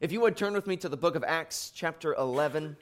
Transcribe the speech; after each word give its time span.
If 0.00 0.12
you 0.12 0.20
would 0.20 0.36
turn 0.36 0.52
with 0.52 0.66
me 0.68 0.76
to 0.76 0.88
the 0.88 0.96
book 0.96 1.16
of 1.16 1.24
Acts, 1.24 1.72
chapter 1.74 2.14
11. 2.14 2.76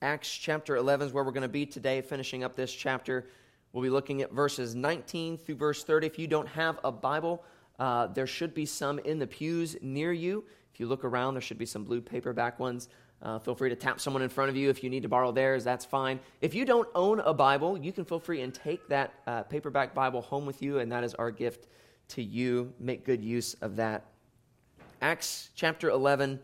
Acts 0.00 0.30
chapter 0.30 0.76
11 0.76 1.08
is 1.08 1.12
where 1.12 1.24
we're 1.24 1.32
going 1.32 1.42
to 1.42 1.48
be 1.48 1.66
today, 1.66 2.00
finishing 2.00 2.42
up 2.42 2.56
this 2.56 2.72
chapter. 2.72 3.26
We'll 3.72 3.82
be 3.82 3.90
looking 3.90 4.22
at 4.22 4.32
verses 4.32 4.74
19 4.74 5.36
through 5.36 5.56
verse 5.56 5.84
30. 5.84 6.06
If 6.06 6.18
you 6.18 6.26
don't 6.26 6.48
have 6.48 6.78
a 6.84 6.90
Bible, 6.90 7.44
uh, 7.78 8.06
there 8.06 8.26
should 8.26 8.54
be 8.54 8.64
some 8.64 8.98
in 9.00 9.18
the 9.18 9.26
pews 9.26 9.76
near 9.82 10.10
you. 10.10 10.42
If 10.72 10.80
you 10.80 10.86
look 10.86 11.04
around, 11.04 11.34
there 11.34 11.42
should 11.42 11.58
be 11.58 11.66
some 11.66 11.84
blue 11.84 12.00
paperback 12.00 12.58
ones. 12.58 12.88
Uh, 13.20 13.38
feel 13.38 13.54
free 13.54 13.68
to 13.68 13.76
tap 13.76 14.00
someone 14.00 14.22
in 14.22 14.30
front 14.30 14.48
of 14.48 14.56
you 14.56 14.70
if 14.70 14.82
you 14.82 14.88
need 14.88 15.02
to 15.02 15.08
borrow 15.08 15.32
theirs, 15.32 15.64
that's 15.64 15.84
fine. 15.84 16.18
If 16.40 16.54
you 16.54 16.64
don't 16.64 16.88
own 16.94 17.20
a 17.20 17.34
Bible, 17.34 17.76
you 17.76 17.92
can 17.92 18.06
feel 18.06 18.20
free 18.20 18.40
and 18.40 18.54
take 18.54 18.88
that 18.88 19.12
uh, 19.26 19.42
paperback 19.42 19.94
Bible 19.94 20.22
home 20.22 20.46
with 20.46 20.62
you, 20.62 20.78
and 20.78 20.90
that 20.92 21.04
is 21.04 21.14
our 21.14 21.30
gift 21.30 21.68
to 22.08 22.22
you. 22.22 22.72
Make 22.78 23.04
good 23.04 23.22
use 23.22 23.54
of 23.60 23.76
that. 23.76 24.04
Acts 25.02 25.50
chapter 25.54 25.90
11, 25.90 26.40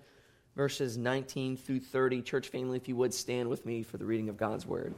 verses 0.54 0.98
19 0.98 1.56
through 1.56 1.80
30. 1.80 2.22
Church 2.22 2.48
family, 2.48 2.76
if 2.76 2.86
you 2.86 2.96
would 2.96 3.14
stand 3.14 3.48
with 3.48 3.64
me 3.64 3.82
for 3.82 3.96
the 3.96 4.04
reading 4.04 4.28
of 4.28 4.36
God's 4.36 4.66
word. 4.66 4.94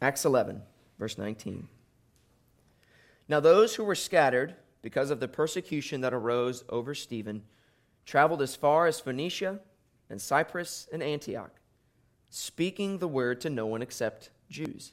Acts 0.00 0.24
11, 0.24 0.62
verse 0.98 1.18
19. 1.18 1.66
Now, 3.28 3.40
those 3.40 3.74
who 3.74 3.82
were 3.82 3.96
scattered 3.96 4.54
because 4.82 5.10
of 5.10 5.18
the 5.18 5.26
persecution 5.26 6.00
that 6.02 6.14
arose 6.14 6.62
over 6.68 6.94
Stephen 6.94 7.42
traveled 8.04 8.40
as 8.40 8.54
far 8.54 8.86
as 8.86 9.00
Phoenicia 9.00 9.58
and 10.08 10.20
Cyprus 10.20 10.88
and 10.92 11.02
Antioch, 11.02 11.50
speaking 12.30 12.98
the 12.98 13.08
word 13.08 13.40
to 13.40 13.50
no 13.50 13.66
one 13.66 13.82
except 13.82 14.30
Jews. 14.48 14.92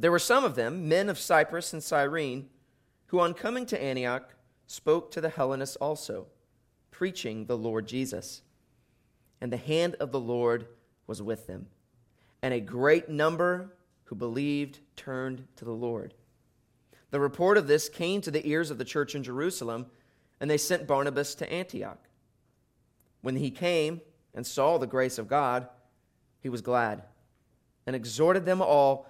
But 0.00 0.04
there 0.04 0.12
were 0.12 0.18
some 0.18 0.44
of 0.44 0.54
them, 0.54 0.88
men 0.88 1.10
of 1.10 1.18
Cyprus 1.18 1.74
and 1.74 1.84
Cyrene, 1.84 2.48
who 3.08 3.20
on 3.20 3.34
coming 3.34 3.66
to 3.66 3.82
Antioch 3.82 4.34
spoke 4.66 5.10
to 5.10 5.20
the 5.20 5.28
Hellenists 5.28 5.76
also, 5.76 6.28
preaching 6.90 7.44
the 7.44 7.58
Lord 7.58 7.86
Jesus. 7.86 8.40
And 9.42 9.52
the 9.52 9.58
hand 9.58 9.96
of 10.00 10.10
the 10.10 10.18
Lord 10.18 10.68
was 11.06 11.20
with 11.20 11.46
them, 11.46 11.66
and 12.40 12.54
a 12.54 12.60
great 12.60 13.10
number 13.10 13.74
who 14.04 14.14
believed 14.14 14.78
turned 14.96 15.46
to 15.56 15.66
the 15.66 15.70
Lord. 15.70 16.14
The 17.10 17.20
report 17.20 17.58
of 17.58 17.66
this 17.66 17.90
came 17.90 18.22
to 18.22 18.30
the 18.30 18.48
ears 18.48 18.70
of 18.70 18.78
the 18.78 18.86
church 18.86 19.14
in 19.14 19.22
Jerusalem, 19.22 19.84
and 20.40 20.50
they 20.50 20.56
sent 20.56 20.86
Barnabas 20.86 21.34
to 21.34 21.52
Antioch. 21.52 22.02
When 23.20 23.36
he 23.36 23.50
came 23.50 24.00
and 24.34 24.46
saw 24.46 24.78
the 24.78 24.86
grace 24.86 25.18
of 25.18 25.28
God, 25.28 25.68
he 26.40 26.48
was 26.48 26.62
glad 26.62 27.02
and 27.86 27.96
exhorted 27.96 28.46
them 28.46 28.62
all 28.62 29.09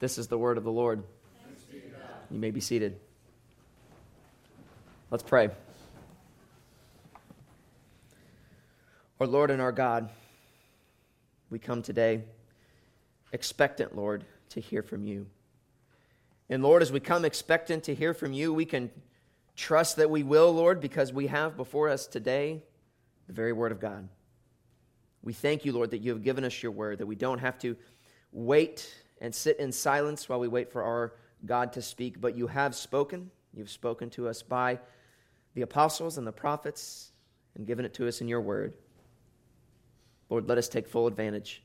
This 0.00 0.16
is 0.16 0.28
the 0.28 0.38
word 0.38 0.58
of 0.58 0.64
the 0.64 0.70
Lord. 0.70 1.02
You 2.30 2.38
may 2.38 2.52
be 2.52 2.60
seated. 2.60 3.00
Let's 5.10 5.24
pray. 5.24 5.50
Our 9.18 9.26
Lord 9.26 9.50
and 9.50 9.60
our 9.60 9.72
God, 9.72 10.10
we 11.50 11.58
come 11.58 11.82
today 11.82 12.22
expectant, 13.32 13.96
Lord, 13.96 14.24
to 14.50 14.60
hear 14.60 14.82
from 14.84 15.04
you. 15.04 15.26
And 16.48 16.62
Lord, 16.62 16.80
as 16.82 16.92
we 16.92 17.00
come 17.00 17.24
expectant 17.24 17.84
to 17.84 17.94
hear 17.94 18.14
from 18.14 18.32
you, 18.32 18.54
we 18.54 18.64
can 18.64 18.90
trust 19.56 19.96
that 19.96 20.08
we 20.08 20.22
will, 20.22 20.52
Lord, 20.52 20.80
because 20.80 21.12
we 21.12 21.26
have 21.26 21.56
before 21.56 21.88
us 21.88 22.06
today 22.06 22.62
the 23.26 23.32
very 23.32 23.52
word 23.52 23.72
of 23.72 23.80
God. 23.80 24.08
We 25.22 25.32
thank 25.32 25.64
you, 25.64 25.72
Lord, 25.72 25.90
that 25.90 25.98
you 25.98 26.12
have 26.12 26.22
given 26.22 26.44
us 26.44 26.62
your 26.62 26.70
word, 26.70 26.98
that 26.98 27.06
we 27.06 27.16
don't 27.16 27.40
have 27.40 27.58
to 27.58 27.76
wait 28.30 28.94
and 29.20 29.34
sit 29.34 29.58
in 29.58 29.72
silence 29.72 30.28
while 30.28 30.40
we 30.40 30.48
wait 30.48 30.70
for 30.70 30.82
our 30.82 31.14
God 31.44 31.72
to 31.74 31.82
speak, 31.82 32.20
but 32.20 32.36
you 32.36 32.46
have 32.46 32.74
spoken. 32.74 33.30
You've 33.54 33.70
spoken 33.70 34.10
to 34.10 34.28
us 34.28 34.42
by 34.42 34.78
the 35.54 35.62
apostles 35.62 36.18
and 36.18 36.26
the 36.26 36.32
prophets 36.32 37.12
and 37.56 37.66
given 37.66 37.84
it 37.84 37.94
to 37.94 38.08
us 38.08 38.20
in 38.20 38.28
your 38.28 38.40
word. 38.40 38.74
Lord, 40.28 40.48
let 40.48 40.58
us 40.58 40.68
take 40.68 40.86
full 40.86 41.06
advantage. 41.06 41.62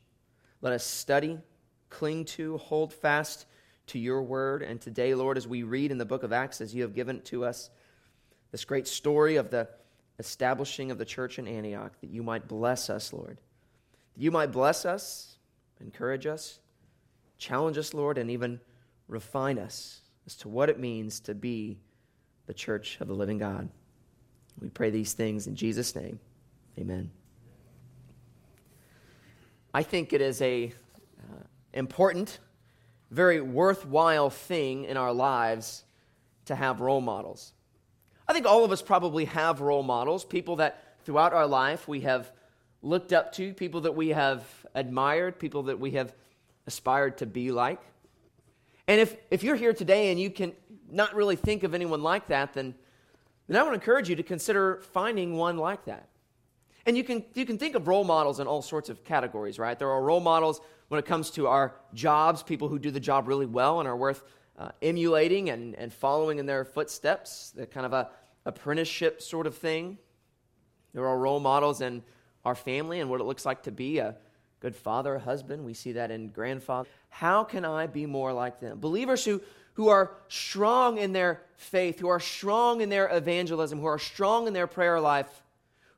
Let 0.62 0.74
us 0.74 0.86
study, 0.86 1.40
cling 1.90 2.26
to, 2.26 2.58
hold 2.58 2.94
fast 2.94 3.46
to 3.88 4.00
your 4.00 4.22
word. 4.22 4.64
And 4.64 4.80
today, 4.80 5.14
Lord, 5.14 5.38
as 5.38 5.48
we 5.48 5.64
read 5.64 5.92
in 5.92 5.98
the 5.98 6.06
book 6.06 6.24
of 6.24 6.32
Acts, 6.32 6.62
as 6.62 6.74
you 6.74 6.84
have 6.84 6.96
given 6.96 7.18
it 7.18 7.26
to 7.26 7.46
us, 7.46 7.70
this 8.52 8.66
great 8.66 8.88
story 8.88 9.36
of 9.36 9.50
the 9.50 9.68
establishing 10.20 10.92
of 10.92 10.98
the 10.98 11.06
church 11.06 11.40
in 11.40 11.48
Antioch, 11.48 11.92
that 12.02 12.10
you 12.10 12.24
might 12.24 12.48
bless 12.48 12.90
us, 12.90 13.12
Lord. 13.12 13.40
That 14.16 14.22
you 14.22 14.32
might 14.32 14.52
bless 14.52 14.86
us, 14.86 15.38
encourage 15.82 16.26
us, 16.26 16.60
challenge 17.44 17.78
us, 17.78 17.94
Lord, 17.94 18.18
and 18.18 18.32
even 18.32 18.62
refine 19.10 19.60
us 19.60 20.00
as 20.26 20.36
to 20.38 20.48
what 20.48 20.70
it 20.70 20.80
means 20.80 21.20
to 21.22 21.36
be 21.36 21.78
the 22.46 22.54
church 22.54 22.98
of 23.02 23.10
the 23.10 23.14
living 23.14 23.38
God. 23.38 23.68
We 24.62 24.70
pray 24.70 24.92
these 24.92 25.12
things 25.12 25.46
in 25.46 25.56
Jesus' 25.56 25.94
name. 25.94 26.20
Amen. 26.80 27.12
I 29.74 29.84
think 29.84 30.14
it 30.14 30.22
is 30.22 30.42
a 30.42 30.72
uh, 31.20 31.44
important, 31.74 32.40
very 33.12 33.42
worthwhile 33.42 34.30
thing 34.30 34.86
in 34.86 34.96
our 34.96 35.12
lives 35.12 35.84
to 36.46 36.56
have 36.56 36.80
role 36.80 37.02
models. 37.02 37.52
I 38.26 38.32
think 38.32 38.46
all 38.46 38.64
of 38.64 38.72
us 38.72 38.82
probably 38.82 39.26
have 39.26 39.60
role 39.60 39.84
models, 39.84 40.24
people 40.24 40.58
that 40.58 40.82
throughout 41.04 41.34
our 41.34 41.48
life 41.48 41.90
we 41.90 42.02
have 42.02 42.32
looked 42.82 43.12
up 43.12 43.34
to, 43.34 43.54
people 43.54 43.82
that 43.82 43.96
we 43.96 44.10
have 44.10 44.46
admired, 44.74 45.40
people 45.40 45.64
that 45.64 45.80
we 45.80 45.92
have 45.92 46.14
aspired 46.68 47.18
to 47.20 47.26
be 47.26 47.52
like. 47.52 47.82
And 48.88 49.00
if, 49.00 49.16
if 49.32 49.44
you're 49.44 49.56
here 49.56 49.74
today 49.74 50.12
and 50.12 50.20
you 50.20 50.30
can 50.30 50.54
not 50.92 51.16
really 51.16 51.36
think 51.36 51.64
of 51.64 51.74
anyone 51.74 52.04
like 52.04 52.28
that, 52.28 52.54
then, 52.54 52.76
then 53.48 53.58
I 53.58 53.64
want 53.64 53.74
to 53.74 53.80
encourage 53.80 54.10
you 54.10 54.16
to 54.16 54.24
consider 54.24 54.82
finding 54.92 55.36
one 55.36 55.58
like 55.58 55.86
that. 55.86 56.10
And 56.86 56.98
you 56.98 57.04
can, 57.04 57.24
you 57.34 57.46
can 57.46 57.58
think 57.58 57.76
of 57.76 57.88
role 57.88 58.04
models 58.04 58.40
in 58.40 58.48
all 58.48 58.62
sorts 58.62 58.90
of 58.90 59.04
categories, 59.06 59.58
right? 59.58 59.78
There 59.80 59.90
are 59.90 60.02
role 60.04 60.20
models 60.20 60.60
when 60.90 61.00
it 61.00 61.06
comes 61.06 61.32
to 61.32 61.48
our 61.48 61.76
jobs, 61.94 62.44
people 62.44 62.68
who 62.68 62.78
do 62.78 62.92
the 62.92 63.00
job 63.00 63.28
really 63.28 63.46
well 63.46 63.80
and 63.80 63.88
are 63.88 63.96
worth 63.96 64.24
uh, 64.60 64.70
emulating 64.82 65.50
and, 65.50 65.76
and 65.76 65.94
following 65.94 66.40
in 66.40 66.46
their 66.46 66.66
footsteps, 66.66 67.52
the 67.52 67.66
kind 67.66 67.86
of 67.86 67.94
a 67.94 68.10
apprenticeship 68.46 69.22
sort 69.22 69.48
of 69.48 69.58
thing. 69.58 69.98
There 70.94 71.08
are 71.08 71.18
role 71.18 71.40
models 71.40 71.82
in 71.82 72.04
our 72.46 72.56
family 72.56 73.00
and 73.00 73.10
what 73.10 73.22
it 73.22 73.24
looks 73.24 73.46
like 73.46 73.64
to 73.64 73.72
be 73.72 74.00
a 74.00 74.16
good 74.64 74.76
father, 74.78 75.20
husband. 75.20 75.66
We 75.66 75.74
see 75.74 75.92
that 75.92 76.10
in 76.10 76.30
grandfather. 76.30 76.88
How 77.10 77.44
can 77.44 77.66
I 77.66 77.86
be 77.86 78.06
more 78.06 78.32
like 78.32 78.62
them? 78.62 78.80
Believers 78.80 79.26
who, 79.26 79.42
who 79.74 79.90
are 79.90 80.14
strong 80.30 80.98
in 80.98 81.12
their 81.12 81.42
faith, 81.58 82.00
who 82.00 82.08
are 82.08 82.22
strong 82.22 82.80
in 82.80 82.88
their 82.88 83.10
evangelism, 83.14 83.82
who 83.82 83.88
are 83.88 84.00
strong 84.00 84.48
in 84.48 84.54
their 84.54 84.66
prayer 84.66 85.02
life, 85.02 85.44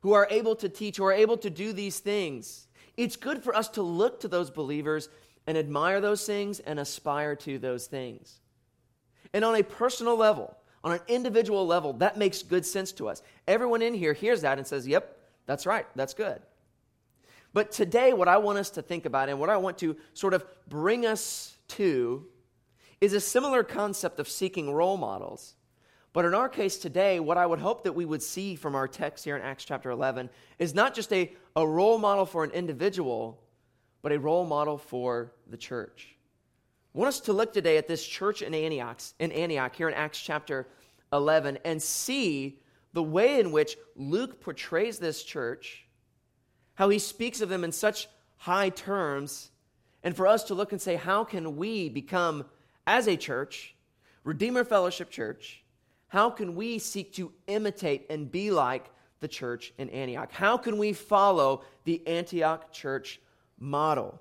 who 0.00 0.14
are 0.14 0.26
able 0.32 0.56
to 0.56 0.68
teach, 0.68 0.96
who 0.96 1.04
are 1.04 1.12
able 1.12 1.36
to 1.36 1.48
do 1.48 1.72
these 1.72 2.00
things. 2.00 2.66
It's 2.96 3.14
good 3.14 3.40
for 3.40 3.54
us 3.54 3.68
to 3.70 3.82
look 3.82 4.18
to 4.20 4.28
those 4.28 4.50
believers 4.50 5.08
and 5.46 5.56
admire 5.56 6.00
those 6.00 6.26
things 6.26 6.58
and 6.58 6.80
aspire 6.80 7.36
to 7.36 7.60
those 7.60 7.86
things. 7.86 8.40
And 9.32 9.44
on 9.44 9.54
a 9.54 9.62
personal 9.62 10.16
level, 10.16 10.56
on 10.82 10.90
an 10.90 11.00
individual 11.06 11.68
level, 11.68 11.92
that 11.94 12.18
makes 12.18 12.42
good 12.42 12.66
sense 12.66 12.90
to 12.92 13.08
us. 13.08 13.22
Everyone 13.46 13.80
in 13.80 13.94
here 13.94 14.12
hears 14.12 14.40
that 14.40 14.58
and 14.58 14.66
says, 14.66 14.88
Yep, 14.88 15.16
that's 15.46 15.66
right, 15.66 15.86
that's 15.94 16.14
good. 16.14 16.42
But 17.56 17.72
today, 17.72 18.12
what 18.12 18.28
I 18.28 18.36
want 18.36 18.58
us 18.58 18.68
to 18.72 18.82
think 18.82 19.06
about 19.06 19.30
and 19.30 19.40
what 19.40 19.48
I 19.48 19.56
want 19.56 19.78
to 19.78 19.96
sort 20.12 20.34
of 20.34 20.44
bring 20.68 21.06
us 21.06 21.56
to 21.68 22.26
is 23.00 23.14
a 23.14 23.18
similar 23.18 23.64
concept 23.64 24.20
of 24.20 24.28
seeking 24.28 24.70
role 24.70 24.98
models, 24.98 25.54
But 26.12 26.26
in 26.26 26.34
our 26.34 26.50
case 26.50 26.76
today, 26.76 27.18
what 27.18 27.38
I 27.38 27.46
would 27.46 27.60
hope 27.60 27.84
that 27.84 27.94
we 27.94 28.04
would 28.04 28.22
see 28.22 28.56
from 28.56 28.74
our 28.74 28.86
text 28.86 29.24
here 29.24 29.36
in 29.36 29.42
Acts 29.42 29.64
chapter 29.64 29.90
11 29.90 30.28
is 30.58 30.74
not 30.74 30.94
just 30.94 31.10
a, 31.14 31.32
a 31.56 31.66
role 31.66 31.96
model 31.96 32.26
for 32.26 32.44
an 32.44 32.50
individual, 32.50 33.42
but 34.02 34.12
a 34.12 34.20
role 34.20 34.44
model 34.44 34.76
for 34.76 35.32
the 35.46 35.56
church. 35.56 36.14
I 36.94 36.98
want 36.98 37.08
us 37.08 37.20
to 37.20 37.32
look 37.32 37.54
today 37.54 37.78
at 37.78 37.88
this 37.88 38.06
church 38.06 38.42
in 38.42 38.52
Antioch, 38.52 39.00
in 39.18 39.32
Antioch 39.32 39.74
here 39.74 39.88
in 39.88 39.94
Acts 39.94 40.20
chapter 40.20 40.68
11 41.10 41.56
and 41.64 41.82
see 41.82 42.60
the 42.92 43.02
way 43.02 43.40
in 43.40 43.50
which 43.50 43.78
Luke 43.96 44.42
portrays 44.42 44.98
this 44.98 45.22
church, 45.22 45.85
how 46.76 46.88
he 46.88 46.98
speaks 46.98 47.40
of 47.40 47.48
them 47.48 47.64
in 47.64 47.72
such 47.72 48.08
high 48.36 48.68
terms, 48.68 49.50
and 50.02 50.16
for 50.16 50.26
us 50.26 50.44
to 50.44 50.54
look 50.54 50.72
and 50.72 50.80
say, 50.80 50.94
how 50.94 51.24
can 51.24 51.56
we 51.56 51.88
become, 51.88 52.44
as 52.86 53.08
a 53.08 53.16
church, 53.16 53.74
Redeemer 54.22 54.62
Fellowship 54.62 55.10
Church, 55.10 55.64
how 56.08 56.30
can 56.30 56.54
we 56.54 56.78
seek 56.78 57.12
to 57.14 57.32
imitate 57.46 58.06
and 58.08 58.30
be 58.30 58.50
like 58.50 58.90
the 59.20 59.28
church 59.28 59.72
in 59.78 59.90
Antioch? 59.90 60.30
How 60.32 60.56
can 60.56 60.78
we 60.78 60.92
follow 60.92 61.64
the 61.84 62.06
Antioch 62.06 62.70
church 62.72 63.20
model? 63.58 64.20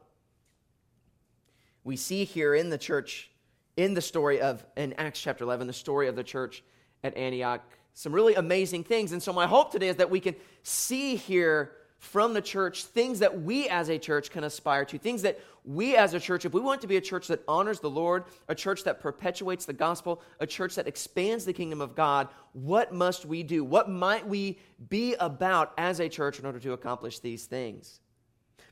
We 1.84 1.98
see 1.98 2.24
here 2.24 2.56
in 2.56 2.70
the 2.70 2.78
church, 2.78 3.30
in 3.78 3.94
the 3.94 4.02
story 4.02 4.42
of, 4.42 4.66
in 4.76 4.94
Acts 4.94 5.22
chapter 5.22 5.44
11, 5.44 5.68
the 5.68 5.74
story 5.74 6.08
of 6.08 6.16
the 6.16 6.24
church 6.24 6.64
at 7.04 7.16
Antioch, 7.16 7.62
some 7.94 8.14
really 8.14 8.34
amazing 8.36 8.84
things. 8.84 9.12
And 9.12 9.22
so, 9.22 9.32
my 9.32 9.46
hope 9.46 9.72
today 9.72 9.90
is 9.90 9.98
that 9.98 10.10
we 10.10 10.20
can 10.20 10.36
see 10.64 11.16
here 11.16 11.72
from 12.06 12.34
the 12.34 12.42
church 12.42 12.86
things 12.86 13.20
that 13.20 13.42
we 13.42 13.68
as 13.68 13.90
a 13.90 13.98
church 13.98 14.30
can 14.30 14.44
aspire 14.44 14.86
to, 14.86 14.98
things 14.98 15.24
that 15.24 15.40
we 15.66 15.96
as 15.96 16.14
a 16.14 16.20
church, 16.20 16.46
if 16.46 16.54
we 16.54 16.62
want 16.62 16.80
to 16.82 16.88
be 16.88 16.98
a 16.98 17.02
church 17.02 17.28
that 17.28 17.44
honors 17.48 17.80
the 17.80 17.90
Lord, 17.90 18.26
a 18.48 18.54
church 18.54 18.84
that 18.84 19.02
perpetuates 19.02 19.66
the 19.66 19.74
gospel, 19.74 20.22
a 20.40 20.46
church 20.46 20.76
that 20.76 20.88
expands 20.88 21.46
the 21.46 21.54
kingdom 21.54 21.82
of 21.82 21.96
God, 21.96 22.28
what 22.54 22.94
must 22.94 23.26
we 23.26 23.42
do? 23.42 23.64
What 23.64 23.90
might 23.90 24.26
we 24.28 24.60
be 24.88 25.16
about 25.16 25.74
as 25.78 26.00
a 26.00 26.08
church 26.08 26.40
in 26.40 26.46
order 26.46 26.60
to 26.60 26.74
accomplish 26.74 27.20
these 27.20 27.46
things? 27.46 28.00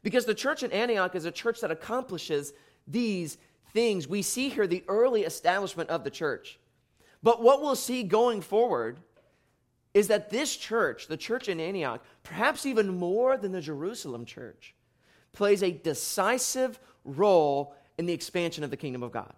Because 0.03 0.25
the 0.25 0.36
church 0.36 0.62
in 0.62 0.71
Antioch 0.71 1.15
is 1.15 1.25
a 1.25 1.31
church 1.31 1.59
that 1.62 1.71
accomplishes 1.71 2.53
these 2.88 3.39
things. 3.74 4.07
We 4.07 4.21
see 4.21 4.50
here 4.50 4.68
the 4.68 4.83
early 4.88 5.24
establishment 5.24 5.89
of 5.89 6.03
the 6.03 6.12
church. 6.12 6.59
But 7.24 7.41
what 7.41 7.62
we'll 7.62 7.75
see 7.75 8.03
going 8.03 8.41
forward 8.41 9.00
is 9.93 10.07
that 10.07 10.29
this 10.29 10.55
church, 10.55 11.07
the 11.07 11.17
church 11.17 11.49
in 11.49 11.59
Antioch, 11.59 12.03
perhaps 12.23 12.65
even 12.65 12.97
more 12.97 13.37
than 13.37 13.51
the 13.51 13.61
Jerusalem 13.61 14.25
church, 14.25 14.73
plays 15.33 15.61
a 15.61 15.71
decisive 15.71 16.79
role 17.05 17.75
in 17.97 18.05
the 18.05 18.13
expansion 18.13 18.63
of 18.63 18.69
the 18.69 18.77
kingdom 18.77 19.03
of 19.03 19.11
God. 19.11 19.33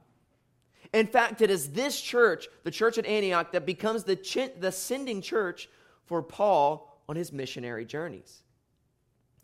In 0.93 1.07
fact, 1.07 1.41
it 1.41 1.49
is 1.49 1.71
this 1.71 1.99
church, 1.99 2.47
the 2.63 2.71
church 2.71 2.97
at 2.97 3.05
Antioch, 3.05 3.51
that 3.51 3.65
becomes 3.65 4.03
the, 4.03 4.15
ch- 4.15 4.57
the 4.59 4.71
sending 4.71 5.21
church 5.21 5.69
for 6.05 6.21
Paul 6.21 7.01
on 7.09 7.15
his 7.15 7.33
missionary 7.33 7.85
journeys. 7.85 8.43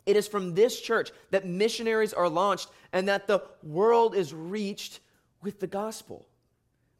It 0.06 0.16
is 0.16 0.26
from 0.26 0.54
this 0.54 0.80
church 0.80 1.10
that 1.30 1.46
missionaries 1.46 2.12
are 2.12 2.28
launched 2.28 2.68
and 2.92 3.06
that 3.08 3.26
the 3.26 3.42
world 3.62 4.14
is 4.14 4.32
reached 4.32 5.00
with 5.42 5.60
the 5.60 5.66
gospel. 5.66 6.26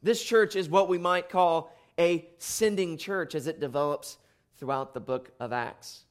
This 0.01 0.23
church 0.23 0.55
is 0.55 0.69
what 0.69 0.89
we 0.89 0.97
might 0.97 1.29
call 1.29 1.75
a 1.99 2.27
sending 2.39 2.97
church 2.97 3.35
as 3.35 3.47
it 3.47 3.59
develops 3.59 4.17
throughout 4.57 4.93
the 4.93 4.99
book 4.99 5.31
of 5.39 5.53
Acts. 5.53 6.05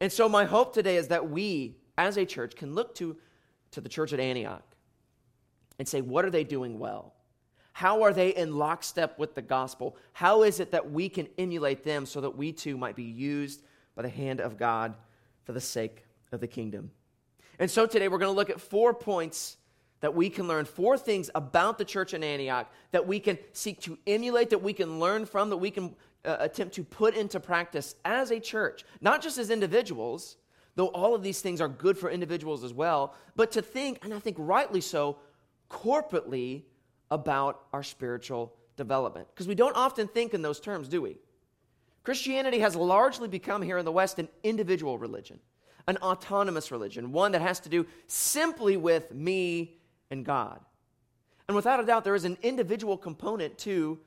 And 0.00 0.12
so, 0.12 0.28
my 0.28 0.44
hope 0.44 0.74
today 0.74 0.96
is 0.96 1.08
that 1.08 1.30
we, 1.30 1.76
as 1.96 2.16
a 2.16 2.26
church, 2.26 2.54
can 2.54 2.74
look 2.74 2.94
to, 2.96 3.16
to 3.72 3.80
the 3.80 3.88
church 3.88 4.12
at 4.12 4.20
Antioch 4.20 4.64
and 5.78 5.88
say, 5.88 6.00
what 6.00 6.24
are 6.24 6.30
they 6.30 6.44
doing 6.44 6.78
well? 6.78 7.14
How 7.72 8.02
are 8.02 8.12
they 8.12 8.30
in 8.30 8.56
lockstep 8.56 9.18
with 9.18 9.34
the 9.34 9.42
gospel? 9.42 9.96
How 10.12 10.42
is 10.42 10.60
it 10.60 10.70
that 10.70 10.90
we 10.90 11.08
can 11.08 11.28
emulate 11.36 11.84
them 11.84 12.06
so 12.06 12.20
that 12.22 12.36
we 12.36 12.52
too 12.52 12.76
might 12.76 12.96
be 12.96 13.02
used 13.02 13.62
by 13.94 14.02
the 14.02 14.08
hand 14.08 14.40
of 14.40 14.56
God 14.56 14.94
for 15.44 15.52
the 15.52 15.60
sake 15.60 16.04
of 16.32 16.40
the 16.40 16.46
kingdom? 16.46 16.90
And 17.58 17.70
so 17.70 17.86
today 17.86 18.08
we're 18.08 18.18
going 18.18 18.32
to 18.32 18.36
look 18.36 18.50
at 18.50 18.60
four 18.60 18.94
points 18.94 19.58
that 20.00 20.14
we 20.14 20.28
can 20.28 20.46
learn 20.46 20.64
four 20.64 20.98
things 20.98 21.30
about 21.34 21.78
the 21.78 21.84
church 21.84 22.14
in 22.14 22.22
Antioch 22.22 22.70
that 22.90 23.06
we 23.06 23.18
can 23.18 23.38
seek 23.52 23.80
to 23.82 23.98
emulate, 24.06 24.50
that 24.50 24.62
we 24.62 24.72
can 24.72 25.00
learn 25.00 25.24
from, 25.24 25.50
that 25.50 25.56
we 25.56 25.70
can 25.70 25.94
uh, 26.24 26.36
attempt 26.40 26.74
to 26.74 26.84
put 26.84 27.14
into 27.14 27.40
practice 27.40 27.94
as 28.04 28.30
a 28.30 28.38
church, 28.38 28.84
not 29.00 29.22
just 29.22 29.38
as 29.38 29.50
individuals, 29.50 30.36
though 30.74 30.88
all 30.88 31.14
of 31.14 31.22
these 31.22 31.40
things 31.40 31.60
are 31.60 31.68
good 31.68 31.96
for 31.96 32.10
individuals 32.10 32.62
as 32.62 32.74
well, 32.74 33.14
but 33.34 33.50
to 33.52 33.62
think, 33.62 33.98
and 34.02 34.12
I 34.12 34.18
think 34.18 34.36
rightly 34.38 34.80
so, 34.80 35.18
corporately 35.70 36.62
about 37.10 37.62
our 37.72 37.82
spiritual 37.82 38.54
development. 38.76 39.28
Because 39.32 39.48
we 39.48 39.54
don't 39.54 39.76
often 39.76 40.06
think 40.06 40.34
in 40.34 40.42
those 40.42 40.60
terms, 40.60 40.88
do 40.88 41.00
we? 41.00 41.16
Christianity 42.04 42.60
has 42.60 42.76
largely 42.76 43.26
become 43.26 43.62
here 43.62 43.78
in 43.78 43.84
the 43.84 43.92
West 43.92 44.18
an 44.18 44.28
individual 44.44 44.98
religion, 44.98 45.40
an 45.88 45.96
autonomous 45.98 46.70
religion, 46.70 47.10
one 47.10 47.32
that 47.32 47.40
has 47.40 47.58
to 47.60 47.68
do 47.68 47.86
simply 48.06 48.76
with 48.76 49.12
me 49.12 49.78
and 50.10 50.24
God. 50.24 50.60
And 51.48 51.54
without 51.56 51.80
a 51.80 51.86
doubt, 51.86 52.04
there 52.04 52.14
is 52.14 52.24
an 52.24 52.38
individual 52.42 52.96
component 52.96 53.58
to 53.58 53.98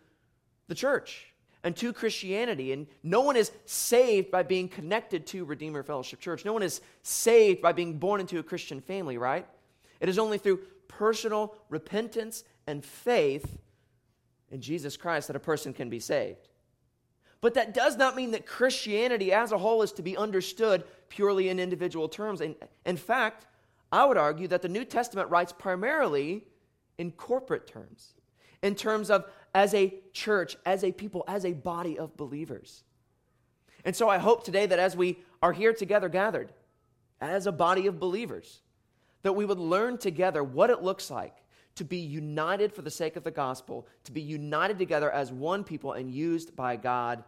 the 0.67 0.75
church 0.75 1.27
and 1.63 1.75
to 1.77 1.93
Christianity. 1.93 2.71
And 2.71 2.87
no 3.03 3.21
one 3.21 3.35
is 3.35 3.51
saved 3.65 4.31
by 4.31 4.43
being 4.43 4.67
connected 4.67 5.25
to 5.27 5.45
Redeemer 5.45 5.83
Fellowship 5.83 6.19
Church. 6.19 6.45
No 6.45 6.53
one 6.53 6.63
is 6.63 6.81
saved 7.03 7.61
by 7.61 7.71
being 7.71 7.97
born 7.97 8.19
into 8.19 8.39
a 8.39 8.43
Christian 8.43 8.81
family, 8.81 9.17
right? 9.17 9.47
It 9.99 10.09
is 10.09 10.19
only 10.19 10.37
through 10.37 10.59
personal 10.87 11.55
repentance 11.69 12.43
and 12.67 12.83
faith 12.83 13.57
in 14.51 14.61
Jesus 14.61 14.97
Christ 14.97 15.27
that 15.27 15.35
a 15.35 15.39
person 15.39 15.73
can 15.73 15.89
be 15.89 15.99
saved. 15.99 16.47
But 17.41 17.53
that 17.53 17.73
does 17.73 17.95
not 17.95 18.15
mean 18.15 18.31
that 18.31 18.45
Christianity 18.45 19.31
as 19.31 19.51
a 19.51 19.57
whole 19.57 19.81
is 19.81 19.93
to 19.93 20.01
be 20.01 20.17
understood 20.17 20.83
purely 21.07 21.49
in 21.49 21.59
individual 21.59 22.09
terms. 22.09 22.41
In, 22.41 22.55
in 22.85 22.97
fact, 22.97 23.45
I 23.91 24.05
would 24.05 24.17
argue 24.17 24.47
that 24.49 24.61
the 24.61 24.69
New 24.69 24.85
Testament 24.85 25.29
writes 25.29 25.51
primarily 25.51 26.45
in 26.97 27.11
corporate 27.11 27.65
terms, 27.65 28.13
in 28.61 28.75
terms 28.75 29.09
of 29.09 29.25
as 29.55 29.73
a 29.73 29.93
church, 30.13 30.57
as 30.65 30.83
a 30.83 30.91
people, 30.91 31.23
as 31.27 31.45
a 31.45 31.53
body 31.53 31.97
of 31.97 32.15
believers. 32.15 32.83
And 33.85 33.95
so 33.95 34.09
I 34.09 34.17
hope 34.17 34.43
today 34.43 34.65
that 34.65 34.79
as 34.79 34.95
we 34.95 35.19
are 35.41 35.53
here 35.53 35.73
together 35.73 36.09
gathered, 36.09 36.51
as 37.21 37.47
a 37.47 37.51
body 37.51 37.87
of 37.87 37.99
believers, 37.99 38.61
that 39.23 39.33
we 39.33 39.45
would 39.45 39.59
learn 39.59 39.97
together 39.97 40.43
what 40.43 40.69
it 40.69 40.83
looks 40.83 41.09
like 41.09 41.35
to 41.75 41.83
be 41.85 41.97
united 41.97 42.73
for 42.73 42.81
the 42.81 42.91
sake 42.91 43.15
of 43.15 43.23
the 43.23 43.31
gospel, 43.31 43.87
to 44.03 44.11
be 44.11 44.21
united 44.21 44.77
together 44.77 45.09
as 45.11 45.31
one 45.31 45.63
people 45.63 45.93
and 45.93 46.11
used 46.11 46.55
by 46.55 46.75
God 46.75 47.23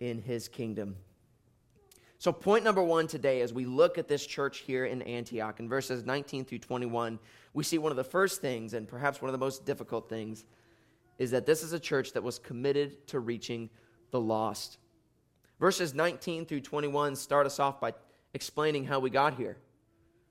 in 0.00 0.20
his 0.20 0.48
kingdom. 0.48 0.96
So, 2.18 2.32
point 2.32 2.64
number 2.64 2.82
one 2.82 3.06
today, 3.06 3.40
as 3.40 3.52
we 3.52 3.64
look 3.64 3.98
at 3.98 4.08
this 4.08 4.24
church 4.24 4.58
here 4.58 4.86
in 4.86 5.02
Antioch, 5.02 5.60
in 5.60 5.68
verses 5.68 6.04
19 6.04 6.44
through 6.44 6.58
21, 6.58 7.18
we 7.52 7.64
see 7.64 7.78
one 7.78 7.92
of 7.92 7.96
the 7.96 8.04
first 8.04 8.40
things, 8.40 8.74
and 8.74 8.88
perhaps 8.88 9.20
one 9.20 9.28
of 9.28 9.32
the 9.32 9.44
most 9.44 9.64
difficult 9.64 10.08
things, 10.08 10.44
is 11.18 11.30
that 11.32 11.46
this 11.46 11.62
is 11.62 11.72
a 11.72 11.78
church 11.78 12.12
that 12.12 12.22
was 12.22 12.38
committed 12.38 13.06
to 13.08 13.20
reaching 13.20 13.68
the 14.10 14.20
lost. 14.20 14.78
Verses 15.60 15.94
19 15.94 16.46
through 16.46 16.60
21 16.60 17.16
start 17.16 17.46
us 17.46 17.58
off 17.60 17.80
by 17.80 17.92
explaining 18.32 18.84
how 18.84 18.98
we 18.98 19.10
got 19.10 19.34
here. 19.34 19.56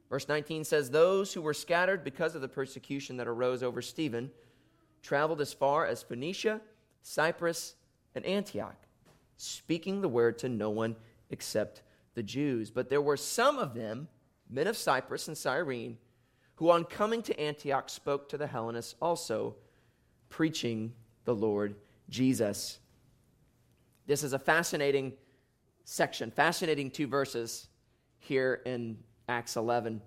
Verse 0.09 0.27
19 0.27 0.63
says, 0.63 0.89
Those 0.89 1.33
who 1.33 1.41
were 1.41 1.53
scattered 1.53 2.03
because 2.03 2.35
of 2.35 2.41
the 2.41 2.47
persecution 2.47 3.17
that 3.17 3.27
arose 3.27 3.63
over 3.63 3.81
Stephen 3.81 4.29
traveled 5.01 5.41
as 5.41 5.53
far 5.53 5.85
as 5.85 6.03
Phoenicia, 6.03 6.61
Cyprus, 7.01 7.75
and 8.15 8.25
Antioch, 8.25 8.77
speaking 9.37 10.01
the 10.01 10.09
word 10.09 10.37
to 10.39 10.49
no 10.49 10.69
one 10.69 10.95
except 11.33 11.81
the 12.13 12.23
Jews. 12.23 12.71
But 12.71 12.89
there 12.89 13.01
were 13.01 13.17
some 13.17 13.57
of 13.57 13.73
them, 13.73 14.07
men 14.49 14.67
of 14.67 14.77
Cyprus 14.77 15.27
and 15.27 15.37
Cyrene, 15.37 15.97
who 16.55 16.69
on 16.69 16.85
coming 16.85 17.21
to 17.23 17.37
Antioch 17.37 17.89
spoke 17.89 18.29
to 18.29 18.37
the 18.37 18.47
Hellenists 18.47 18.95
also, 19.01 19.55
preaching 20.29 20.93
the 21.25 21.35
Lord 21.35 21.75
Jesus. 22.09 22.79
This 24.05 24.23
is 24.23 24.33
a 24.33 24.39
fascinating 24.39 25.13
section, 25.83 26.31
fascinating 26.31 26.91
two 26.91 27.07
verses 27.07 27.67
here 28.19 28.61
in 28.65 28.97
Acts 29.27 29.57
11. 29.57 29.93
And 29.93 30.01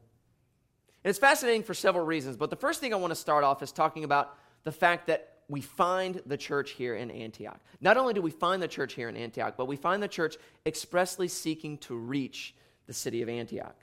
it's 1.05 1.19
fascinating 1.19 1.63
for 1.63 1.75
several 1.75 2.07
reasons, 2.07 2.37
but 2.37 2.51
the 2.51 2.57
first 2.57 2.81
thing 2.81 2.95
I 2.95 2.97
want 2.97 3.11
to 3.11 3.17
start 3.17 3.45
off 3.45 3.63
is 3.63 3.73
talking 3.73 4.05
about 4.05 4.39
the 4.65 4.73
fact 4.73 5.09
that 5.09 5.36
we 5.49 5.61
find 5.61 6.21
the 6.27 6.37
church 6.37 6.73
here 6.73 6.97
in 6.97 7.11
Antioch. 7.11 7.61
Not 7.81 7.97
only 7.97 8.15
do 8.15 8.23
we 8.23 8.31
find 8.31 8.61
the 8.61 8.69
church 8.69 8.95
here 8.95 9.09
in 9.09 9.17
Antioch, 9.17 9.55
but 9.57 9.67
we 9.67 9.77
find 9.77 10.03
the 10.03 10.09
church 10.09 10.37
expressly 10.65 11.29
seeking 11.29 11.79
to 11.79 11.95
reach 11.95 12.55
the 12.87 12.93
city 12.93 13.23
of 13.23 13.29
Antioch. 13.29 13.77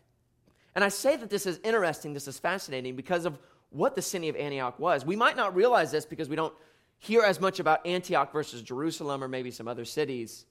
And 0.75 0.84
I 0.84 0.89
say 0.89 1.15
that 1.15 1.29
this 1.29 1.46
is 1.46 1.60
interesting, 1.63 2.13
this 2.13 2.27
is 2.27 2.39
fascinating 2.39 2.96
because 2.96 3.25
of 3.25 3.38
what 3.70 3.96
the 3.96 4.01
city 4.01 4.29
of 4.29 4.36
Antioch 4.36 4.77
was. 4.79 5.05
We 5.05 5.15
might 5.15 5.38
not 5.38 5.55
realize 5.55 5.91
this 5.91 6.05
because 6.05 6.29
we 6.29 6.36
don't 6.36 6.53
hear 7.00 7.22
as 7.22 7.39
much 7.39 7.60
about 7.60 7.86
Antioch 7.86 8.32
versus 8.32 8.62
Jerusalem 8.62 9.24
or 9.24 9.27
maybe 9.27 9.51
some 9.51 9.67
other 9.67 9.86
cities. 9.86 10.46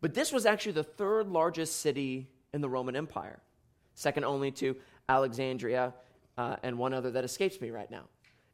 But 0.00 0.14
this 0.14 0.32
was 0.32 0.46
actually 0.46 0.72
the 0.72 0.84
third 0.84 1.28
largest 1.28 1.80
city 1.80 2.28
in 2.52 2.60
the 2.60 2.68
Roman 2.68 2.96
Empire, 2.96 3.40
second 3.94 4.24
only 4.24 4.50
to 4.52 4.76
Alexandria 5.08 5.94
uh, 6.38 6.56
and 6.62 6.78
one 6.78 6.94
other 6.94 7.10
that 7.12 7.24
escapes 7.24 7.60
me 7.60 7.70
right 7.70 7.90
now. 7.90 8.04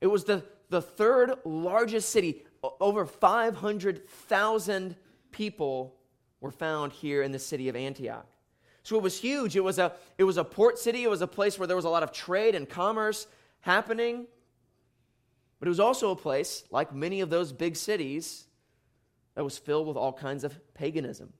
It 0.00 0.06
was 0.06 0.24
the, 0.24 0.44
the 0.72 0.82
third 0.82 1.34
largest 1.44 2.10
city 2.10 2.42
over 2.80 3.06
500,000 3.06 4.96
people 5.30 5.94
were 6.40 6.50
found 6.50 6.92
here 6.92 7.22
in 7.22 7.30
the 7.30 7.38
city 7.38 7.68
of 7.68 7.76
Antioch. 7.76 8.26
So 8.82 8.96
it 8.96 9.02
was 9.02 9.20
huge. 9.20 9.54
It 9.54 9.62
was, 9.62 9.78
a, 9.78 9.92
it 10.18 10.24
was 10.24 10.38
a 10.38 10.44
port 10.44 10.78
city, 10.78 11.04
it 11.04 11.10
was 11.10 11.22
a 11.22 11.26
place 11.26 11.58
where 11.58 11.68
there 11.68 11.76
was 11.76 11.84
a 11.84 11.88
lot 11.88 12.02
of 12.02 12.10
trade 12.10 12.54
and 12.54 12.68
commerce 12.68 13.28
happening. 13.60 14.26
But 15.60 15.68
it 15.68 15.70
was 15.70 15.78
also 15.78 16.10
a 16.10 16.16
place, 16.16 16.64
like 16.70 16.92
many 16.92 17.20
of 17.20 17.30
those 17.30 17.52
big 17.52 17.76
cities, 17.76 18.46
that 19.34 19.44
was 19.44 19.56
filled 19.56 19.86
with 19.86 19.96
all 19.96 20.12
kinds 20.12 20.42
of 20.42 20.58
paganism, 20.74 21.32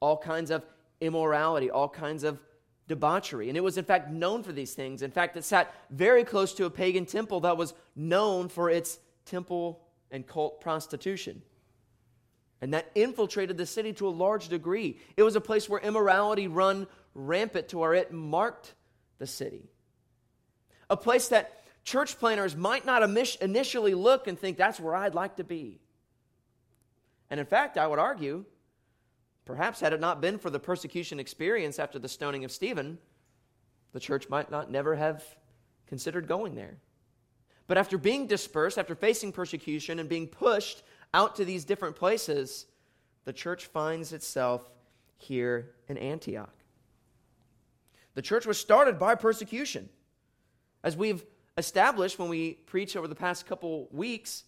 all 0.00 0.16
kinds 0.16 0.50
of 0.50 0.64
immorality, 1.00 1.70
all 1.70 1.88
kinds 1.88 2.22
of 2.22 2.38
debauchery. 2.88 3.48
And 3.48 3.56
it 3.56 3.62
was, 3.62 3.78
in 3.78 3.84
fact, 3.84 4.10
known 4.10 4.42
for 4.42 4.52
these 4.52 4.74
things. 4.74 5.02
In 5.02 5.10
fact, 5.10 5.36
it 5.36 5.44
sat 5.44 5.72
very 5.90 6.24
close 6.24 6.52
to 6.54 6.66
a 6.66 6.70
pagan 6.70 7.06
temple 7.06 7.40
that 7.40 7.56
was 7.56 7.74
known 7.96 8.48
for 8.48 8.70
its 8.70 8.98
temple 9.24 9.80
and 10.10 10.26
cult 10.26 10.60
prostitution. 10.60 11.42
And 12.60 12.74
that 12.74 12.90
infiltrated 12.94 13.56
the 13.56 13.66
city 13.66 13.92
to 13.94 14.08
a 14.08 14.10
large 14.10 14.48
degree. 14.48 14.98
It 15.16 15.22
was 15.22 15.36
a 15.36 15.40
place 15.40 15.68
where 15.68 15.80
immorality 15.80 16.46
run 16.46 16.86
rampant 17.14 17.68
to 17.68 17.78
where 17.78 17.94
it 17.94 18.12
marked 18.12 18.74
the 19.18 19.26
city. 19.26 19.70
A 20.88 20.96
place 20.96 21.28
that 21.28 21.62
church 21.84 22.18
planners 22.18 22.56
might 22.56 22.86
not 22.86 23.02
initially 23.02 23.94
look 23.94 24.26
and 24.26 24.38
think 24.38 24.56
that's 24.56 24.80
where 24.80 24.94
I'd 24.94 25.14
like 25.14 25.36
to 25.36 25.44
be. 25.44 25.80
And 27.30 27.40
in 27.40 27.46
fact, 27.46 27.76
I 27.76 27.86
would 27.86 27.98
argue, 27.98 28.44
perhaps 29.44 29.80
had 29.80 29.92
it 29.92 30.00
not 30.00 30.20
been 30.20 30.38
for 30.38 30.50
the 30.50 30.58
persecution 30.58 31.20
experience 31.20 31.78
after 31.78 31.98
the 31.98 32.08
stoning 32.08 32.44
of 32.44 32.52
Stephen, 32.52 32.98
the 33.92 34.00
church 34.00 34.28
might 34.28 34.50
not 34.50 34.70
never 34.70 34.94
have 34.94 35.24
considered 35.86 36.26
going 36.26 36.54
there. 36.54 36.78
But 37.66 37.78
after 37.78 37.96
being 37.96 38.26
dispersed, 38.26 38.78
after 38.78 38.94
facing 38.94 39.32
persecution 39.32 39.98
and 39.98 40.08
being 40.08 40.26
pushed 40.26 40.82
out 41.14 41.36
to 41.36 41.44
these 41.44 41.64
different 41.64 41.96
places, 41.96 42.66
the 43.24 43.32
church 43.32 43.66
finds 43.66 44.12
itself 44.12 44.68
here 45.16 45.70
in 45.88 45.96
Antioch. 45.96 46.54
The 48.14 48.22
church 48.22 48.46
was 48.46 48.58
started 48.58 48.98
by 48.98 49.14
persecution. 49.14 49.88
As 50.82 50.96
we've 50.96 51.24
established 51.56 52.18
when 52.18 52.28
we 52.28 52.52
preach 52.52 52.96
over 52.96 53.08
the 53.08 53.14
past 53.14 53.46
couple 53.46 53.88
weeks, 53.90 54.44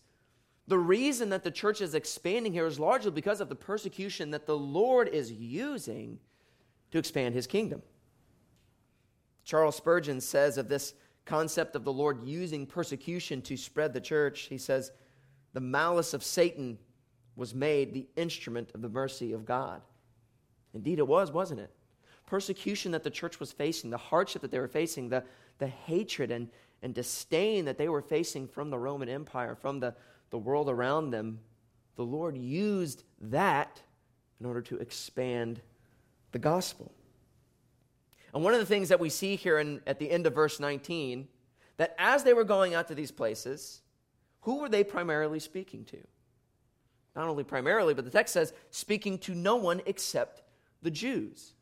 the 0.68 0.78
reason 0.78 1.28
that 1.30 1.44
the 1.44 1.50
church 1.50 1.80
is 1.80 1.94
expanding 1.94 2.52
here 2.52 2.66
is 2.66 2.80
largely 2.80 3.10
because 3.12 3.40
of 3.40 3.48
the 3.48 3.54
persecution 3.54 4.30
that 4.32 4.46
the 4.46 4.56
Lord 4.56 5.08
is 5.08 5.30
using 5.30 6.18
to 6.90 6.98
expand 6.98 7.34
his 7.34 7.46
kingdom. 7.46 7.82
Charles 9.44 9.76
Spurgeon 9.76 10.20
says 10.20 10.58
of 10.58 10.68
this 10.68 10.94
concept 11.24 11.76
of 11.76 11.84
the 11.84 11.92
Lord 11.92 12.24
using 12.24 12.66
persecution 12.66 13.42
to 13.42 13.56
spread 13.56 13.92
the 13.92 14.00
church, 14.00 14.42
he 14.42 14.58
says, 14.58 14.90
The 15.52 15.60
malice 15.60 16.14
of 16.14 16.24
Satan 16.24 16.78
was 17.36 17.54
made 17.54 17.92
the 17.92 18.08
instrument 18.16 18.70
of 18.74 18.82
the 18.82 18.88
mercy 18.88 19.32
of 19.32 19.44
God. 19.44 19.82
Indeed, 20.74 20.98
it 20.98 21.06
was, 21.06 21.30
wasn't 21.30 21.60
it? 21.60 21.70
Persecution 22.26 22.90
that 22.92 23.04
the 23.04 23.10
church 23.10 23.38
was 23.38 23.52
facing, 23.52 23.90
the 23.90 23.96
hardship 23.96 24.42
that 24.42 24.50
they 24.50 24.58
were 24.58 24.66
facing, 24.66 25.08
the, 25.08 25.22
the 25.58 25.68
hatred 25.68 26.32
and, 26.32 26.48
and 26.82 26.92
disdain 26.92 27.66
that 27.66 27.78
they 27.78 27.88
were 27.88 28.02
facing 28.02 28.48
from 28.48 28.70
the 28.70 28.78
Roman 28.78 29.08
Empire, 29.08 29.54
from 29.54 29.78
the, 29.78 29.94
the 30.30 30.38
world 30.38 30.68
around 30.68 31.10
them, 31.10 31.40
the 31.96 32.04
Lord 32.04 32.36
used 32.36 33.04
that 33.20 33.80
in 34.40 34.46
order 34.46 34.60
to 34.62 34.76
expand 34.76 35.60
the 36.32 36.38
gospel. 36.38 36.92
And 38.34 38.44
one 38.44 38.52
of 38.52 38.60
the 38.60 38.66
things 38.66 38.90
that 38.90 39.00
we 39.00 39.08
see 39.08 39.36
here 39.36 39.58
in, 39.58 39.80
at 39.86 39.98
the 39.98 40.10
end 40.10 40.26
of 40.26 40.34
verse 40.34 40.60
19, 40.60 41.26
that 41.78 41.94
as 41.98 42.22
they 42.22 42.34
were 42.34 42.44
going 42.44 42.74
out 42.74 42.88
to 42.88 42.94
these 42.94 43.10
places, 43.10 43.80
who 44.42 44.60
were 44.60 44.68
they 44.68 44.84
primarily 44.84 45.40
speaking 45.40 45.84
to? 45.86 45.98
Not 47.14 47.28
only 47.28 47.44
primarily, 47.44 47.94
but 47.94 48.04
the 48.04 48.10
text 48.10 48.34
says, 48.34 48.52
speaking 48.70 49.18
to 49.20 49.34
no 49.34 49.56
one 49.56 49.80
except 49.86 50.42
the 50.82 50.90
Jews. 50.90 51.54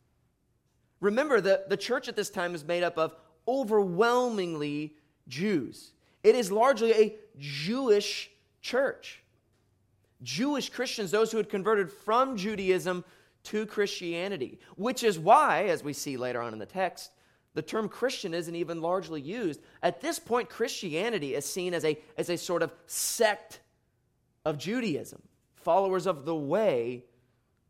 Remember, 1.00 1.40
the, 1.40 1.64
the 1.68 1.76
church 1.76 2.09
at 2.09 2.16
this 2.16 2.30
time 2.30 2.54
is 2.54 2.64
made 2.64 2.83
up 2.83 2.99
of 2.99 3.14
overwhelmingly 3.47 4.97
Jews. 5.28 5.92
It 6.25 6.35
is 6.35 6.50
largely 6.50 6.92
a 6.92 7.14
Jewish 7.38 8.30
church. 8.64 9.23
Jewish 10.23 10.71
Christians, 10.71 11.11
those 11.11 11.30
who 11.30 11.37
had 11.37 11.50
converted 11.50 11.92
from 11.92 12.37
Judaism 12.37 13.04
to 13.44 13.66
Christianity, 13.66 14.59
which 14.76 15.04
is 15.04 15.18
why, 15.18 15.64
as 15.66 15.85
we 15.85 15.92
see 15.92 16.16
later 16.16 16.40
on 16.40 16.54
in 16.54 16.59
the 16.59 16.66
text, 16.66 17.11
the 17.52 17.62
term 17.62 17.88
Christian 17.88 18.33
isn't 18.33 18.56
even 18.56 18.80
largely 18.80 19.21
used. 19.21 19.61
At 19.83 20.00
this 20.00 20.18
point, 20.18 20.49
Christianity 20.49 21.35
is 21.35 21.44
seen 21.44 21.75
as 21.75 21.85
a, 21.85 21.99
as 22.16 22.30
a 22.30 22.38
sort 22.38 22.62
of 22.62 22.73
sect 22.87 23.61
of 24.44 24.59
Judaism, 24.59 25.23
followers 25.56 26.06
of 26.06 26.25
the 26.25 26.35
way 26.35 27.04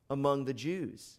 among 0.08 0.44
the 0.44 0.54
Jews. 0.54 1.18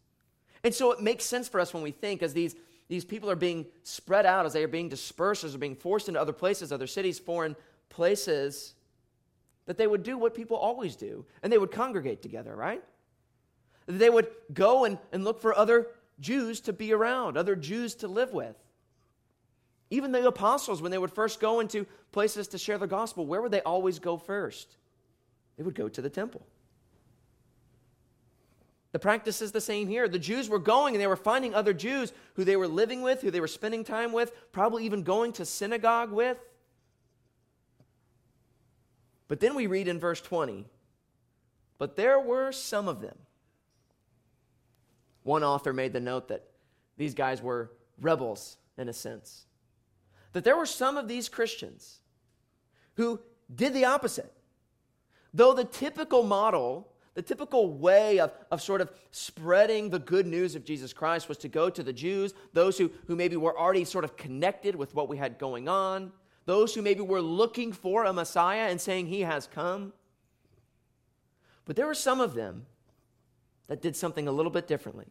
And 0.63 0.73
so 0.73 0.91
it 0.93 1.01
makes 1.01 1.25
sense 1.25 1.49
for 1.49 1.59
us 1.59 1.73
when 1.73 1.83
we 1.83 1.91
think, 1.91 2.23
as 2.23 2.33
these 2.33 2.55
these 2.87 3.05
people 3.05 3.31
are 3.31 3.35
being 3.35 3.65
spread 3.83 4.27
out, 4.27 4.45
as 4.45 4.53
they 4.53 4.63
are 4.63 4.67
being 4.67 4.89
dispersed, 4.89 5.43
as 5.43 5.51
they're 5.51 5.59
being 5.59 5.75
forced 5.75 6.07
into 6.07 6.21
other 6.21 6.33
places, 6.33 6.71
other 6.71 6.85
cities, 6.85 7.17
foreign 7.17 7.55
places, 7.89 8.75
that 9.65 9.77
they 9.77 9.87
would 9.87 10.03
do 10.03 10.17
what 10.17 10.33
people 10.33 10.57
always 10.57 10.95
do, 10.95 11.25
and 11.41 11.51
they 11.51 11.57
would 11.57 11.71
congregate 11.71 12.21
together, 12.21 12.55
right? 12.55 12.83
They 13.87 14.09
would 14.09 14.27
go 14.53 14.85
and, 14.85 14.97
and 15.11 15.23
look 15.23 15.41
for 15.41 15.55
other 15.55 15.87
Jews 16.19 16.61
to 16.61 16.73
be 16.73 16.93
around, 16.93 17.37
other 17.37 17.55
Jews 17.55 17.95
to 17.95 18.07
live 18.07 18.33
with. 18.33 18.55
Even 19.89 20.11
the 20.11 20.25
apostles, 20.25 20.81
when 20.81 20.91
they 20.91 20.97
would 20.97 21.11
first 21.11 21.39
go 21.39 21.59
into 21.59 21.85
places 22.11 22.47
to 22.49 22.57
share 22.57 22.77
the 22.77 22.87
gospel, 22.87 23.25
where 23.25 23.41
would 23.41 23.51
they 23.51 23.61
always 23.61 23.99
go 23.99 24.17
first? 24.17 24.77
They 25.57 25.63
would 25.63 25.75
go 25.75 25.87
to 25.87 26.01
the 26.01 26.09
temple. 26.09 26.45
The 28.91 28.99
practice 28.99 29.41
is 29.41 29.51
the 29.51 29.61
same 29.61 29.87
here. 29.87 30.07
The 30.07 30.17
Jews 30.17 30.47
were 30.47 30.57
going 30.59 30.95
and 30.95 31.01
they 31.01 31.07
were 31.07 31.17
finding 31.17 31.53
other 31.53 31.73
Jews 31.73 32.13
who 32.35 32.45
they 32.45 32.55
were 32.55 32.67
living 32.67 33.01
with, 33.01 33.21
who 33.21 33.29
they 33.29 33.41
were 33.41 33.47
spending 33.47 33.83
time 33.83 34.13
with, 34.13 34.31
probably 34.53 34.85
even 34.85 35.03
going 35.03 35.33
to 35.33 35.45
synagogue 35.45 36.11
with. 36.11 36.37
But 39.27 39.39
then 39.39 39.55
we 39.55 39.67
read 39.67 39.87
in 39.87 39.99
verse 39.99 40.21
20, 40.21 40.65
but 41.77 41.95
there 41.95 42.19
were 42.19 42.51
some 42.51 42.87
of 42.87 43.01
them. 43.01 43.17
One 45.23 45.43
author 45.43 45.73
made 45.73 45.93
the 45.93 45.99
note 45.99 46.27
that 46.27 46.45
these 46.97 47.13
guys 47.13 47.41
were 47.41 47.71
rebels 47.99 48.57
in 48.77 48.89
a 48.89 48.93
sense. 48.93 49.45
That 50.33 50.43
there 50.43 50.57
were 50.57 50.65
some 50.65 50.97
of 50.97 51.07
these 51.07 51.29
Christians 51.29 51.99
who 52.95 53.19
did 53.53 53.73
the 53.73 53.85
opposite. 53.85 54.31
Though 55.33 55.53
the 55.53 55.65
typical 55.65 56.23
model 56.23 56.87
the 57.15 57.21
typical 57.21 57.73
way 57.73 58.19
of, 58.19 58.33
of 58.51 58.61
sort 58.61 58.81
of 58.81 58.91
spreading 59.11 59.89
the 59.89 59.99
good 59.99 60.27
news 60.27 60.53
of 60.53 60.65
Jesus 60.65 60.91
Christ 60.93 61.29
was 61.29 61.37
to 61.39 61.47
go 61.47 61.69
to 61.69 61.81
the 61.81 61.93
Jews, 61.93 62.33
those 62.51 62.77
who, 62.77 62.91
who 63.07 63.15
maybe 63.15 63.37
were 63.37 63.57
already 63.57 63.85
sort 63.85 64.03
of 64.03 64.17
connected 64.17 64.75
with 64.75 64.93
what 64.93 65.07
we 65.07 65.15
had 65.15 65.39
going 65.39 65.69
on, 65.69 66.11
those 66.45 66.75
who 66.75 66.81
maybe 66.81 67.01
were 67.01 67.21
looking 67.21 67.73
for 67.73 68.05
a 68.05 68.13
Messiah 68.13 68.67
and 68.69 68.79
saying, 68.79 69.07
He 69.07 69.21
has 69.21 69.47
come. 69.47 69.93
But 71.65 71.75
there 71.75 71.87
were 71.87 71.95
some 71.95 72.21
of 72.21 72.35
them 72.35 72.65
that 73.67 73.81
did 73.81 73.95
something 73.95 74.27
a 74.27 74.31
little 74.31 74.51
bit 74.51 74.67
differently. 74.67 75.07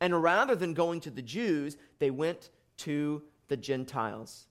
And 0.00 0.22
rather 0.22 0.54
than 0.54 0.74
going 0.74 1.00
to 1.00 1.10
the 1.10 1.22
Jews, 1.22 1.76
they 1.98 2.10
went 2.10 2.50
to 2.78 3.22
the 3.48 3.56
Gentiles. 3.56 4.46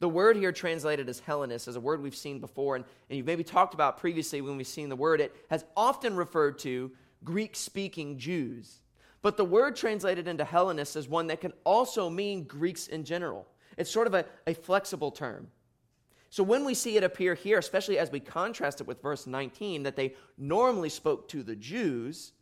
The 0.00 0.08
word 0.08 0.36
here 0.36 0.52
translated 0.52 1.08
as 1.08 1.20
Hellenist 1.20 1.66
is 1.66 1.76
a 1.76 1.80
word 1.80 2.02
we've 2.02 2.14
seen 2.14 2.38
before, 2.38 2.76
and, 2.76 2.84
and 3.08 3.16
you've 3.16 3.26
maybe 3.26 3.42
talked 3.42 3.74
about 3.74 3.98
previously 3.98 4.40
when 4.40 4.56
we've 4.56 4.66
seen 4.66 4.88
the 4.88 4.96
word. 4.96 5.20
It 5.20 5.34
has 5.50 5.64
often 5.76 6.14
referred 6.14 6.58
to 6.60 6.92
Greek 7.24 7.56
speaking 7.56 8.18
Jews. 8.18 8.80
But 9.22 9.36
the 9.36 9.44
word 9.44 9.74
translated 9.74 10.28
into 10.28 10.44
Hellenist 10.44 10.94
is 10.94 11.08
one 11.08 11.26
that 11.28 11.40
can 11.40 11.52
also 11.64 12.08
mean 12.08 12.44
Greeks 12.44 12.86
in 12.86 13.04
general. 13.04 13.48
It's 13.78 13.90
sort 13.90 14.06
of 14.06 14.14
a, 14.14 14.26
a 14.46 14.52
flexible 14.52 15.10
term. 15.10 15.48
So 16.28 16.42
when 16.42 16.66
we 16.66 16.74
see 16.74 16.98
it 16.98 17.04
appear 17.04 17.34
here, 17.34 17.58
especially 17.58 17.98
as 17.98 18.12
we 18.12 18.20
contrast 18.20 18.82
it 18.82 18.86
with 18.86 19.00
verse 19.00 19.26
19, 19.26 19.84
that 19.84 19.96
they 19.96 20.14
normally 20.36 20.90
spoke 20.90 21.28
to 21.28 21.42
the 21.42 21.56
Jews, 21.56 22.32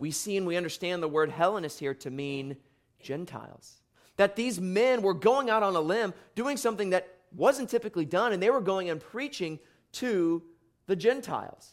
we 0.00 0.10
see 0.10 0.36
and 0.36 0.46
we 0.46 0.56
understand 0.56 1.02
the 1.02 1.08
word 1.08 1.30
Hellenist 1.30 1.78
here 1.78 1.94
to 1.94 2.10
mean 2.10 2.56
Gentiles 3.00 3.82
that 4.16 4.36
these 4.36 4.60
men 4.60 5.02
were 5.02 5.14
going 5.14 5.50
out 5.50 5.62
on 5.62 5.74
a 5.74 5.80
limb 5.80 6.14
doing 6.34 6.56
something 6.56 6.90
that 6.90 7.08
wasn't 7.34 7.68
typically 7.68 8.04
done, 8.04 8.32
and 8.32 8.42
they 8.42 8.50
were 8.50 8.60
going 8.60 8.90
and 8.90 9.00
preaching 9.00 9.58
to 9.92 10.42
the 10.86 10.96
Gentiles. 10.96 11.72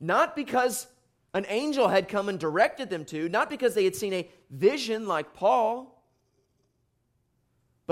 Not 0.00 0.34
because 0.34 0.86
an 1.34 1.46
angel 1.48 1.88
had 1.88 2.08
come 2.08 2.28
and 2.28 2.38
directed 2.38 2.90
them 2.90 3.04
to, 3.06 3.28
not 3.28 3.50
because 3.50 3.74
they 3.74 3.84
had 3.84 3.94
seen 3.94 4.12
a 4.12 4.28
vision 4.50 5.06
like 5.06 5.34
Paul, 5.34 6.01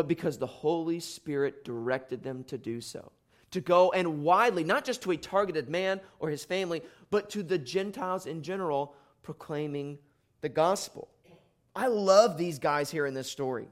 but 0.00 0.08
because 0.08 0.38
the 0.38 0.46
Holy 0.46 0.98
Spirit 0.98 1.62
directed 1.62 2.22
them 2.22 2.42
to 2.44 2.56
do 2.56 2.80
so. 2.80 3.12
To 3.50 3.60
go 3.60 3.92
and 3.92 4.22
widely, 4.22 4.64
not 4.64 4.82
just 4.82 5.02
to 5.02 5.10
a 5.10 5.16
targeted 5.18 5.68
man 5.68 6.00
or 6.20 6.30
his 6.30 6.42
family, 6.42 6.80
but 7.10 7.28
to 7.28 7.42
the 7.42 7.58
Gentiles 7.58 8.24
in 8.24 8.42
general, 8.42 8.94
proclaiming 9.22 9.98
the 10.40 10.48
gospel. 10.48 11.08
I 11.76 11.88
love 11.88 12.38
these 12.38 12.58
guys 12.58 12.90
here 12.90 13.04
in 13.04 13.12
this 13.12 13.30
story. 13.30 13.68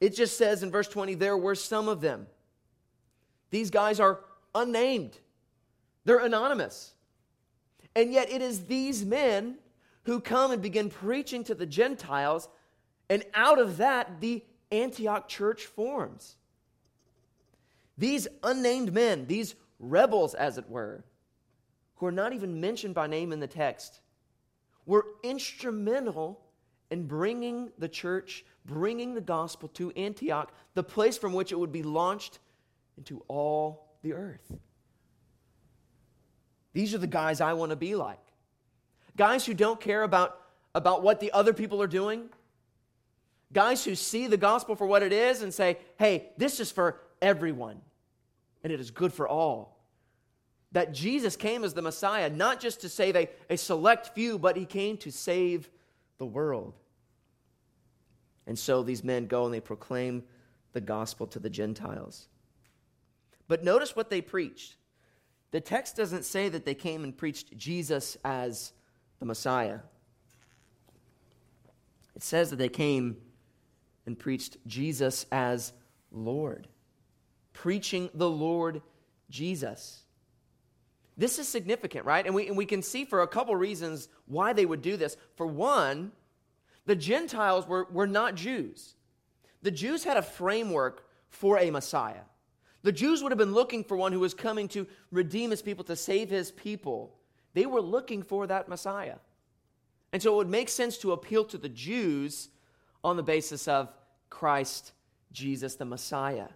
It 0.00 0.14
just 0.14 0.38
says 0.38 0.62
in 0.62 0.70
verse 0.70 0.86
20, 0.86 1.16
there 1.16 1.36
were 1.36 1.56
some 1.56 1.88
of 1.88 2.00
them. 2.00 2.28
These 3.50 3.70
guys 3.70 3.98
are 3.98 4.20
unnamed. 4.54 5.18
They're 6.04 6.24
anonymous. 6.24 6.94
And 7.96 8.12
yet, 8.12 8.30
it 8.30 8.40
is 8.40 8.66
these 8.66 9.04
men 9.04 9.56
who 10.04 10.20
come 10.20 10.52
and 10.52 10.62
begin 10.62 10.90
preaching 10.90 11.42
to 11.42 11.56
the 11.56 11.66
Gentiles, 11.66 12.48
and 13.10 13.24
out 13.34 13.58
of 13.58 13.78
that, 13.78 14.20
the 14.20 14.44
Antioch 14.72 15.28
church 15.28 15.66
forms. 15.66 16.36
These 17.96 18.26
unnamed 18.42 18.92
men, 18.92 19.26
these 19.26 19.54
rebels, 19.78 20.34
as 20.34 20.58
it 20.58 20.68
were, 20.68 21.04
who 21.96 22.06
are 22.06 22.12
not 22.12 22.32
even 22.32 22.60
mentioned 22.60 22.94
by 22.94 23.06
name 23.06 23.32
in 23.32 23.38
the 23.38 23.46
text, 23.46 24.00
were 24.86 25.06
instrumental 25.22 26.40
in 26.90 27.06
bringing 27.06 27.70
the 27.78 27.88
church, 27.88 28.44
bringing 28.64 29.14
the 29.14 29.20
gospel 29.20 29.68
to 29.68 29.92
Antioch, 29.92 30.52
the 30.74 30.82
place 30.82 31.16
from 31.16 31.32
which 31.32 31.52
it 31.52 31.58
would 31.58 31.72
be 31.72 31.82
launched 31.82 32.38
into 32.98 33.22
all 33.28 33.96
the 34.02 34.12
earth. 34.14 34.52
These 36.72 36.94
are 36.94 36.98
the 36.98 37.06
guys 37.06 37.40
I 37.40 37.52
want 37.52 37.70
to 37.70 37.76
be 37.76 37.94
like. 37.94 38.18
Guys 39.16 39.44
who 39.44 39.54
don't 39.54 39.80
care 39.80 40.02
about, 40.02 40.38
about 40.74 41.02
what 41.02 41.20
the 41.20 41.32
other 41.32 41.52
people 41.52 41.80
are 41.82 41.86
doing. 41.86 42.30
Guys 43.52 43.84
who 43.84 43.94
see 43.94 44.26
the 44.26 44.36
gospel 44.36 44.74
for 44.74 44.86
what 44.86 45.02
it 45.02 45.12
is 45.12 45.42
and 45.42 45.52
say, 45.52 45.78
hey, 45.98 46.30
this 46.36 46.58
is 46.60 46.70
for 46.70 47.00
everyone, 47.20 47.80
and 48.62 48.72
it 48.72 48.80
is 48.80 48.90
good 48.90 49.12
for 49.12 49.28
all. 49.28 49.84
That 50.72 50.94
Jesus 50.94 51.36
came 51.36 51.64
as 51.64 51.74
the 51.74 51.82
Messiah, 51.82 52.30
not 52.30 52.60
just 52.60 52.80
to 52.80 52.88
save 52.88 53.14
a, 53.14 53.28
a 53.50 53.58
select 53.58 54.14
few, 54.14 54.38
but 54.38 54.56
he 54.56 54.64
came 54.64 54.96
to 54.98 55.12
save 55.12 55.68
the 56.16 56.24
world. 56.24 56.78
And 58.46 58.58
so 58.58 58.82
these 58.82 59.04
men 59.04 59.26
go 59.26 59.44
and 59.44 59.52
they 59.52 59.60
proclaim 59.60 60.24
the 60.72 60.80
gospel 60.80 61.26
to 61.28 61.38
the 61.38 61.50
Gentiles. 61.50 62.28
But 63.48 63.62
notice 63.62 63.94
what 63.94 64.08
they 64.08 64.22
preached. 64.22 64.76
The 65.50 65.60
text 65.60 65.96
doesn't 65.96 66.24
say 66.24 66.48
that 66.48 66.64
they 66.64 66.74
came 66.74 67.04
and 67.04 67.14
preached 67.16 67.56
Jesus 67.58 68.16
as 68.24 68.72
the 69.18 69.26
Messiah. 69.26 69.80
It 72.16 72.22
says 72.22 72.48
that 72.50 72.56
they 72.56 72.70
came 72.70 73.18
and 74.06 74.18
preached 74.18 74.56
Jesus 74.66 75.26
as 75.30 75.72
Lord, 76.10 76.68
preaching 77.52 78.10
the 78.14 78.28
Lord 78.28 78.82
Jesus. 79.30 80.02
This 81.16 81.38
is 81.38 81.46
significant, 81.46 82.06
right? 82.06 82.24
And 82.24 82.34
we, 82.34 82.48
and 82.48 82.56
we 82.56 82.66
can 82.66 82.82
see 82.82 83.04
for 83.04 83.22
a 83.22 83.28
couple 83.28 83.54
reasons 83.54 84.08
why 84.26 84.52
they 84.52 84.66
would 84.66 84.82
do 84.82 84.96
this. 84.96 85.16
For 85.36 85.46
one, 85.46 86.12
the 86.86 86.96
Gentiles 86.96 87.66
were, 87.66 87.86
were 87.90 88.06
not 88.06 88.34
Jews. 88.34 88.94
The 89.62 89.70
Jews 89.70 90.04
had 90.04 90.16
a 90.16 90.22
framework 90.22 91.06
for 91.28 91.58
a 91.58 91.70
Messiah. 91.70 92.22
The 92.82 92.92
Jews 92.92 93.22
would 93.22 93.30
have 93.30 93.38
been 93.38 93.54
looking 93.54 93.84
for 93.84 93.96
one 93.96 94.12
who 94.12 94.20
was 94.20 94.34
coming 94.34 94.68
to 94.68 94.86
redeem 95.10 95.50
his 95.50 95.62
people, 95.62 95.84
to 95.84 95.96
save 95.96 96.30
his 96.30 96.50
people. 96.50 97.14
They 97.54 97.66
were 97.66 97.80
looking 97.80 98.22
for 98.22 98.46
that 98.46 98.68
Messiah. 98.68 99.18
And 100.12 100.20
so 100.20 100.34
it 100.34 100.36
would 100.36 100.50
make 100.50 100.68
sense 100.68 100.98
to 100.98 101.12
appeal 101.12 101.44
to 101.46 101.58
the 101.58 101.68
Jews 101.68 102.48
on 103.04 103.16
the 103.16 103.22
basis 103.22 103.68
of 103.68 103.92
Christ, 104.30 104.92
Jesus, 105.32 105.76
the 105.76 105.84
Messiah. 105.84 106.48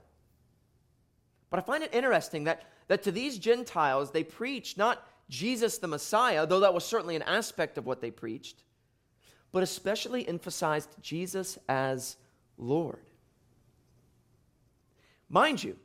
But 1.51 1.61
I 1.61 1.63
find 1.63 1.83
it 1.83 1.95
interesting 1.95 2.45
that, 2.45 2.63
that 2.89 3.03
to 3.05 3.13
these 3.13 3.39
Gentiles, 3.39 4.11
they 4.11 4.25
preached 4.25 4.79
not 4.79 5.07
Jesus 5.29 5.79
the 5.79 5.89
Messiah, 5.89 6.47
though 6.47 6.61
that 6.61 6.75
was 6.75 6.85
certainly 6.85 7.17
an 7.17 7.23
aspect 7.23 7.79
of 7.79 7.87
what 7.87 8.01
they 8.01 8.11
preached, 8.11 8.63
but 9.53 9.63
especially 9.63 10.27
emphasized 10.27 10.91
Jesus 11.01 11.59
as 11.69 12.17
Lord. 12.59 13.01
Mind 15.29 15.63
you, 15.63 15.77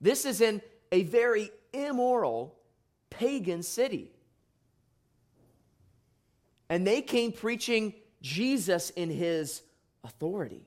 this 0.00 0.24
is 0.24 0.40
in 0.40 0.62
a 0.92 1.02
very 1.02 1.50
immoral 1.72 2.56
pagan 3.10 3.62
city. 3.62 4.10
And 6.70 6.86
they 6.86 7.02
came 7.02 7.32
preaching 7.32 7.94
Jesus 8.20 8.90
in 8.90 9.10
his 9.10 9.62
authority. 10.08 10.66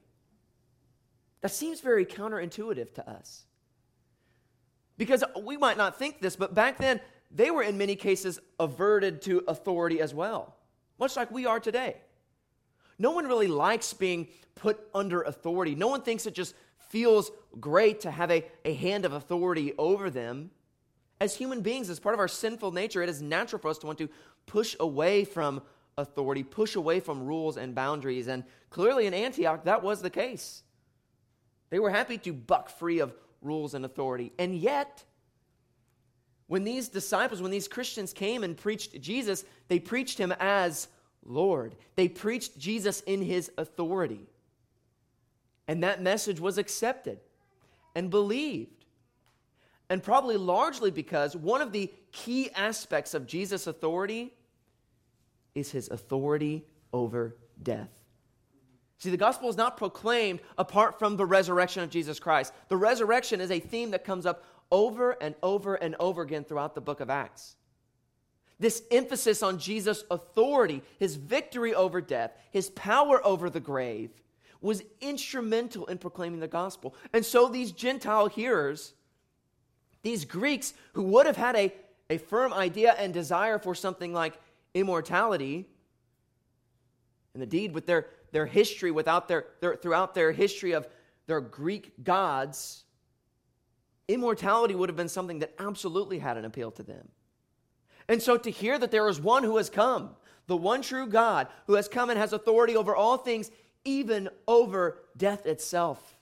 That 1.42 1.52
seems 1.52 1.82
very 1.82 2.06
counterintuitive 2.06 2.94
to 2.94 3.10
us. 3.10 3.46
Because 4.98 5.24
we 5.44 5.58
might 5.58 5.78
not 5.78 5.98
think 5.98 6.22
this, 6.22 6.36
but 6.36 6.54
back 6.54 6.78
then, 6.78 7.02
they 7.32 7.50
were 7.50 7.64
in 7.64 7.78
many 7.78 7.96
cases 7.96 8.40
averted 8.60 9.22
to 9.24 9.44
authority 9.48 10.00
as 10.00 10.14
well, 10.14 10.56
much 11.00 11.16
like 11.16 11.32
we 11.32 11.46
are 11.46 11.60
today. 11.60 11.98
No 13.00 13.12
one 13.12 13.26
really 13.26 13.48
likes 13.48 13.94
being 13.94 14.28
put 14.54 14.80
under 14.94 15.24
authority. 15.24 15.74
No 15.74 15.88
one 15.88 16.04
thinks 16.04 16.28
it 16.28 16.36
just 16.36 16.54
feels 16.90 17.32
great 17.60 18.02
to 18.02 18.12
have 18.12 18.30
a, 18.30 18.46
a 18.64 18.74
hand 18.76 19.06
of 19.06 19.14
authority 19.14 19.74
over 19.78 20.10
them. 20.12 20.52
As 21.20 21.36
human 21.36 21.62
beings, 21.62 21.90
as 21.90 22.00
part 22.00 22.14
of 22.14 22.20
our 22.20 22.28
sinful 22.28 22.72
nature, 22.72 23.02
it 23.02 23.10
is 23.10 23.22
natural 23.22 23.60
for 23.60 23.70
us 23.70 23.80
to 23.80 23.88
want 23.88 23.98
to 24.00 24.10
push 24.46 24.76
away 24.80 25.24
from 25.26 25.62
authority, 25.98 26.44
push 26.44 26.76
away 26.76 27.00
from 27.00 27.26
rules 27.26 27.58
and 27.58 27.76
boundaries. 27.76 28.28
And 28.28 28.44
clearly 28.70 29.06
in 29.06 29.14
Antioch, 29.14 29.66
that 29.66 29.84
was 29.84 30.02
the 30.02 30.10
case. 30.10 30.64
They 31.70 31.80
were 31.80 31.90
happy 31.90 32.18
to 32.20 32.34
buck 32.34 32.70
free 32.70 33.00
of 33.00 33.14
rules 33.42 33.74
and 33.74 33.86
authority. 33.86 34.34
And 34.38 34.56
yet, 34.56 35.04
when 36.48 36.64
these 36.64 36.90
disciples, 36.90 37.42
when 37.42 37.52
these 37.52 37.68
Christians 37.68 38.14
came 38.14 38.44
and 38.44 38.58
preached 38.58 39.00
Jesus, 39.02 39.46
they 39.68 39.80
preached 39.80 40.18
him 40.18 40.34
as 40.40 40.88
Lord. 41.26 41.76
They 41.96 42.08
preached 42.08 42.58
Jesus 42.58 43.02
in 43.02 43.22
his 43.22 43.52
authority. 43.58 44.28
And 45.68 45.84
that 45.84 46.02
message 46.02 46.40
was 46.40 46.58
accepted 46.58 47.20
and 47.96 48.10
believed. 48.10 48.86
And 49.90 50.04
probably 50.04 50.38
largely 50.38 50.92
because 50.92 51.36
one 51.36 51.62
of 51.62 51.72
the 51.72 51.92
key 52.12 52.50
aspects 52.52 53.14
of 53.14 53.28
Jesus' 53.28 53.68
authority 53.68 54.34
is 55.56 55.72
his 55.72 55.90
authority 55.90 56.66
over 56.94 57.36
death. 57.62 57.90
See, 58.98 59.10
the 59.10 59.18
gospel 59.18 59.50
is 59.50 59.58
not 59.58 59.78
proclaimed 59.78 60.42
apart 60.58 61.00
from 61.00 61.18
the 61.18 61.26
resurrection 61.26 61.82
of 61.82 61.90
Jesus 61.90 62.20
Christ. 62.20 62.54
The 62.68 62.78
resurrection 62.78 63.42
is 63.42 63.50
a 63.50 63.60
theme 63.60 63.92
that 63.92 64.06
comes 64.06 64.26
up 64.26 64.46
over 64.72 65.12
and 65.12 65.34
over 65.42 65.76
and 65.76 65.96
over 66.00 66.22
again 66.22 66.44
throughout 66.44 66.76
the 66.76 66.82
book 66.82 67.00
of 67.00 67.10
Acts. 67.10 67.56
This 68.60 68.84
emphasis 68.92 69.42
on 69.42 69.58
Jesus' 69.58 70.04
authority, 70.12 70.84
his 71.00 71.16
victory 71.16 71.74
over 71.74 72.00
death, 72.00 72.32
his 72.52 72.70
power 72.70 73.26
over 73.26 73.50
the 73.50 73.60
grave, 73.60 74.12
was 74.62 74.84
instrumental 75.02 75.88
in 75.88 75.98
proclaiming 75.98 76.40
the 76.40 76.48
gospel. 76.48 76.94
And 77.12 77.26
so 77.26 77.48
these 77.48 77.72
Gentile 77.72 78.28
hearers, 78.28 78.94
these 80.04 80.26
Greeks 80.26 80.76
who 80.94 81.02
would 81.02 81.26
have 81.26 81.38
had 81.38 81.56
a, 81.56 81.74
a 82.12 82.20
firm 82.20 82.54
idea 82.54 82.94
and 83.00 83.12
desire 83.12 83.58
for 83.58 83.74
something 83.74 84.14
like 84.14 84.40
immortality, 84.74 85.68
and 87.34 87.44
indeed 87.44 87.74
with 87.74 87.86
their, 87.86 88.08
their 88.32 88.46
history, 88.46 88.92
without 88.92 89.28
their, 89.28 89.46
their, 89.60 89.76
throughout 89.76 90.14
their 90.14 90.32
history 90.32 90.72
of 90.72 90.88
their 91.28 91.42
Greek 91.42 92.04
gods, 92.04 92.84
immortality 94.08 94.76
would 94.76 94.90
have 94.90 94.96
been 94.96 95.10
something 95.10 95.40
that 95.40 95.54
absolutely 95.60 96.20
had 96.20 96.38
an 96.38 96.46
appeal 96.46 96.72
to 96.72 96.84
them. 96.84 97.08
And 98.08 98.22
so 98.22 98.38
to 98.38 98.50
hear 98.50 98.78
that 98.78 98.92
there 98.92 99.08
is 99.08 99.20
one 99.20 99.44
who 99.44 99.58
has 99.58 99.70
come, 99.70 100.16
the 100.48 100.58
one 100.58 100.82
true 100.82 101.08
God, 101.08 101.48
who 101.68 101.76
has 101.76 101.88
come 101.88 102.10
and 102.10 102.20
has 102.20 102.34
authority 102.34 102.76
over 102.76 102.96
all 102.96 103.18
things, 103.18 103.52
even 103.86 104.30
over 104.48 105.00
death 105.16 105.46
itself, 105.46 106.18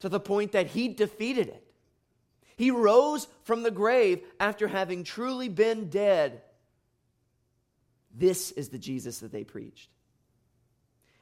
to 0.00 0.08
the 0.08 0.20
point 0.20 0.52
that 0.52 0.68
he 0.68 0.88
defeated 0.88 1.48
it. 1.48 1.72
He 2.56 2.70
rose 2.70 3.28
from 3.44 3.62
the 3.62 3.70
grave 3.70 4.22
after 4.40 4.68
having 4.68 5.04
truly 5.04 5.48
been 5.48 5.88
dead. 5.88 6.42
This 8.14 8.50
is 8.52 8.68
the 8.68 8.78
Jesus 8.78 9.20
that 9.20 9.32
they 9.32 9.44
preached. 9.44 9.90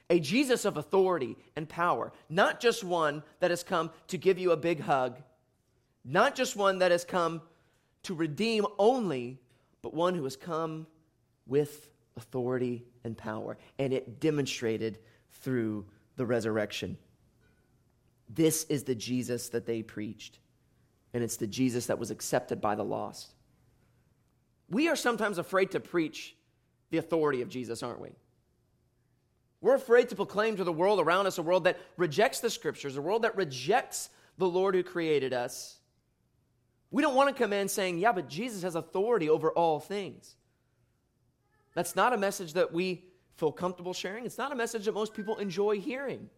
A 0.09 0.19
Jesus 0.19 0.65
of 0.65 0.77
authority 0.77 1.37
and 1.55 1.69
power, 1.69 2.13
not 2.29 2.61
just 2.61 2.83
one 2.83 3.23
that 3.39 3.51
has 3.51 3.63
come 3.63 3.91
to 4.09 4.19
give 4.19 4.39
you 4.39 4.51
a 4.51 4.57
big 4.57 4.81
hug, 4.81 5.23
not 6.05 6.35
just 6.35 6.57
one 6.57 6.79
that 6.79 6.91
has 6.91 7.05
come 7.05 7.43
to 8.03 8.15
redeem 8.15 8.67
only, 8.79 9.39
but 9.83 9.95
one 9.95 10.15
who 10.15 10.25
has 10.25 10.37
come 10.37 10.87
with 11.47 11.91
authority 12.17 12.85
and 13.05 13.17
power. 13.17 13.57
And 13.79 13.93
it 13.93 14.19
demonstrated 14.21 14.99
through 15.31 15.87
the 16.17 16.27
resurrection. 16.27 16.99
This 18.29 18.65
is 18.65 18.85
the 18.85 18.95
Jesus 18.95 19.49
that 19.51 19.67
they 19.67 19.83
preached, 19.83 20.39
and 21.15 21.23
it's 21.23 21.37
the 21.37 21.47
Jesus 21.47 21.87
that 21.87 21.99
was 21.99 22.11
accepted 22.11 22.61
by 22.61 22.75
the 22.75 22.85
lost. 22.85 23.35
We 24.69 24.89
are 24.89 24.97
sometimes 24.97 25.39
afraid 25.39 25.73
to 25.73 25.81
preach 25.81 26.37
the 26.91 26.99
authority 26.99 27.43
of 27.43 27.49
Jesus, 27.49 27.83
aren't 27.83 28.01
we? 28.01 28.11
We're 29.61 29.75
afraid 29.75 30.09
to 30.09 30.17
proclaim 30.17 30.57
to 30.57 30.65
the 30.65 30.73
world 30.73 31.01
around 31.01 31.27
us 31.27 31.39
a 31.39 31.43
world 31.43 31.65
that 31.65 31.79
rejects 31.97 32.41
the 32.41 32.51
scriptures, 32.51 32.97
a 32.97 33.03
world 33.03 33.23
that 33.23 33.37
rejects 33.37 34.09
the 34.39 34.49
Lord 34.49 34.75
who 34.75 34.83
created 34.83 35.33
us. 35.33 35.77
We 36.91 37.03
don't 37.03 37.15
want 37.15 37.35
to 37.35 37.41
come 37.41 37.53
in 37.53 37.69
saying, 37.69 37.99
yeah, 37.99 38.13
but 38.13 38.29
Jesus 38.29 38.63
has 38.63 38.75
authority 38.75 39.29
over 39.29 39.51
all 39.51 39.79
things. 39.79 40.35
That's 41.75 41.95
not 41.95 42.13
a 42.13 42.17
message 42.17 42.55
that 42.55 42.73
we 42.73 43.05
feel 43.37 43.53
comfortable 43.53 43.93
sharing. 43.93 44.25
It's 44.25 44.39
not 44.39 44.51
a 44.51 44.57
message 44.57 44.87
that 44.87 44.95
most 44.95 45.15
people 45.15 45.37
enjoy 45.37 45.79
hearing. 45.79 46.29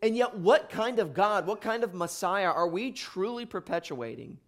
And 0.00 0.16
yet, 0.16 0.36
what 0.36 0.70
kind 0.70 1.00
of 1.00 1.12
God, 1.12 1.46
what 1.46 1.60
kind 1.60 1.82
of 1.82 1.92
Messiah 1.92 2.50
are 2.50 2.68
we 2.68 2.92
truly 2.92 3.44
perpetuating 3.44 4.38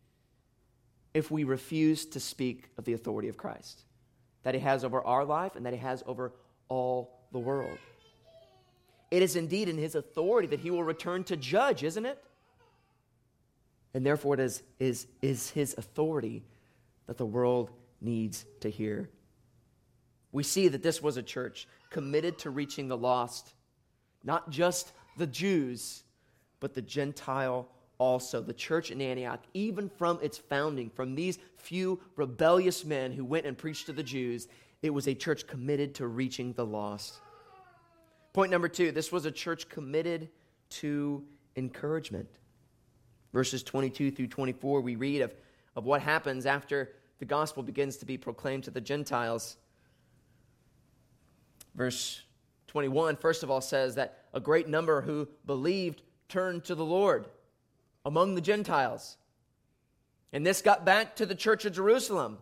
if 1.13 1.29
we 1.29 1.43
refuse 1.43 2.07
to 2.07 2.21
speak 2.21 2.71
of 2.79 2.85
the 2.85 2.93
authority 2.93 3.29
of 3.29 3.37
Christ 3.37 3.83
that 4.43 4.55
he 4.55 4.61
has 4.61 4.85
over 4.85 5.03
our 5.03 5.25
life 5.25 5.57
and 5.57 5.67
that 5.67 5.73
he 5.73 5.79
has 5.79 6.03
over 6.07 6.33
all 6.69 7.21
the 7.33 7.39
world. 7.39 7.79
It 9.11 9.23
is 9.23 9.37
indeed 9.37 9.69
in 9.69 9.77
his 9.77 9.95
authority 9.95 10.49
that 10.49 10.61
he 10.61 10.71
will 10.71 10.85
return 10.85 11.25
to 11.25 11.37
judge, 11.37 11.83
isn't 11.83 12.07
it? 12.07 12.23
And 13.93 14.07
therefore, 14.07 14.35
it 14.35 14.41
is, 14.41 14.63
is, 14.79 15.07
is 15.21 15.51
his 15.51 15.75
authority 15.77 16.45
that 17.07 17.19
the 17.19 17.27
world 17.27 17.71
needs 18.01 18.45
to 18.61 18.71
hear. 18.71 19.11
We 20.33 20.45
see 20.45 20.69
that 20.69 20.83
this 20.83 21.03
was 21.03 21.17
a 21.17 21.23
church 21.23 21.67
committed 21.91 22.39
to 22.39 22.51
reaching 22.51 22.87
the 22.87 22.97
lost, 22.97 23.53
not 24.23 24.51
just 24.51 24.93
the 25.17 25.27
Jews, 25.27 26.05
but 26.61 26.75
the 26.75 26.83
Gentile 26.83 27.69
also. 28.01 28.41
The 28.41 28.53
church 28.53 28.91
in 28.91 29.01
Antioch, 29.01 29.45
even 29.55 29.89
from 29.89 30.19
its 30.23 30.39
founding, 30.39 30.91
from 30.91 31.15
these 31.15 31.39
few 31.57 32.01
rebellious 32.17 32.85
men 32.85 33.13
who 33.13 33.25
went 33.25 33.47
and 33.47 33.57
preached 33.57 33.87
to 33.87 33.93
the 33.93 34.03
Jews, 34.03 34.49
it 34.83 34.91
was 34.91 35.07
a 35.07 35.15
church 35.15 35.47
committed 35.47 35.95
to 35.97 36.09
reaching 36.09 36.55
the 36.55 36.67
lost. 36.67 37.21
Point 38.33 38.51
number 38.51 38.69
two 38.69 38.91
this 38.91 39.13
was 39.13 39.27
a 39.27 39.31
church 39.31 39.69
committed 39.69 40.31
to 40.71 41.23
encouragement. 41.55 42.29
Verses 43.33 43.63
22 43.63 44.11
through 44.11 44.27
24, 44.27 44.81
we 44.81 44.97
read 44.97 45.21
of, 45.21 45.33
of 45.77 45.85
what 45.85 46.01
happens 46.01 46.47
after 46.47 46.93
the 47.21 47.25
gospel 47.25 47.63
begins 47.63 47.97
to 47.99 48.07
be 48.07 48.17
proclaimed 48.17 48.65
to 48.65 48.71
the 48.73 48.81
Gentiles. 48.81 49.57
Verse 51.77 52.23
21, 52.67 53.17
first 53.17 53.43
of 53.43 53.51
all, 53.51 53.61
says 53.61 53.95
that 53.97 54.25
a 54.33 54.41
great 54.41 54.69
number 54.69 55.01
who 55.03 55.29
believed 55.47 56.03
turned 56.29 56.65
to 56.65 56.75
the 56.75 56.85
Lord 56.85 57.27
among 58.05 58.35
the 58.35 58.41
Gentiles. 58.41 59.17
And 60.33 60.47
this 60.47 60.63
got 60.63 60.85
back 60.85 61.17
to 61.17 61.27
the 61.27 61.35
church 61.35 61.65
of 61.65 61.73
Jerusalem. 61.73 62.39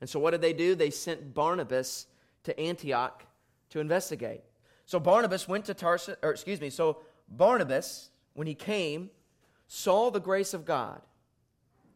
And 0.00 0.08
so, 0.08 0.18
what 0.18 0.30
did 0.30 0.40
they 0.40 0.52
do? 0.52 0.74
They 0.74 0.90
sent 0.90 1.34
Barnabas 1.34 2.06
to 2.44 2.58
Antioch 2.58 3.24
to 3.70 3.80
investigate. 3.80 4.42
So 4.90 4.98
Barnabas 4.98 5.46
went 5.46 5.66
to 5.66 5.74
Tarsus, 5.74 6.16
or 6.22 6.30
excuse 6.30 6.60
me, 6.60 6.68
so 6.68 6.98
Barnabas, 7.28 8.10
when 8.34 8.48
he 8.48 8.54
came, 8.54 9.10
saw 9.68 10.10
the 10.10 10.20
grace 10.20 10.52
of 10.52 10.64
God, 10.64 11.00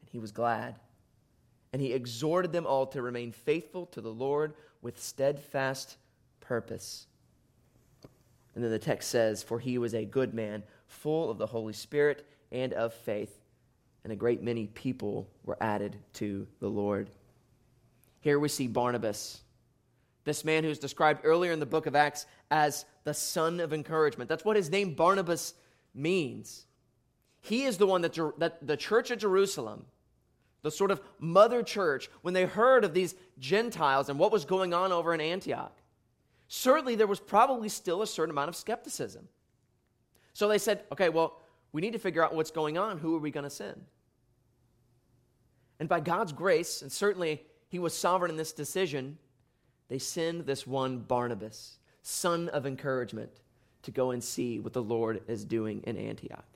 and 0.00 0.09
he 0.11 0.20
was 0.20 0.30
glad. 0.30 0.78
And 1.72 1.83
he 1.83 1.92
exhorted 1.92 2.52
them 2.52 2.66
all 2.66 2.87
to 2.87 3.02
remain 3.02 3.33
faithful 3.33 3.87
to 3.87 4.00
the 4.00 4.12
Lord 4.12 4.54
with 4.80 5.02
steadfast 5.02 5.96
purpose. 6.38 7.09
And 8.54 8.62
then 8.62 8.70
the 8.70 8.78
text 8.78 9.11
says, 9.11 9.42
For 9.42 9.59
he 9.59 9.76
was 9.76 9.92
a 9.92 10.04
good 10.04 10.33
man, 10.33 10.62
full 10.87 11.33
of 11.33 11.38
the 11.38 11.48
Holy 11.48 11.72
Spirit 11.72 12.24
and 12.55 12.73
of 12.73 12.95
faith, 12.95 13.37
and 14.05 14.12
a 14.12 14.17
great 14.17 14.43
many 14.43 14.69
people 14.69 15.29
were 15.45 15.59
added 15.61 15.97
to 16.14 16.47
the 16.61 16.69
Lord. 16.69 17.11
Here 18.21 18.38
we 18.38 18.49
see 18.49 18.67
Barnabas 18.67 19.43
this 20.25 20.45
man 20.45 20.64
who's 20.64 20.79
described 20.79 21.21
earlier 21.25 21.53
in 21.53 21.61
the 21.61 21.67
book 21.67 21.87
of 21.87 21.95
Acts 21.95 22.27
as 22.51 22.85
the 23.05 23.14
son 23.14 23.61
of 23.61 23.73
encouragement. 23.73 24.29
That's 24.29 24.45
what 24.45 24.57
his 24.57 24.71
name 24.71 24.95
Barnabas 24.95 25.55
means. 25.95 26.67
He 27.40 27.64
is 27.64 27.77
the 27.77 27.87
one 27.87 28.01
that, 28.03 28.14
that 28.38 28.67
the 28.67 28.77
church 28.77 29.11
of 29.11 29.19
Jerusalem, 29.19 29.85
the 30.62 30.71
sort 30.71 30.90
of 30.90 31.03
mother 31.19 31.62
church, 31.62 32.11
when 32.23 32.33
they 32.33 32.47
heard 32.47 32.85
of 32.85 32.95
these 32.95 33.14
Gentiles 33.38 34.09
and 34.09 34.19
what 34.19 34.33
was 34.33 34.47
going 34.47 34.73
on 34.73 34.93
over 34.93 35.12
in 35.12 35.21
Antioch, 35.21 35.77
certainly 36.49 36.95
there 36.95 37.07
was 37.07 37.21
probably 37.21 37.69
still 37.69 38.01
a 38.01 38.07
certain 38.07 38.31
amount 38.31 38.49
of 38.49 38.57
skepticism. 38.57 39.29
So 40.33 40.49
they 40.49 40.59
said, 40.59 40.85
okay, 40.90 41.11
well, 41.11 41.43
we 41.74 41.80
need 41.80 41.92
to 41.92 41.98
figure 41.98 42.24
out 42.24 42.37
what's 42.37 42.52
going 42.52 42.78
on. 42.78 42.98
Who 42.98 43.16
are 43.16 43.18
we 43.18 43.32
going 43.32 43.42
to 43.42 43.50
send? 43.50 43.84
And 45.80 45.88
by 45.88 45.98
God's 45.98 46.32
grace, 46.32 46.82
and 46.82 46.90
certainly 46.90 47.42
he 47.66 47.80
was 47.80 47.92
sovereign 47.92 48.30
in 48.30 48.37
this 48.37 48.52
decision, 48.52 49.18
they 49.88 49.98
send 49.98 50.46
this 50.46 50.68
one 50.68 51.00
Barnabas, 51.00 51.78
son 52.02 52.48
of 52.50 52.64
encouragement, 52.64 53.40
to 53.82 53.90
go 53.90 54.12
and 54.12 54.22
see 54.22 54.60
what 54.60 54.72
the 54.72 54.84
Lord 54.84 55.22
is 55.26 55.44
doing 55.44 55.82
in 55.84 55.96
Antioch. 55.96 56.46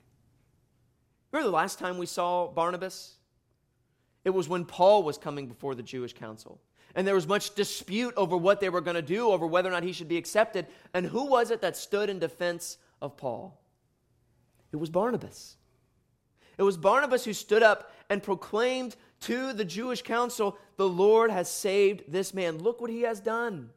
Remember 1.33 1.49
the 1.49 1.55
last 1.55 1.79
time 1.79 1.97
we 1.97 2.05
saw 2.05 2.47
Barnabas? 2.47 3.15
It 4.23 4.29
was 4.29 4.47
when 4.47 4.63
Paul 4.63 5.03
was 5.03 5.17
coming 5.17 5.47
before 5.47 5.75
the 5.75 5.83
Jewish 5.83 6.13
council. 6.13 6.61
And 6.95 7.05
there 7.05 7.13
was 7.13 7.27
much 7.27 7.55
dispute 7.55 8.13
over 8.15 8.37
what 8.37 8.61
they 8.61 8.69
were 8.69 8.79
going 8.79 8.95
to 8.95 9.01
do, 9.01 9.29
over 9.29 9.45
whether 9.45 9.67
or 9.67 9.73
not 9.73 9.83
he 9.83 9.91
should 9.91 10.07
be 10.07 10.17
accepted. 10.17 10.65
And 10.93 11.05
who 11.05 11.25
was 11.25 11.51
it 11.51 11.59
that 11.59 11.75
stood 11.75 12.09
in 12.09 12.19
defense 12.19 12.77
of 13.01 13.17
Paul? 13.17 13.58
It 14.71 14.77
was 14.77 14.89
Barnabas. 14.89 15.57
It 16.57 16.63
was 16.63 16.77
Barnabas 16.77 17.25
who 17.25 17.33
stood 17.33 17.63
up 17.63 17.91
and 18.09 18.21
proclaimed 18.21 18.95
to 19.21 19.53
the 19.53 19.65
Jewish 19.65 20.01
council, 20.01 20.57
The 20.77 20.87
Lord 20.87 21.31
has 21.31 21.49
saved 21.49 22.03
this 22.07 22.33
man. 22.33 22.57
Look 22.57 22.81
what 22.81 22.89
he 22.89 23.01
has 23.01 23.19
done. 23.19 23.69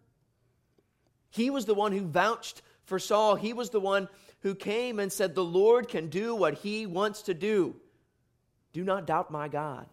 He 1.30 1.50
was 1.50 1.64
the 1.64 1.74
one 1.74 1.92
who 1.92 2.06
vouched 2.06 2.62
for 2.84 2.98
Saul. 2.98 3.36
He 3.36 3.52
was 3.52 3.70
the 3.70 3.80
one 3.80 4.08
who 4.40 4.54
came 4.54 4.98
and 4.98 5.12
said, 5.12 5.34
The 5.34 5.44
Lord 5.44 5.88
can 5.88 6.08
do 6.08 6.34
what 6.34 6.54
he 6.54 6.86
wants 6.86 7.22
to 7.22 7.34
do. 7.34 7.76
Do 8.72 8.84
not 8.84 9.06
doubt 9.06 9.30
my 9.30 9.48
God. 9.48 9.86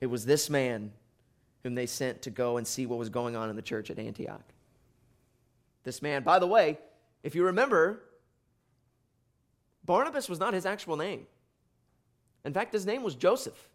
It 0.00 0.06
was 0.06 0.24
this 0.24 0.50
man 0.50 0.92
whom 1.62 1.74
they 1.74 1.86
sent 1.86 2.22
to 2.22 2.30
go 2.30 2.58
and 2.58 2.66
see 2.66 2.86
what 2.86 2.98
was 2.98 3.08
going 3.08 3.34
on 3.34 3.50
in 3.50 3.56
the 3.56 3.62
church 3.62 3.90
at 3.90 3.98
Antioch. 3.98 4.44
This 5.84 6.02
man, 6.02 6.22
by 6.22 6.38
the 6.38 6.46
way, 6.46 6.78
if 7.22 7.34
you 7.34 7.46
remember, 7.46 8.02
Barnabas 9.86 10.28
was 10.28 10.40
not 10.40 10.52
his 10.52 10.66
actual 10.66 10.96
name. 10.96 11.26
In 12.44 12.52
fact, 12.52 12.72
his 12.72 12.84
name 12.84 13.02
was 13.02 13.14
Joseph. 13.14 13.68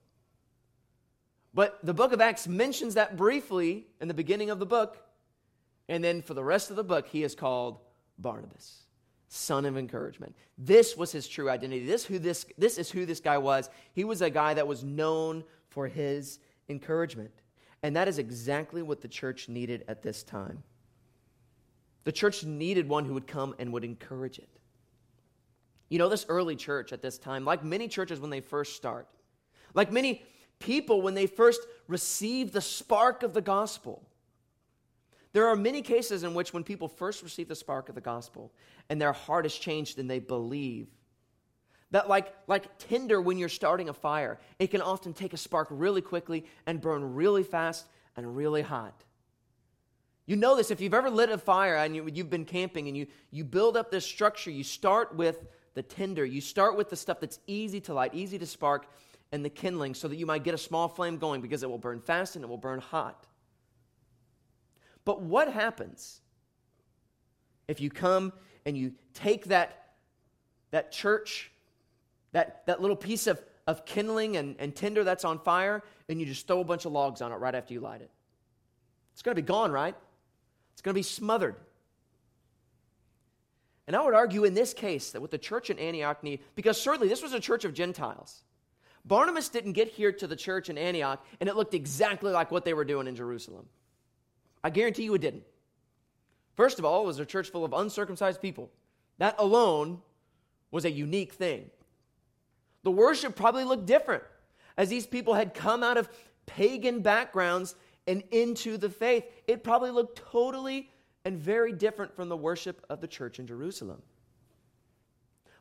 But 1.54 1.80
the 1.84 1.94
book 1.94 2.14
of 2.14 2.22
Acts 2.22 2.48
mentions 2.48 2.94
that 2.94 3.18
briefly 3.18 3.88
in 4.00 4.08
the 4.08 4.14
beginning 4.14 4.50
of 4.50 4.60
the 4.60 4.66
book. 4.66 4.98
And 5.90 6.04
then 6.04 6.22
for 6.22 6.34
the 6.34 6.44
rest 6.44 6.70
of 6.70 6.76
the 6.76 6.84
book, 6.84 7.08
he 7.08 7.24
is 7.24 7.36
called 7.36 7.80
Barnabas, 8.18 8.84
son 9.28 9.66
of 9.66 9.78
encouragement. 9.78 10.36
This 10.58 10.96
was 10.96 11.12
his 11.12 11.28
true 11.28 11.50
identity. 11.50 11.86
This, 11.86 12.06
who 12.06 12.20
this, 12.20 12.46
this 12.58 12.78
is 12.78 12.90
who 12.90 13.06
this 13.06 13.20
guy 13.20 13.38
was. 13.38 13.70
He 13.94 14.04
was 14.04 14.22
a 14.22 14.30
guy 14.30 14.54
that 14.54 14.68
was 14.68 14.84
known 14.84 15.44
for 15.70 15.88
his 15.88 16.40
encouragement. 16.70 17.32
And 17.84 17.96
that 17.96 18.08
is 18.08 18.20
exactly 18.20 18.82
what 18.82 19.02
the 19.02 19.08
church 19.08 19.50
needed 19.50 19.84
at 19.88 20.04
this 20.04 20.24
time. 20.24 20.64
The 22.04 22.12
church 22.12 22.44
needed 22.44 22.88
one 22.88 23.06
who 23.06 23.14
would 23.14 23.28
come 23.28 23.56
and 23.60 23.74
would 23.74 23.84
encourage 23.84 24.40
it. 24.40 24.61
You 25.92 25.98
know, 25.98 26.08
this 26.08 26.26
early 26.30 26.56
church 26.56 26.94
at 26.94 27.02
this 27.02 27.18
time, 27.18 27.44
like 27.44 27.66
many 27.66 27.90
churches 27.90 28.22
when 28.22 28.30
they 28.30 28.40
first 28.40 28.78
start, 28.78 29.10
like 29.74 29.92
many 29.92 30.24
people 30.58 31.02
when 31.02 31.16
they 31.16 31.28
first 31.28 31.60
receive 31.90 32.54
the 32.54 32.62
spark 32.62 33.24
of 33.24 33.34
the 33.34 33.42
gospel, 33.42 34.02
there 35.34 35.48
are 35.48 35.56
many 35.58 35.82
cases 35.82 36.24
in 36.24 36.34
which 36.34 36.54
when 36.54 36.64
people 36.64 36.88
first 36.88 37.22
receive 37.22 37.50
the 37.50 37.56
spark 37.56 37.90
of 37.90 37.96
the 37.96 38.02
gospel 38.02 38.54
and 38.90 39.02
their 39.02 39.12
heart 39.12 39.46
is 39.46 39.54
changed 39.54 40.00
and 40.00 40.10
they 40.10 40.20
believe, 40.20 40.88
that 41.92 42.08
like, 42.08 42.34
like 42.48 42.78
tinder 42.78 43.22
when 43.22 43.38
you're 43.38 43.50
starting 43.50 43.90
a 43.90 43.94
fire, 43.94 44.40
it 44.60 44.68
can 44.68 44.82
often 44.82 45.12
take 45.12 45.34
a 45.34 45.38
spark 45.38 45.68
really 45.70 46.02
quickly 46.02 46.46
and 46.68 46.80
burn 46.80 47.16
really 47.16 47.44
fast 47.44 47.86
and 48.16 48.38
really 48.38 48.62
hot. 48.62 49.04
You 50.26 50.38
know 50.38 50.56
this 50.56 50.72
if 50.72 50.80
you've 50.80 50.94
ever 50.94 51.10
lit 51.10 51.30
a 51.30 51.38
fire 51.38 51.76
and 51.76 51.94
you, 51.94 52.06
have 52.06 52.30
been 52.30 52.46
camping 52.46 52.88
and 52.88 52.96
you, 52.96 53.08
you 53.30 53.44
build 53.44 53.76
up 53.76 53.92
this 53.92 54.06
structure, 54.06 54.52
you 54.52 54.64
start 54.64 55.14
with 55.18 55.48
the 55.74 55.84
tinder. 55.84 56.26
You 56.26 56.42
start 56.42 56.76
with 56.78 56.90
the 56.90 56.96
stuff 56.96 57.20
that's 57.20 57.40
easy 57.48 57.80
to 57.82 57.94
light, 57.94 58.14
easy 58.14 58.38
to 58.40 58.46
spark, 58.46 58.88
and 59.32 59.46
the 59.46 59.50
kindling 59.50 59.94
so 59.94 60.08
that 60.08 60.18
you 60.18 60.26
might 60.26 60.44
get 60.44 60.54
a 60.54 60.58
small 60.58 60.88
flame 60.88 61.18
going 61.18 61.42
because 61.42 61.64
it 61.64 61.70
will 61.70 61.78
burn 61.78 62.02
fast 62.02 62.36
and 62.36 62.44
it 62.44 62.48
will 62.48 62.58
burn 62.58 62.80
hot. 62.80 63.26
But 65.06 65.22
what 65.22 65.52
happens 65.52 66.22
if 67.68 67.80
you 67.80 67.90
come 67.90 68.34
and 68.66 68.78
you 68.78 68.94
take 69.14 69.46
that, 69.46 69.94
that 70.72 70.92
church, 70.92 71.52
that, 72.34 72.66
that 72.68 72.82
little 72.82 72.96
piece 72.96 73.28
of, 73.28 73.42
of 73.66 73.86
kindling 73.86 74.38
and, 74.38 74.56
and 74.60 74.76
tinder 74.76 75.04
that's 75.04 75.24
on 75.24 75.40
fire, 75.40 75.82
and 76.10 76.20
you 76.20 76.26
just 76.26 76.46
throw 76.46 76.60
a 76.60 76.66
bunch 76.66 76.86
of 76.86 76.92
logs 76.92 77.22
on 77.22 77.32
it 77.32 77.36
right 77.36 77.56
after 77.56 77.74
you 77.74 77.80
light 77.80 78.02
it? 78.02 78.12
It's 79.14 79.22
going 79.22 79.36
to 79.36 79.42
be 79.42 79.46
gone, 79.46 79.72
right? 79.72 79.96
It's 80.74 80.82
going 80.82 80.94
to 80.94 81.00
be 81.00 81.04
smothered. 81.04 81.56
And 83.88 83.96
I 83.96 84.04
would 84.04 84.14
argue 84.14 84.44
in 84.44 84.54
this 84.54 84.74
case 84.74 85.12
that 85.12 85.22
what 85.22 85.32
the 85.32 85.38
church 85.38 85.70
in 85.70 85.80
Antioch 85.80 86.24
because 86.56 86.80
certainly 86.80 87.08
this 87.08 87.22
was 87.22 87.34
a 87.34 87.40
church 87.40 87.66
of 87.66 87.74
Gentiles. 87.74 88.44
Barnabas 89.06 89.50
didn't 89.50 89.74
get 89.74 89.88
here 89.88 90.12
to 90.12 90.28
the 90.28 90.36
church 90.36 90.70
in 90.70 90.78
Antioch 90.78 91.26
and 91.40 91.50
it 91.50 91.56
looked 91.56 91.74
exactly 91.74 92.32
like 92.32 92.52
what 92.52 92.64
they 92.64 92.74
were 92.74 92.86
doing 92.86 93.08
in 93.08 93.16
Jerusalem. 93.16 93.66
I 94.64 94.70
guarantee 94.70 95.04
you 95.04 95.16
it 95.16 95.22
didn't. 95.22 95.44
First 96.56 96.78
of 96.78 96.86
all, 96.86 97.04
it 97.04 97.08
was 97.08 97.18
a 97.18 97.26
church 97.26 97.50
full 97.50 97.66
of 97.66 97.74
uncircumcised 97.74 98.42
people. 98.42 98.70
That 99.18 99.36
alone 99.40 100.02
was 100.70 100.86
a 100.86 100.92
unique 100.92 101.34
thing. 101.34 101.72
The 102.84 102.92
worship 102.92 103.36
probably 103.36 103.64
looked 103.64 103.88
different 103.88 104.24
as 104.78 104.90
these 104.90 105.08
people 105.08 105.34
had 105.34 105.54
come 105.54 105.84
out 105.84 105.98
of 105.98 106.10
pagan 106.46 107.02
backgrounds 107.02 107.76
and 108.08 108.24
into 108.32 108.78
the 108.78 108.90
faith. 108.90 109.26
It 109.48 109.64
probably 109.64 109.92
looked 109.92 110.22
totally 110.32 110.90
and 111.24 111.38
very 111.38 111.72
different 111.72 112.16
from 112.16 112.30
the 112.30 112.38
worship 112.38 112.86
of 112.90 113.02
the 113.02 113.08
church 113.08 113.40
in 113.40 113.48
Jerusalem. 113.48 114.02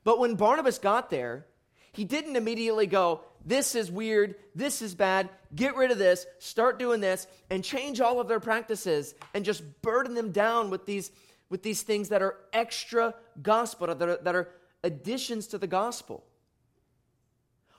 But 0.05 0.19
when 0.19 0.35
Barnabas 0.35 0.79
got 0.79 1.11
there, 1.11 1.47
He 1.93 2.05
didn't 2.05 2.37
immediately 2.37 2.87
go, 2.87 3.21
This 3.45 3.75
is 3.75 3.91
weird, 3.91 4.37
this 4.55 4.83
is 4.83 4.95
bad, 4.95 5.29
get 5.55 5.77
rid 5.77 5.91
of 5.91 5.99
this, 5.99 6.27
start 6.39 6.79
doing 6.79 7.01
this, 7.01 7.27
and 7.49 7.65
change 7.65 8.01
all 8.01 8.21
of 8.21 8.29
their 8.29 8.41
practices 8.41 9.15
and 9.35 9.45
just 9.45 9.83
burden 9.83 10.15
them 10.15 10.31
down 10.31 10.71
with 10.71 10.87
these, 10.87 11.11
with 11.49 11.63
these 11.63 11.83
things 11.83 12.11
that 12.11 12.23
are 12.23 12.37
extra 12.53 13.15
gospel, 13.43 13.89
that 13.89 14.09
are, 14.09 14.19
that 14.23 14.35
are 14.35 14.49
additions 14.85 15.49
to 15.49 15.59
the 15.59 15.67
gospel. 15.67 16.25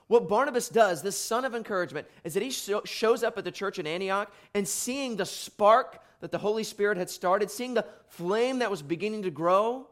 What 0.08 0.28
Barnabas 0.28 0.68
does, 0.68 1.02
this 1.02 1.16
son 1.16 1.46
of 1.46 1.54
encouragement, 1.54 2.06
is 2.22 2.34
that 2.34 2.42
he 2.42 2.50
shows 2.50 3.22
up 3.22 3.38
at 3.38 3.44
the 3.44 3.50
church 3.50 3.78
in 3.78 3.86
Antioch 3.86 4.30
and 4.52 4.68
seeing 4.68 5.16
the 5.16 5.24
spark 5.24 6.00
that 6.22 6.30
the 6.30 6.38
Holy 6.38 6.62
Spirit 6.62 6.98
had 6.98 7.10
started, 7.10 7.50
seeing 7.50 7.74
the 7.74 7.84
flame 8.06 8.60
that 8.60 8.70
was 8.70 8.80
beginning 8.80 9.22
to 9.22 9.30
grow, 9.30 9.88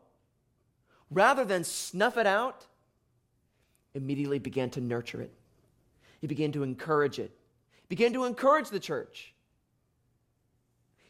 rather 1.10 1.44
than 1.44 1.64
snuff 1.64 2.16
it 2.16 2.26
out, 2.26 2.66
immediately 3.94 4.38
began 4.38 4.70
to 4.70 4.80
nurture 4.80 5.20
it. 5.20 5.32
He 6.20 6.28
began 6.28 6.52
to 6.52 6.62
encourage 6.62 7.18
it. 7.18 7.32
He 7.80 7.86
began 7.88 8.12
to 8.12 8.24
encourage 8.24 8.70
the 8.70 8.78
church. 8.78 9.34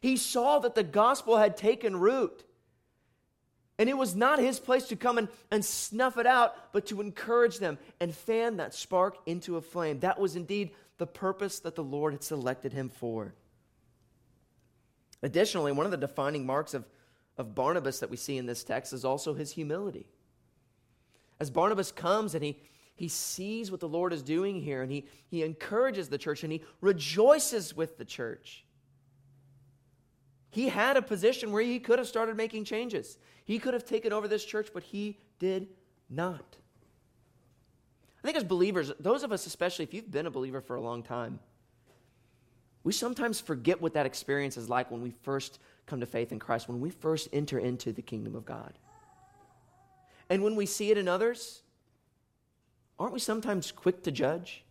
He 0.01 0.17
saw 0.17 0.59
that 0.61 0.75
the 0.75 0.83
gospel 0.83 1.37
had 1.37 1.55
taken 1.55 2.01
root. 2.01 2.43
And 3.79 3.91
it 3.91 3.99
was 3.99 4.17
not 4.17 4.39
his 4.39 4.59
place 4.59 4.87
to 4.89 4.97
come 4.97 5.19
and, 5.19 5.29
and 5.51 5.63
snuff 5.63 6.17
it 6.17 6.27
out, 6.27 6.73
but 6.73 6.87
to 6.87 7.03
encourage 7.03 7.59
them 7.59 7.77
and 8.01 8.15
fan 8.15 8.57
that 8.57 8.73
spark 8.73 9.19
into 9.27 9.59
a 9.59 9.61
flame. 9.61 10.01
That 10.01 10.19
was 10.19 10.35
indeed 10.35 10.71
the 10.97 11.07
purpose 11.07 11.59
that 11.61 11.75
the 11.75 11.85
Lord 11.85 12.15
had 12.15 12.23
selected 12.23 12.73
him 12.73 12.89
for. 12.89 13.35
Additionally, 15.23 15.73
one 15.73 15.87
of 15.87 15.93
the 15.93 15.99
defining 15.99 16.47
marks 16.47 16.75
of, 16.75 16.85
of 17.37 17.55
Barnabas 17.55 18.01
that 18.01 18.11
we 18.11 18.17
see 18.17 18.39
in 18.39 18.47
this 18.47 18.65
text 18.65 18.93
is 18.93 19.05
also 19.05 19.35
his 19.35 19.53
humility. 19.53 20.07
As 21.39 21.51
Barnabas 21.51 21.93
comes 21.93 22.35
and 22.35 22.45
he, 22.45 22.59
he 22.95 23.09
sees 23.09 23.71
what 23.71 23.81
the 23.81 23.89
Lord 23.89 24.13
is 24.13 24.23
doing 24.23 24.61
here, 24.61 24.83
and 24.83 24.91
he, 24.91 25.07
he 25.29 25.43
encourages 25.43 26.09
the 26.09 26.19
church 26.19 26.43
and 26.43 26.53
he 26.53 26.63
rejoices 26.81 27.75
with 27.75 27.99
the 27.99 28.05
church. 28.05 28.65
He 30.51 30.69
had 30.69 30.97
a 30.97 31.03
position 31.03 31.53
where 31.53 31.63
he 31.63 31.79
could 31.79 31.99
have 31.99 32.09
started 32.09 32.37
making 32.37 32.65
changes. 32.65 33.19
He 33.45 33.59
could 33.59 33.75
have 33.75 33.85
taken 33.85 34.13
over 34.13 34.27
this 34.27 34.45
church, 34.45 34.71
but 34.75 34.83
he 34.83 35.19
did 35.39 35.69
not. 36.09 36.57
I 38.23 38.27
think 38.27 38.37
as 38.37 38.45
believers, 38.45 38.93
those 39.01 39.23
of 39.23 39.33
us, 39.33 39.47
especially 39.47 39.85
if 39.85 39.95
you've 39.95 40.11
been 40.11 40.27
a 40.27 40.31
believer 40.31 40.61
for 40.61 40.77
a 40.77 40.81
long 40.81 41.03
time, 41.03 41.39
we 42.83 42.93
sometimes 42.93 43.41
forget 43.41 43.81
what 43.81 43.95
that 43.95 44.07
experience 44.07 44.57
is 44.57 44.69
like 44.69 44.91
when 44.91 45.03
we 45.03 45.11
first 45.23 45.59
come 45.87 46.01
to 46.01 46.07
faith 46.07 46.33
in 46.33 46.39
Christ, 46.39 46.69
when 46.69 46.81
we 46.81 46.91
first 46.91 47.29
enter 47.33 47.59
into 47.59 47.93
the 47.93 48.03
kingdom 48.03 48.35
of 48.35 48.45
God. 48.45 48.73
And 50.31 50.43
when 50.43 50.57
we 50.57 50.65
see 50.65 50.91
it 50.91 50.97
in 50.97 51.09
others, 51.09 51.63
aren't 52.99 53.13
we 53.13 53.19
sometimes 53.19 53.73
quick 53.73 54.03
to 54.05 54.11
judge? 54.11 54.65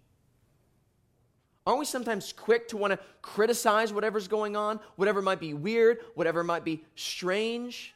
Aren't 1.68 1.80
we 1.80 1.86
sometimes 1.86 2.34
quick 2.34 2.68
to 2.70 2.78
want 2.78 2.94
to 2.94 3.00
criticize 3.22 3.94
whatever's 3.94 4.28
going 4.28 4.56
on, 4.56 4.80
whatever 4.96 5.22
might 5.22 5.40
be 5.40 5.54
weird, 5.54 6.00
whatever 6.16 6.44
might 6.44 6.66
be 6.66 6.84
strange? 6.96 7.94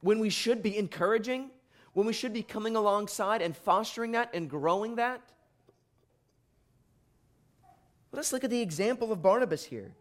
When 0.00 0.18
we 0.18 0.28
should 0.28 0.62
be 0.62 0.76
encouraging, 0.76 1.50
when 1.94 2.06
we 2.06 2.12
should 2.12 2.34
be 2.34 2.42
coming 2.42 2.76
alongside 2.76 3.40
and 3.40 3.56
fostering 3.56 4.12
that 4.12 4.34
and 4.34 4.50
growing 4.50 4.96
that? 4.96 5.22
Let's 8.12 8.32
look 8.32 8.44
at 8.44 8.50
the 8.50 8.60
example 8.60 9.10
of 9.10 9.22
Barnabas 9.22 9.64
here. 9.64 9.94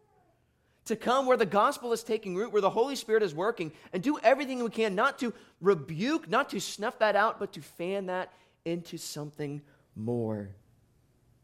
To 0.85 0.95
come 0.95 1.25
where 1.25 1.37
the 1.37 1.45
gospel 1.45 1.93
is 1.93 2.03
taking 2.03 2.35
root, 2.35 2.51
where 2.51 2.61
the 2.61 2.69
Holy 2.69 2.95
Spirit 2.95 3.23
is 3.23 3.33
working, 3.33 3.71
and 3.93 4.03
do 4.03 4.19
everything 4.19 4.63
we 4.63 4.69
can 4.69 4.95
not 4.95 5.19
to 5.19 5.33
rebuke, 5.61 6.27
not 6.29 6.49
to 6.49 6.59
snuff 6.59 6.99
that 6.99 7.15
out, 7.15 7.39
but 7.39 7.53
to 7.53 7.61
fan 7.61 8.07
that 8.07 8.33
into 8.65 8.97
something 8.97 9.61
more. 9.95 10.49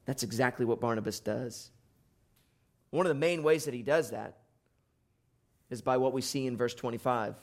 That's 0.06 0.24
exactly 0.24 0.66
what 0.66 0.82
Barnabas 0.82 1.20
does. 1.20 1.70
One 2.90 3.06
of 3.06 3.10
the 3.10 3.16
main 3.16 3.44
ways 3.44 3.66
that 3.66 3.74
he 3.74 3.84
does 3.84 4.12
that 4.12 4.38
is 5.70 5.82
by 5.82 5.98
what 5.98 6.14
we 6.14 6.22
see 6.22 6.48
in 6.48 6.58
verse 6.58 6.74
25. 6.74 7.36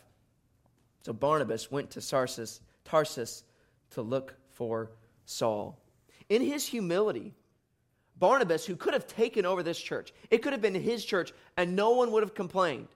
So 1.02 1.12
Barnabas 1.12 1.70
went 1.70 1.90
to 1.90 2.06
Tarsus, 2.06 2.60
Tarsus 2.84 3.44
to 3.90 4.02
look 4.02 4.34
for 4.50 4.90
Saul. 5.26 5.78
In 6.28 6.42
his 6.42 6.66
humility, 6.66 7.34
Barnabas, 8.16 8.64
who 8.64 8.76
could 8.76 8.94
have 8.94 9.06
taken 9.06 9.44
over 9.44 9.62
this 9.62 9.78
church, 9.78 10.12
it 10.30 10.38
could 10.38 10.52
have 10.52 10.62
been 10.62 10.74
his 10.74 11.04
church, 11.04 11.32
and 11.56 11.74
no 11.74 11.90
one 11.90 12.12
would 12.12 12.22
have 12.22 12.34
complained. 12.34 12.88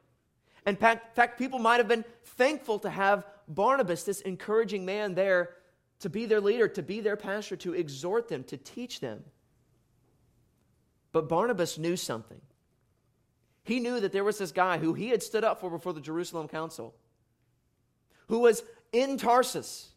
In 0.66 0.76
fact, 0.76 1.38
people 1.38 1.59
might 1.59 1.78
have 1.78 1.88
been 1.88 2.04
thankful 2.24 2.78
to 2.81 2.90
have 2.90 3.26
Barnabas, 3.48 4.04
this 4.04 4.20
encouraging 4.20 4.85
man, 4.85 5.14
there 5.14 5.50
to 6.00 6.11
be 6.11 6.26
their 6.26 6.40
leader, 6.40 6.68
to 6.68 6.83
be 6.83 7.00
their 7.00 7.16
pastor, 7.16 7.57
to 7.57 7.74
exhort 7.74 8.28
them, 8.28 8.44
to 8.44 8.57
teach 8.57 9.00
them. 9.00 9.24
But 11.11 11.28
Barnabas 11.28 11.78
knew 11.78 11.96
something. 11.96 12.40
He 13.64 13.81
knew 13.81 13.98
that 14.00 14.12
there 14.12 14.24
was 14.24 14.38
this 14.38 14.52
guy 14.52 14.78
who 14.78 14.94
he 14.94 15.09
had 15.09 15.22
stood 15.22 15.42
up 15.42 15.61
for 15.61 15.70
before 15.70 15.92
the 15.92 16.00
Jerusalem 16.00 16.48
council, 16.48 16.94
who 18.28 18.38
was 18.38 18.62
in 18.92 19.16
Tarsus, 19.16 19.90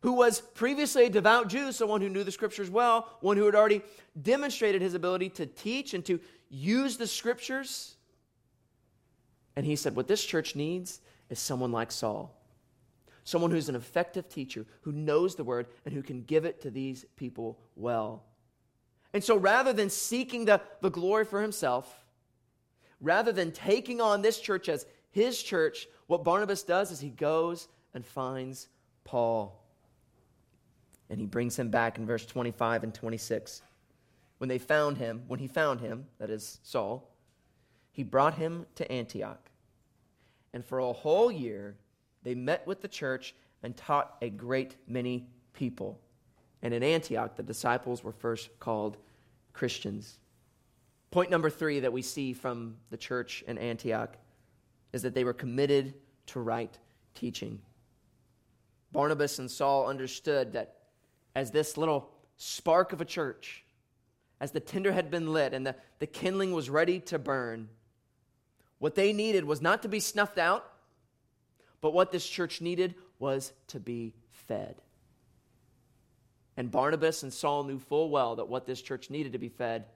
who 0.00 0.12
was 0.12 0.40
previously 0.40 1.06
a 1.06 1.10
devout 1.10 1.48
Jew, 1.48 1.72
someone 1.72 2.00
who 2.00 2.08
knew 2.08 2.24
the 2.24 2.32
scriptures 2.32 2.70
well, 2.70 3.08
one 3.20 3.36
who 3.36 3.46
had 3.46 3.54
already 3.54 3.82
demonstrated 4.20 4.80
his 4.80 4.94
ability 4.94 5.28
to 5.30 5.46
teach 5.46 5.94
and 5.94 6.04
to 6.06 6.20
use 6.48 6.96
the 6.96 7.06
scriptures. 7.06 7.96
And 9.56 9.66
he 9.66 9.76
said, 9.76 9.94
What 9.94 10.08
this 10.08 10.24
church 10.24 10.56
needs 10.56 11.00
is 11.28 11.38
someone 11.38 11.72
like 11.72 11.92
Saul. 11.92 12.34
Someone 13.24 13.50
who's 13.50 13.68
an 13.68 13.76
effective 13.76 14.28
teacher, 14.28 14.64
who 14.80 14.92
knows 14.92 15.34
the 15.34 15.44
word, 15.44 15.66
and 15.84 15.92
who 15.92 16.02
can 16.02 16.22
give 16.22 16.44
it 16.44 16.62
to 16.62 16.70
these 16.70 17.04
people 17.16 17.58
well. 17.76 18.24
And 19.12 19.22
so 19.22 19.36
rather 19.36 19.72
than 19.72 19.90
seeking 19.90 20.46
the, 20.46 20.60
the 20.80 20.90
glory 20.90 21.24
for 21.24 21.42
himself, 21.42 22.04
rather 23.00 23.32
than 23.32 23.52
taking 23.52 24.00
on 24.00 24.22
this 24.22 24.40
church 24.40 24.68
as 24.68 24.86
his 25.10 25.42
church, 25.42 25.88
what 26.06 26.24
Barnabas 26.24 26.62
does 26.62 26.90
is 26.90 27.00
he 27.00 27.10
goes 27.10 27.68
and 27.92 28.06
finds 28.06 28.68
Paul. 29.04 29.59
And 31.10 31.20
he 31.20 31.26
brings 31.26 31.58
him 31.58 31.68
back 31.68 31.98
in 31.98 32.06
verse 32.06 32.24
25 32.24 32.84
and 32.84 32.94
26. 32.94 33.62
When 34.38 34.48
they 34.48 34.58
found 34.58 34.96
him, 34.96 35.24
when 35.26 35.40
he 35.40 35.48
found 35.48 35.80
him, 35.80 36.06
that 36.18 36.30
is 36.30 36.60
Saul, 36.62 37.10
he 37.92 38.04
brought 38.04 38.34
him 38.34 38.64
to 38.76 38.90
Antioch. 38.90 39.50
And 40.54 40.64
for 40.64 40.78
a 40.78 40.92
whole 40.92 41.30
year, 41.30 41.76
they 42.22 42.34
met 42.34 42.66
with 42.66 42.80
the 42.80 42.88
church 42.88 43.34
and 43.62 43.76
taught 43.76 44.16
a 44.22 44.30
great 44.30 44.76
many 44.86 45.26
people. 45.52 46.00
And 46.62 46.72
in 46.72 46.82
Antioch, 46.82 47.36
the 47.36 47.42
disciples 47.42 48.04
were 48.04 48.12
first 48.12 48.48
called 48.60 48.96
Christians. 49.52 50.18
Point 51.10 51.30
number 51.30 51.50
three 51.50 51.80
that 51.80 51.92
we 51.92 52.02
see 52.02 52.32
from 52.32 52.76
the 52.90 52.96
church 52.96 53.42
in 53.46 53.58
Antioch 53.58 54.16
is 54.92 55.02
that 55.02 55.14
they 55.14 55.24
were 55.24 55.32
committed 55.32 55.94
to 56.26 56.40
right 56.40 56.78
teaching. 57.14 57.60
Barnabas 58.92 59.38
and 59.38 59.50
Saul 59.50 59.86
understood 59.86 60.52
that 60.52 60.79
as 61.34 61.50
this 61.50 61.76
little 61.76 62.10
spark 62.36 62.92
of 62.92 63.00
a 63.00 63.04
church, 63.04 63.64
as 64.40 64.52
the 64.52 64.60
tinder 64.60 64.92
had 64.92 65.10
been 65.10 65.32
lit 65.32 65.52
and 65.52 65.66
the, 65.66 65.74
the 65.98 66.06
kindling 66.06 66.52
was 66.52 66.70
ready 66.70 67.00
to 67.00 67.18
burn, 67.18 67.68
what 68.78 68.94
they 68.94 69.12
needed 69.12 69.44
was 69.44 69.60
not 69.60 69.82
to 69.82 69.88
be 69.88 70.00
snuffed 70.00 70.38
out, 70.38 70.64
but 71.80 71.92
what 71.92 72.12
this 72.12 72.26
church 72.26 72.60
needed 72.60 72.94
was 73.18 73.52
to 73.68 73.78
be 73.78 74.14
fed. 74.32 74.76
And 76.56 76.70
Barnabas 76.70 77.22
and 77.22 77.32
Saul 77.32 77.64
knew 77.64 77.78
full 77.78 78.10
well 78.10 78.36
that 78.36 78.48
what 78.48 78.66
this 78.66 78.82
church 78.82 79.10
needed 79.10 79.32
to 79.32 79.38
be 79.38 79.48
fed 79.48 79.86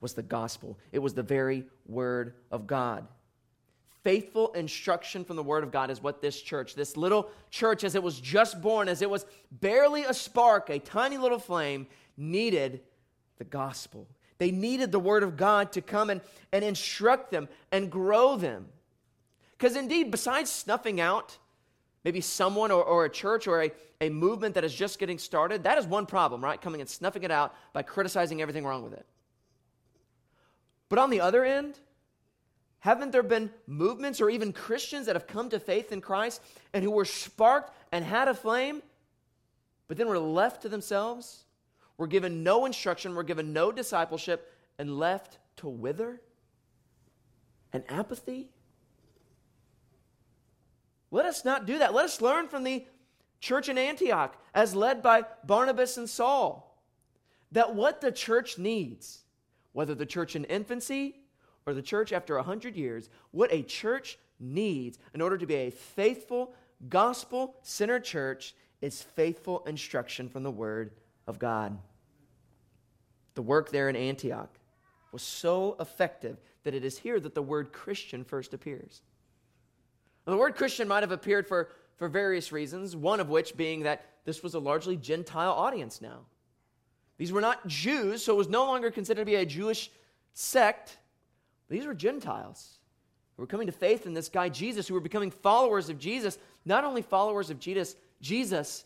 was 0.00 0.14
the 0.14 0.22
gospel, 0.22 0.78
it 0.92 1.00
was 1.00 1.14
the 1.14 1.22
very 1.22 1.64
word 1.86 2.34
of 2.50 2.66
God. 2.66 3.06
Faithful 4.02 4.52
instruction 4.52 5.24
from 5.24 5.36
the 5.36 5.42
Word 5.42 5.62
of 5.62 5.70
God 5.70 5.90
is 5.90 6.02
what 6.02 6.22
this 6.22 6.40
church, 6.40 6.74
this 6.74 6.96
little 6.96 7.30
church, 7.50 7.84
as 7.84 7.94
it 7.94 8.02
was 8.02 8.18
just 8.18 8.60
born, 8.62 8.88
as 8.88 9.02
it 9.02 9.10
was 9.10 9.26
barely 9.50 10.04
a 10.04 10.14
spark, 10.14 10.70
a 10.70 10.78
tiny 10.78 11.18
little 11.18 11.38
flame, 11.38 11.86
needed 12.16 12.80
the 13.36 13.44
gospel. 13.44 14.06
They 14.38 14.50
needed 14.50 14.90
the 14.90 14.98
Word 14.98 15.22
of 15.22 15.36
God 15.36 15.72
to 15.72 15.82
come 15.82 16.08
and, 16.08 16.22
and 16.50 16.64
instruct 16.64 17.30
them 17.30 17.48
and 17.70 17.90
grow 17.90 18.36
them. 18.36 18.68
Because 19.52 19.76
indeed, 19.76 20.10
besides 20.10 20.50
snuffing 20.50 20.98
out 20.98 21.36
maybe 22.04 22.22
someone 22.22 22.70
or, 22.70 22.82
or 22.82 23.04
a 23.04 23.10
church 23.10 23.46
or 23.46 23.62
a, 23.62 23.72
a 24.00 24.08
movement 24.08 24.54
that 24.54 24.64
is 24.64 24.74
just 24.74 24.98
getting 24.98 25.18
started, 25.18 25.64
that 25.64 25.76
is 25.76 25.86
one 25.86 26.06
problem, 26.06 26.42
right? 26.42 26.60
Coming 26.60 26.80
and 26.80 26.88
snuffing 26.88 27.22
it 27.22 27.30
out 27.30 27.54
by 27.74 27.82
criticizing 27.82 28.40
everything 28.40 28.64
wrong 28.64 28.82
with 28.82 28.94
it. 28.94 29.04
But 30.88 30.98
on 30.98 31.10
the 31.10 31.20
other 31.20 31.44
end, 31.44 31.78
haven't 32.80 33.12
there 33.12 33.22
been 33.22 33.50
movements 33.66 34.20
or 34.20 34.30
even 34.30 34.52
Christians 34.52 35.06
that 35.06 35.16
have 35.16 35.26
come 35.26 35.48
to 35.50 35.60
faith 35.60 35.92
in 35.92 36.00
Christ 36.00 36.42
and 36.72 36.84
who 36.84 36.90
were 36.90 37.04
sparked 37.04 37.72
and 37.92 38.04
had 38.04 38.28
a 38.28 38.34
flame, 38.34 38.82
but 39.88 39.96
then 39.96 40.08
were 40.08 40.18
left 40.18 40.62
to 40.62 40.68
themselves, 40.68 41.44
were 41.96 42.06
given 42.06 42.42
no 42.42 42.66
instruction, 42.66 43.14
were 43.14 43.22
given 43.22 43.52
no 43.52 43.70
discipleship, 43.72 44.52
and 44.78 44.98
left 44.98 45.38
to 45.56 45.68
wither? 45.68 46.20
And 47.72 47.84
apathy? 47.88 48.50
Let 51.10 51.26
us 51.26 51.44
not 51.44 51.66
do 51.66 51.78
that. 51.78 51.94
Let 51.94 52.04
us 52.04 52.20
learn 52.20 52.48
from 52.48 52.64
the, 52.64 52.86
church 53.40 53.68
in 53.68 53.78
Antioch, 53.78 54.36
as 54.54 54.74
led 54.74 55.02
by 55.02 55.24
Barnabas 55.44 55.96
and 55.96 56.08
Saul, 56.08 56.78
that 57.52 57.74
what 57.74 58.00
the 58.00 58.12
church 58.12 58.58
needs, 58.58 59.20
whether 59.72 59.94
the 59.94 60.06
church 60.06 60.36
in 60.36 60.44
infancy 60.44 61.19
or 61.70 61.74
the 61.74 61.82
church 61.82 62.12
after 62.12 62.36
100 62.36 62.76
years, 62.76 63.08
what 63.30 63.52
a 63.52 63.62
church 63.62 64.18
needs 64.38 64.98
in 65.14 65.20
order 65.20 65.38
to 65.38 65.46
be 65.46 65.54
a 65.54 65.70
faithful, 65.70 66.52
gospel 66.88 67.54
centered 67.62 68.04
church 68.04 68.54
is 68.80 69.02
faithful 69.02 69.62
instruction 69.66 70.28
from 70.28 70.42
the 70.42 70.50
Word 70.50 70.92
of 71.26 71.38
God. 71.38 71.78
The 73.34 73.42
work 73.42 73.70
there 73.70 73.88
in 73.88 73.96
Antioch 73.96 74.50
was 75.12 75.22
so 75.22 75.76
effective 75.80 76.38
that 76.64 76.74
it 76.74 76.84
is 76.84 76.98
here 76.98 77.18
that 77.20 77.34
the 77.34 77.42
word 77.42 77.72
Christian 77.72 78.24
first 78.24 78.54
appears. 78.54 79.02
Now, 80.26 80.32
the 80.32 80.38
word 80.38 80.56
Christian 80.56 80.88
might 80.88 81.02
have 81.02 81.12
appeared 81.12 81.46
for, 81.46 81.70
for 81.96 82.08
various 82.08 82.52
reasons, 82.52 82.94
one 82.94 83.20
of 83.20 83.28
which 83.28 83.56
being 83.56 83.84
that 83.84 84.04
this 84.24 84.42
was 84.42 84.54
a 84.54 84.58
largely 84.58 84.96
Gentile 84.96 85.52
audience 85.52 86.00
now. 86.00 86.20
These 87.16 87.32
were 87.32 87.40
not 87.40 87.66
Jews, 87.66 88.24
so 88.24 88.34
it 88.34 88.38
was 88.38 88.48
no 88.48 88.66
longer 88.66 88.90
considered 88.90 89.22
to 89.22 89.26
be 89.26 89.34
a 89.36 89.46
Jewish 89.46 89.90
sect. 90.32 90.98
These 91.70 91.86
were 91.86 91.94
Gentiles 91.94 92.78
who 93.36 93.42
were 93.42 93.46
coming 93.46 93.68
to 93.68 93.72
faith 93.72 94.04
in 94.04 94.12
this 94.12 94.28
guy 94.28 94.50
Jesus, 94.50 94.86
who 94.86 94.94
were 94.94 95.00
becoming 95.00 95.30
followers 95.30 95.88
of 95.88 95.98
Jesus, 95.98 96.36
not 96.66 96.84
only 96.84 97.00
followers 97.00 97.48
of 97.48 97.58
Jesus, 97.58 97.96
Jesus, 98.20 98.84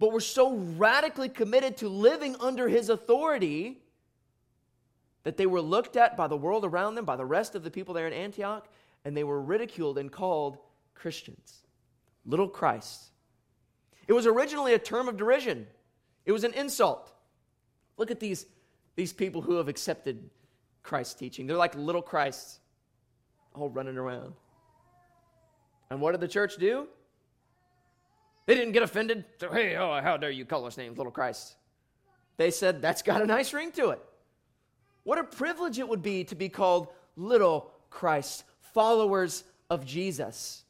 but 0.00 0.10
were 0.10 0.20
so 0.20 0.56
radically 0.56 1.28
committed 1.28 1.76
to 1.76 1.88
living 1.88 2.34
under 2.40 2.68
his 2.68 2.88
authority 2.88 3.82
that 5.22 5.36
they 5.36 5.46
were 5.46 5.60
looked 5.60 5.96
at 5.96 6.16
by 6.16 6.26
the 6.26 6.36
world 6.36 6.64
around 6.64 6.94
them, 6.94 7.04
by 7.04 7.16
the 7.16 7.24
rest 7.24 7.54
of 7.54 7.62
the 7.62 7.70
people 7.70 7.92
there 7.92 8.06
in 8.06 8.12
Antioch, 8.12 8.66
and 9.04 9.16
they 9.16 9.24
were 9.24 9.42
ridiculed 9.42 9.98
and 9.98 10.10
called 10.10 10.58
Christians. 10.94 11.66
Little 12.24 12.48
Christ. 12.48 13.10
It 14.06 14.14
was 14.14 14.26
originally 14.26 14.72
a 14.72 14.78
term 14.78 15.08
of 15.08 15.18
derision, 15.18 15.66
it 16.24 16.32
was 16.32 16.44
an 16.44 16.54
insult. 16.54 17.12
Look 17.98 18.10
at 18.10 18.20
these, 18.20 18.46
these 18.96 19.12
people 19.12 19.42
who 19.42 19.56
have 19.56 19.68
accepted 19.68 20.30
Christ's 20.88 21.14
teaching. 21.14 21.46
They're 21.46 21.56
like 21.56 21.74
little 21.76 22.02
Christs, 22.02 22.60
all 23.54 23.68
running 23.68 23.98
around. 23.98 24.32
And 25.90 26.00
what 26.00 26.12
did 26.12 26.20
the 26.20 26.28
church 26.28 26.56
do? 26.56 26.88
They 28.46 28.54
didn't 28.54 28.72
get 28.72 28.82
offended. 28.82 29.26
Hey, 29.38 29.76
oh, 29.76 30.00
how 30.02 30.16
dare 30.16 30.30
you 30.30 30.46
call 30.46 30.64
us 30.64 30.78
names, 30.78 30.96
little 30.96 31.12
Christ? 31.12 31.56
They 32.38 32.50
said, 32.50 32.80
that's 32.80 33.02
got 33.02 33.20
a 33.20 33.26
nice 33.26 33.52
ring 33.52 33.70
to 33.72 33.90
it. 33.90 34.00
What 35.04 35.18
a 35.18 35.24
privilege 35.24 35.78
it 35.78 35.86
would 35.86 36.02
be 36.02 36.24
to 36.24 36.34
be 36.34 36.48
called 36.48 36.88
little 37.16 37.70
Christ, 37.90 38.44
followers 38.72 39.44
of 39.68 39.84
Jesus. 39.84 40.64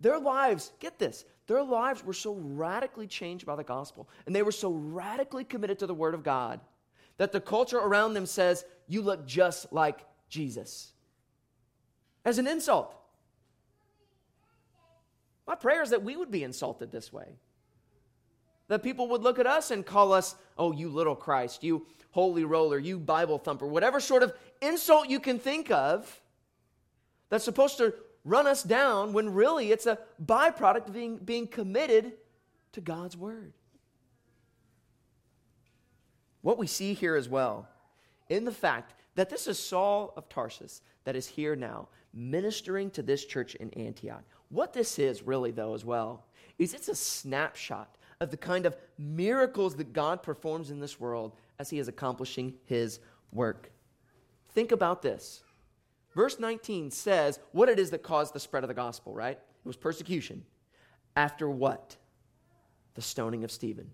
Their 0.00 0.18
lives, 0.18 0.72
get 0.80 0.98
this, 0.98 1.24
their 1.46 1.62
lives 1.62 2.04
were 2.04 2.12
so 2.12 2.34
radically 2.34 3.06
changed 3.06 3.46
by 3.46 3.56
the 3.56 3.64
gospel, 3.64 4.08
and 4.26 4.36
they 4.36 4.42
were 4.42 4.52
so 4.52 4.70
radically 4.70 5.44
committed 5.44 5.78
to 5.78 5.86
the 5.86 5.94
word 5.94 6.12
of 6.12 6.22
God 6.22 6.60
that 7.16 7.32
the 7.32 7.40
culture 7.40 7.78
around 7.78 8.12
them 8.12 8.26
says, 8.26 8.64
You 8.88 9.02
look 9.02 9.26
just 9.26 9.72
like 9.72 10.04
Jesus. 10.28 10.92
As 12.24 12.38
an 12.38 12.46
insult. 12.46 12.94
My 15.46 15.54
prayer 15.54 15.82
is 15.82 15.90
that 15.90 16.02
we 16.02 16.16
would 16.16 16.30
be 16.30 16.42
insulted 16.42 16.90
this 16.90 17.12
way. 17.12 17.36
That 18.68 18.82
people 18.82 19.08
would 19.08 19.22
look 19.22 19.38
at 19.38 19.46
us 19.46 19.70
and 19.70 19.86
call 19.86 20.12
us, 20.12 20.34
oh, 20.58 20.72
you 20.72 20.88
little 20.88 21.14
Christ, 21.14 21.62
you 21.62 21.86
holy 22.10 22.44
roller, 22.44 22.78
you 22.78 22.98
Bible 22.98 23.38
thumper, 23.38 23.66
whatever 23.66 24.00
sort 24.00 24.22
of 24.22 24.32
insult 24.60 25.08
you 25.08 25.20
can 25.20 25.38
think 25.38 25.70
of 25.70 26.20
that's 27.28 27.44
supposed 27.44 27.78
to 27.78 27.94
run 28.24 28.46
us 28.46 28.62
down 28.62 29.12
when 29.12 29.32
really 29.32 29.70
it's 29.70 29.86
a 29.86 29.98
byproduct 30.24 30.88
of 30.88 30.92
being, 30.92 31.16
being 31.18 31.46
committed 31.46 32.12
to 32.72 32.80
God's 32.80 33.16
word. 33.16 33.52
What 36.42 36.58
we 36.58 36.66
see 36.66 36.94
here 36.94 37.16
as 37.16 37.28
well, 37.28 37.68
in 38.28 38.44
the 38.44 38.52
fact 38.52 38.94
that 39.14 39.30
this 39.30 39.46
is 39.46 39.58
Saul 39.58 40.12
of 40.16 40.28
Tarsus 40.28 40.82
that 41.04 41.16
is 41.16 41.26
here 41.26 41.56
now, 41.56 41.88
ministering 42.12 42.90
to 42.90 43.02
this 43.02 43.24
church 43.24 43.54
in 43.56 43.70
Antioch. 43.74 44.24
What 44.48 44.72
this 44.72 44.98
is 44.98 45.22
really, 45.22 45.50
though, 45.50 45.74
as 45.74 45.84
well, 45.84 46.24
is 46.58 46.74
it's 46.74 46.88
a 46.88 46.94
snapshot 46.94 47.96
of 48.20 48.30
the 48.30 48.36
kind 48.36 48.66
of 48.66 48.76
miracles 48.98 49.76
that 49.76 49.92
God 49.92 50.22
performs 50.22 50.70
in 50.70 50.80
this 50.80 50.98
world 50.98 51.32
as 51.58 51.70
he 51.70 51.78
is 51.78 51.88
accomplishing 51.88 52.54
his 52.64 53.00
work. 53.32 53.70
Think 54.50 54.72
about 54.72 55.02
this. 55.02 55.42
Verse 56.14 56.38
19 56.40 56.90
says 56.90 57.38
what 57.52 57.68
it 57.68 57.78
is 57.78 57.90
that 57.90 58.02
caused 58.02 58.32
the 58.32 58.40
spread 58.40 58.64
of 58.64 58.68
the 58.68 58.74
gospel, 58.74 59.12
right? 59.12 59.36
It 59.36 59.66
was 59.66 59.76
persecution. 59.76 60.44
After 61.14 61.50
what? 61.50 61.96
The 62.94 63.02
stoning 63.02 63.44
of 63.44 63.50
Stephen. 63.50 63.90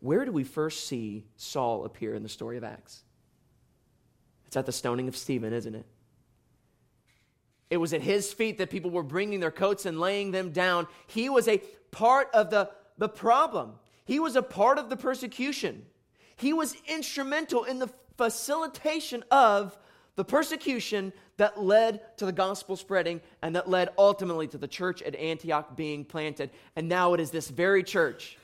Where 0.00 0.24
do 0.24 0.32
we 0.32 0.44
first 0.44 0.86
see 0.86 1.24
Saul 1.36 1.84
appear 1.84 2.14
in 2.14 2.22
the 2.22 2.28
story 2.28 2.56
of 2.56 2.64
Acts? 2.64 3.02
It's 4.46 4.56
at 4.56 4.66
the 4.66 4.72
stoning 4.72 5.08
of 5.08 5.16
Stephen, 5.16 5.52
isn't 5.52 5.74
it? 5.74 5.86
It 7.70 7.76
was 7.76 7.92
at 7.92 8.00
his 8.00 8.32
feet 8.32 8.58
that 8.58 8.70
people 8.70 8.90
were 8.90 9.02
bringing 9.02 9.40
their 9.40 9.50
coats 9.50 9.84
and 9.84 10.00
laying 10.00 10.30
them 10.30 10.52
down. 10.52 10.86
He 11.06 11.28
was 11.28 11.48
a 11.48 11.58
part 11.90 12.30
of 12.32 12.50
the, 12.50 12.70
the 12.96 13.08
problem. 13.08 13.74
He 14.06 14.18
was 14.18 14.36
a 14.36 14.42
part 14.42 14.78
of 14.78 14.88
the 14.88 14.96
persecution. 14.96 15.84
He 16.36 16.52
was 16.52 16.76
instrumental 16.86 17.64
in 17.64 17.78
the 17.78 17.90
facilitation 18.16 19.22
of 19.30 19.76
the 20.16 20.24
persecution 20.24 21.12
that 21.36 21.62
led 21.62 22.16
to 22.18 22.24
the 22.24 22.32
gospel 22.32 22.76
spreading 22.76 23.20
and 23.42 23.54
that 23.54 23.68
led 23.68 23.90
ultimately 23.98 24.48
to 24.48 24.58
the 24.58 24.66
church 24.66 25.02
at 25.02 25.14
Antioch 25.14 25.76
being 25.76 26.04
planted. 26.04 26.50
And 26.74 26.88
now 26.88 27.14
it 27.14 27.20
is 27.20 27.30
this 27.30 27.50
very 27.50 27.82
church 27.84 28.38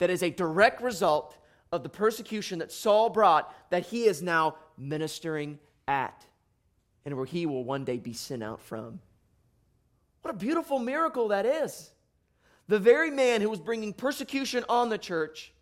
that 0.00 0.10
is 0.10 0.22
a 0.22 0.30
direct 0.30 0.82
result 0.82 1.36
of 1.70 1.84
the 1.84 1.88
persecution 1.88 2.58
that 2.58 2.72
Saul 2.72 3.10
brought 3.10 3.54
that 3.70 3.86
he 3.86 4.04
is 4.04 4.22
now 4.22 4.56
ministering 4.76 5.60
at 5.86 6.24
and 7.04 7.16
where 7.16 7.26
he 7.26 7.46
will 7.46 7.64
one 7.64 7.84
day 7.84 7.98
be 7.98 8.12
sent 8.12 8.42
out 8.42 8.60
from. 8.60 8.98
What 10.22 10.34
a 10.34 10.36
beautiful 10.36 10.78
miracle 10.78 11.28
that 11.28 11.46
is. 11.46 11.90
The 12.66 12.78
very 12.78 13.10
man 13.10 13.40
who 13.40 13.50
was 13.50 13.60
bringing 13.60 13.92
persecution 13.92 14.64
on 14.68 14.88
the 14.88 14.98
church 14.98 15.52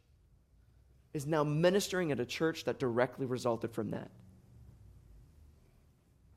is 1.14 1.26
now 1.26 1.44
ministering 1.44 2.12
at 2.12 2.20
a 2.20 2.26
church 2.26 2.64
that 2.64 2.78
directly 2.78 3.26
resulted 3.26 3.72
from 3.72 3.90
that. 3.90 4.10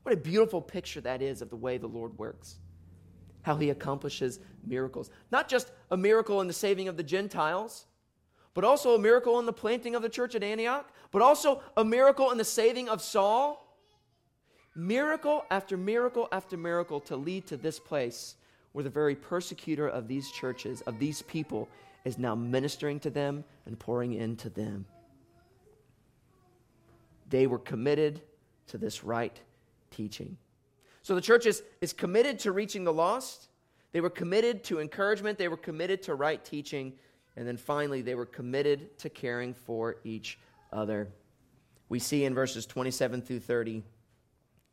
What 0.02 0.12
a 0.12 0.16
beautiful 0.16 0.60
picture 0.60 1.00
that 1.02 1.22
is 1.22 1.42
of 1.42 1.50
the 1.50 1.56
way 1.56 1.78
the 1.78 1.86
Lord 1.86 2.18
works, 2.18 2.56
how 3.42 3.56
he 3.56 3.70
accomplishes 3.70 4.40
miracles. 4.66 5.10
Not 5.30 5.48
just 5.48 5.70
a 5.90 5.96
miracle 5.96 6.40
in 6.40 6.46
the 6.46 6.52
saving 6.52 6.88
of 6.88 6.96
the 6.96 7.02
Gentiles, 7.02 7.86
but 8.54 8.64
also 8.64 8.94
a 8.94 8.98
miracle 8.98 9.38
in 9.38 9.46
the 9.46 9.52
planting 9.52 9.94
of 9.94 10.02
the 10.02 10.08
church 10.08 10.34
at 10.34 10.42
Antioch, 10.42 10.90
but 11.10 11.22
also 11.22 11.62
a 11.76 11.84
miracle 11.84 12.30
in 12.30 12.38
the 12.38 12.44
saving 12.44 12.88
of 12.88 13.00
Saul. 13.00 13.58
Miracle 14.74 15.44
after 15.50 15.76
miracle 15.76 16.28
after 16.32 16.56
miracle 16.56 17.00
to 17.00 17.16
lead 17.16 17.46
to 17.46 17.56
this 17.56 17.78
place 17.78 18.36
where 18.72 18.82
the 18.82 18.90
very 18.90 19.14
persecutor 19.14 19.86
of 19.86 20.08
these 20.08 20.30
churches, 20.30 20.80
of 20.82 20.98
these 20.98 21.22
people, 21.22 21.68
is 22.04 22.18
now 22.18 22.34
ministering 22.34 22.98
to 23.00 23.10
them 23.10 23.44
and 23.66 23.78
pouring 23.78 24.14
into 24.14 24.48
them. 24.48 24.86
They 27.28 27.46
were 27.46 27.58
committed 27.58 28.22
to 28.68 28.78
this 28.78 29.04
right 29.04 29.38
teaching. 29.90 30.36
So 31.02 31.14
the 31.14 31.20
church 31.20 31.46
is, 31.46 31.62
is 31.80 31.92
committed 31.92 32.38
to 32.40 32.52
reaching 32.52 32.84
the 32.84 32.92
lost. 32.92 33.48
They 33.92 34.00
were 34.00 34.10
committed 34.10 34.64
to 34.64 34.80
encouragement. 34.80 35.38
They 35.38 35.48
were 35.48 35.56
committed 35.56 36.02
to 36.04 36.14
right 36.14 36.42
teaching. 36.42 36.94
And 37.36 37.46
then 37.46 37.56
finally, 37.56 38.02
they 38.02 38.14
were 38.14 38.26
committed 38.26 38.98
to 38.98 39.08
caring 39.08 39.54
for 39.54 39.96
each 40.04 40.38
other. 40.72 41.08
We 41.88 41.98
see 41.98 42.24
in 42.24 42.34
verses 42.34 42.66
27 42.66 43.22
through 43.22 43.40
30 43.40 43.82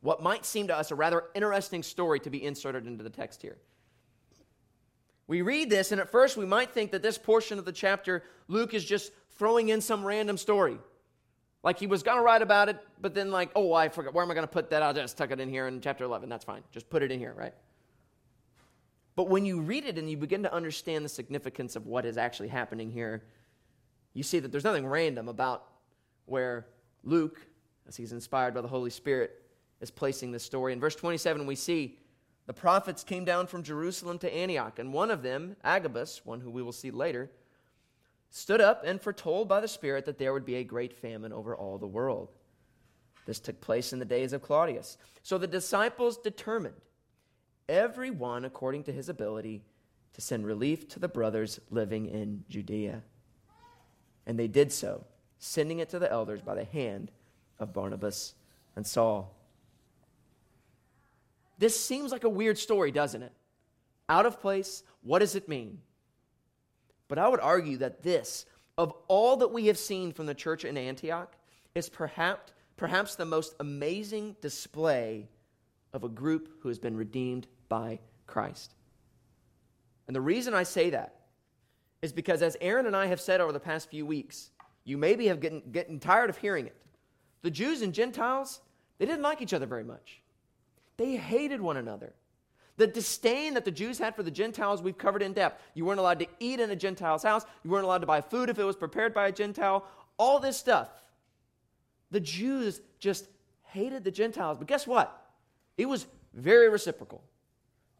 what 0.02 0.22
might 0.22 0.46
seem 0.46 0.68
to 0.68 0.76
us 0.76 0.90
a 0.90 0.94
rather 0.94 1.24
interesting 1.34 1.82
story 1.82 2.20
to 2.20 2.30
be 2.30 2.42
inserted 2.42 2.86
into 2.86 3.04
the 3.04 3.10
text 3.10 3.42
here. 3.42 3.58
We 5.26 5.42
read 5.42 5.70
this, 5.70 5.92
and 5.92 6.00
at 6.00 6.10
first 6.10 6.36
we 6.36 6.46
might 6.46 6.72
think 6.72 6.90
that 6.92 7.02
this 7.02 7.18
portion 7.18 7.58
of 7.58 7.64
the 7.64 7.72
chapter, 7.72 8.24
Luke 8.48 8.74
is 8.74 8.84
just 8.84 9.12
throwing 9.36 9.68
in 9.68 9.80
some 9.80 10.04
random 10.04 10.36
story. 10.36 10.78
Like 11.62 11.78
he 11.78 11.86
was 11.86 12.02
going 12.02 12.16
to 12.16 12.22
write 12.22 12.42
about 12.42 12.68
it, 12.68 12.78
but 13.00 13.14
then, 13.14 13.30
like, 13.30 13.50
oh, 13.54 13.72
I 13.74 13.90
forgot. 13.90 14.14
Where 14.14 14.24
am 14.24 14.30
I 14.30 14.34
going 14.34 14.46
to 14.46 14.52
put 14.52 14.70
that? 14.70 14.82
I'll 14.82 14.94
just 14.94 15.18
tuck 15.18 15.30
it 15.30 15.38
in 15.38 15.48
here 15.48 15.66
in 15.68 15.80
chapter 15.80 16.04
11. 16.04 16.28
That's 16.28 16.44
fine. 16.44 16.62
Just 16.72 16.88
put 16.88 17.02
it 17.02 17.12
in 17.12 17.18
here, 17.18 17.34
right? 17.36 17.52
But 19.20 19.28
when 19.28 19.44
you 19.44 19.60
read 19.60 19.84
it 19.84 19.98
and 19.98 20.10
you 20.10 20.16
begin 20.16 20.44
to 20.44 20.54
understand 20.54 21.04
the 21.04 21.08
significance 21.10 21.76
of 21.76 21.84
what 21.84 22.06
is 22.06 22.16
actually 22.16 22.48
happening 22.48 22.90
here, 22.90 23.22
you 24.14 24.22
see 24.22 24.38
that 24.38 24.50
there's 24.50 24.64
nothing 24.64 24.86
random 24.86 25.28
about 25.28 25.66
where 26.24 26.68
Luke, 27.04 27.38
as 27.86 27.98
he's 27.98 28.12
inspired 28.12 28.54
by 28.54 28.62
the 28.62 28.68
Holy 28.68 28.88
Spirit, 28.88 29.42
is 29.82 29.90
placing 29.90 30.32
this 30.32 30.42
story. 30.42 30.72
In 30.72 30.80
verse 30.80 30.96
27, 30.96 31.44
we 31.44 31.54
see 31.54 31.98
the 32.46 32.54
prophets 32.54 33.04
came 33.04 33.26
down 33.26 33.46
from 33.46 33.62
Jerusalem 33.62 34.16
to 34.20 34.34
Antioch, 34.34 34.78
and 34.78 34.90
one 34.90 35.10
of 35.10 35.22
them, 35.22 35.54
Agabus, 35.62 36.22
one 36.24 36.40
who 36.40 36.50
we 36.50 36.62
will 36.62 36.72
see 36.72 36.90
later, 36.90 37.30
stood 38.30 38.62
up 38.62 38.84
and 38.86 39.02
foretold 39.02 39.48
by 39.48 39.60
the 39.60 39.68
Spirit 39.68 40.06
that 40.06 40.16
there 40.16 40.32
would 40.32 40.46
be 40.46 40.54
a 40.54 40.64
great 40.64 40.94
famine 40.94 41.34
over 41.34 41.54
all 41.54 41.76
the 41.76 41.86
world. 41.86 42.30
This 43.26 43.38
took 43.38 43.60
place 43.60 43.92
in 43.92 43.98
the 43.98 44.06
days 44.06 44.32
of 44.32 44.40
Claudius. 44.40 44.96
So 45.22 45.36
the 45.36 45.46
disciples 45.46 46.16
determined, 46.16 46.80
every 47.70 48.10
one 48.10 48.44
according 48.44 48.82
to 48.84 48.92
his 48.92 49.08
ability, 49.08 49.62
to 50.12 50.20
send 50.20 50.44
relief 50.44 50.88
to 50.88 50.98
the 50.98 51.08
brothers 51.08 51.60
living 51.70 52.06
in 52.06 52.44
Judea. 52.48 53.02
And 54.26 54.38
they 54.38 54.48
did 54.48 54.72
so, 54.72 55.06
sending 55.38 55.78
it 55.78 55.88
to 55.90 56.00
the 56.00 56.10
elders 56.10 56.42
by 56.42 56.56
the 56.56 56.64
hand 56.64 57.12
of 57.60 57.72
Barnabas 57.72 58.34
and 58.74 58.84
Saul. 58.84 59.34
This 61.58 61.78
seems 61.82 62.10
like 62.10 62.24
a 62.24 62.28
weird 62.28 62.58
story, 62.58 62.90
doesn't 62.90 63.22
it? 63.22 63.32
Out 64.08 64.26
of 64.26 64.40
place, 64.40 64.82
what 65.02 65.20
does 65.20 65.36
it 65.36 65.48
mean? 65.48 65.78
But 67.06 67.18
I 67.18 67.28
would 67.28 67.40
argue 67.40 67.76
that 67.78 68.02
this, 68.02 68.46
of 68.76 68.92
all 69.06 69.36
that 69.38 69.52
we 69.52 69.66
have 69.66 69.78
seen 69.78 70.12
from 70.12 70.26
the 70.26 70.34
church 70.34 70.64
in 70.64 70.76
Antioch, 70.76 71.32
is 71.74 71.88
perhaps, 71.88 72.52
perhaps 72.76 73.14
the 73.14 73.24
most 73.24 73.54
amazing 73.60 74.34
display 74.40 75.28
of 75.92 76.02
a 76.02 76.08
group 76.08 76.48
who 76.60 76.68
has 76.68 76.78
been 76.78 76.96
redeemed 76.96 77.46
by 77.70 78.00
Christ. 78.26 78.74
And 80.06 80.14
the 80.14 80.20
reason 80.20 80.52
I 80.52 80.64
say 80.64 80.90
that 80.90 81.14
is 82.02 82.12
because, 82.12 82.42
as 82.42 82.58
Aaron 82.60 82.86
and 82.86 82.96
I 82.96 83.06
have 83.06 83.20
said 83.20 83.40
over 83.40 83.52
the 83.52 83.60
past 83.60 83.88
few 83.88 84.04
weeks, 84.04 84.50
you 84.84 84.98
maybe 84.98 85.28
have 85.28 85.40
getting, 85.40 85.62
getting 85.72 86.00
tired 86.00 86.28
of 86.28 86.36
hearing 86.36 86.66
it. 86.66 86.76
The 87.42 87.50
Jews 87.50 87.80
and 87.80 87.94
Gentiles, 87.94 88.60
they 88.98 89.06
didn't 89.06 89.22
like 89.22 89.40
each 89.40 89.54
other 89.54 89.66
very 89.66 89.84
much. 89.84 90.20
They 90.98 91.16
hated 91.16 91.60
one 91.60 91.78
another. 91.78 92.12
The 92.76 92.86
disdain 92.86 93.54
that 93.54 93.64
the 93.64 93.70
Jews 93.70 93.98
had 93.98 94.16
for 94.16 94.22
the 94.22 94.30
Gentiles, 94.30 94.82
we've 94.82 94.98
covered 94.98 95.22
in 95.22 95.32
depth. 95.32 95.62
You 95.74 95.84
weren't 95.84 96.00
allowed 96.00 96.18
to 96.20 96.26
eat 96.38 96.60
in 96.60 96.70
a 96.70 96.76
Gentile's 96.76 97.22
house. 97.22 97.44
You 97.62 97.70
weren't 97.70 97.84
allowed 97.84 97.98
to 97.98 98.06
buy 98.06 98.20
food 98.20 98.48
if 98.48 98.58
it 98.58 98.64
was 98.64 98.76
prepared 98.76 99.14
by 99.14 99.28
a 99.28 99.32
Gentile. 99.32 99.84
All 100.16 100.40
this 100.40 100.56
stuff. 100.56 100.88
The 102.10 102.20
Jews 102.20 102.80
just 102.98 103.26
hated 103.62 104.02
the 104.02 104.10
Gentiles. 104.10 104.58
But 104.58 104.66
guess 104.66 104.86
what? 104.86 105.30
It 105.76 105.86
was 105.86 106.06
very 106.34 106.68
reciprocal. 106.68 107.22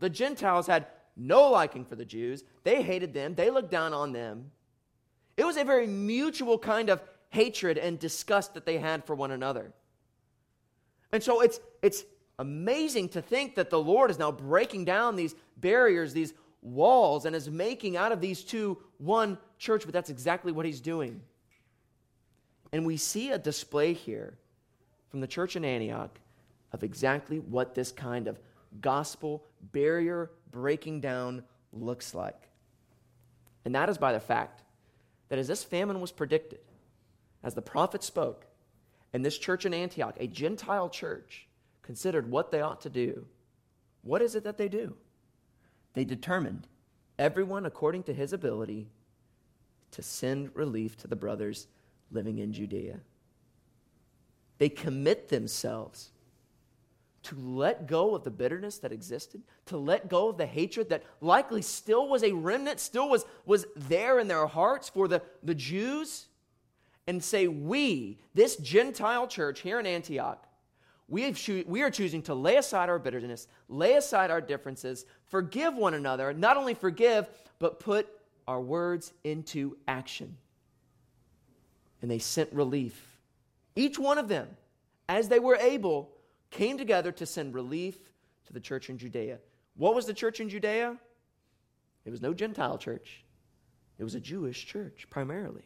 The 0.01 0.11
Gentiles 0.11 0.66
had 0.66 0.86
no 1.16 1.51
liking 1.51 1.84
for 1.84 1.94
the 1.94 2.05
Jews. 2.05 2.42
They 2.64 2.82
hated 2.82 3.14
them, 3.14 3.34
they 3.34 3.51
looked 3.51 3.70
down 3.70 3.94
on 3.94 4.12
them. 4.12 4.51
It 5.36 5.44
was 5.44 5.57
a 5.57 5.64
very 5.64 5.86
mutual 5.86 6.59
kind 6.59 6.90
of 6.90 7.03
hatred 7.30 7.78
and 7.78 7.98
disgust 7.98 8.55
that 8.55 8.66
they 8.66 8.78
had 8.78 9.05
for 9.05 9.14
one 9.14 9.30
another. 9.30 9.72
And 11.12 11.22
so 11.22 11.40
it's, 11.40 11.61
it's 11.82 12.05
amazing 12.38 13.11
to 13.11 13.22
think 13.22 13.55
that 13.55 13.70
the 13.70 13.80
Lord 13.80 14.11
is 14.11 14.18
now 14.18 14.32
breaking 14.32 14.84
down 14.84 15.16
these 15.16 15.34
barriers, 15.57 16.12
these 16.12 16.34
walls, 16.62 17.24
and 17.24 17.34
is 17.34 17.48
making 17.48 17.96
out 17.96 18.12
of 18.12 18.20
these 18.20 18.42
two 18.42 18.78
one 18.98 19.38
church, 19.59 19.84
but 19.84 19.92
that's 19.92 20.11
exactly 20.11 20.53
what 20.53 20.66
he's 20.66 20.80
doing. 20.80 21.22
And 22.72 22.86
we 22.86 22.96
see 22.96 23.30
a 23.30 23.38
display 23.38 23.92
here 23.92 24.36
from 25.11 25.20
the 25.20 25.26
church 25.26 25.57
in 25.57 25.64
Antioch 25.64 26.18
of 26.72 26.84
exactly 26.84 27.38
what 27.38 27.74
this 27.74 27.90
kind 27.90 28.28
of 28.28 28.38
gospel 28.81 29.45
barrier 29.73 30.31
breaking 30.51 31.01
down 31.01 31.45
looks 31.73 32.14
like. 32.14 32.49
And 33.64 33.75
that 33.75 33.89
is 33.89 33.99
by 33.99 34.12
the 34.12 34.21
fact 34.21 34.62
that 35.29 35.39
as 35.39 35.49
this 35.49 35.64
famine 35.64 36.01
was 36.01 36.12
predicted, 36.12 36.61
as 37.43 37.55
the 37.55 37.62
prophet 37.62 38.03
spoke, 38.03 38.47
and 39.12 39.25
this 39.25 39.39
church 39.39 39.66
in 39.66 39.75
Antioch, 39.75 40.16
a 40.18 40.27
Gentile 40.27 40.89
church, 40.89 41.47
considered 41.83 42.31
what 42.31 42.51
they 42.51 42.61
ought 42.61 42.81
to 42.83 42.91
do, 42.91 43.27
what 44.03 44.23
is 44.23 44.35
it 44.35 44.45
that 44.45 44.59
they 44.59 44.68
do? 44.68 44.97
They 45.95 46.05
determined, 46.05 46.68
everyone 47.18 47.66
according 47.66 48.05
to 48.05 48.14
his 48.14 48.33
ability, 48.33 48.89
to 49.93 50.03
send 50.03 50.55
relief 50.55 50.97
to 50.99 51.09
the 51.09 51.16
brothers 51.16 51.66
living 52.11 52.39
in 52.39 52.53
Judea. 52.53 53.01
They 54.59 54.68
commit 54.68 55.29
themselves 55.29 56.11
to 57.23 57.37
let 57.37 57.87
go 57.87 58.14
of 58.14 58.25
the 58.25 58.31
bitterness 58.31 58.79
that 58.79 58.93
existed, 58.93 59.43
to 59.66 59.77
let 59.77 60.09
go 60.09 60.29
of 60.29 60.39
the 60.39 60.47
hatred 60.47 60.89
that 60.89 61.05
likely 61.21 61.62
still 61.62 62.09
was 62.09 62.23
a 62.23 62.33
remnant, 62.33 62.81
still 62.81 63.09
was, 63.09 63.25
was 63.45 63.66
there 63.77 64.18
in 64.18 64.29
their 64.29 64.47
hearts 64.47 64.89
for 64.89 65.07
the, 65.07 65.23
the 65.43 65.55
Jews, 65.55 66.27
and 67.07 67.23
say, 67.23 67.47
We, 67.47 68.18
this 68.35 68.57
Gentile 68.57 69.27
church 69.27 69.61
here 69.61 69.79
in 69.79 69.87
Antioch, 69.87 70.47
we, 71.09 71.23
have 71.23 71.41
we 71.66 71.83
are 71.83 71.91
choosing 71.91 72.23
to 72.23 72.35
lay 72.35 72.57
aside 72.57 72.89
our 72.89 72.99
bitterness, 72.99 73.49
lay 73.68 73.95
aside 73.95 74.31
our 74.31 74.41
differences, 74.41 75.05
forgive 75.27 75.75
one 75.75 75.95
another, 75.95 76.33
not 76.33 76.57
only 76.57 76.73
forgive, 76.73 77.29
but 77.59 77.81
put 77.81 78.09
our 78.47 78.61
words 78.61 79.12
into 79.25 79.77
action. 79.89 80.37
And 82.01 82.11
they 82.11 82.21
sent 82.21 82.53
relief. 82.53 83.18
Each 83.77 83.99
one 83.99 84.18
of 84.18 84.29
them, 84.29 84.49
as 85.09 85.29
they 85.29 85.41
were 85.41 85.57
able, 85.57 86.12
came 86.51 86.78
together 86.78 87.12
to 87.12 87.26
send 87.26 87.55
relief 87.55 87.96
to 88.46 88.53
the 88.53 88.61
church 88.61 88.90
in 88.90 88.98
Judea. 88.98 89.38
What 89.76 89.94
was 89.94 90.07
the 90.07 90.14
church 90.14 90.40
in 90.40 90.48
Judea? 90.48 90.96
It 92.05 92.11
was 92.11 92.22
no 92.22 92.34
Gentile 92.34 92.78
church, 92.78 93.24
it 93.98 94.05
was 94.05 94.14
a 94.14 94.20
Jewish 94.20 94.66
church 94.66 95.07
primarily. 95.11 95.64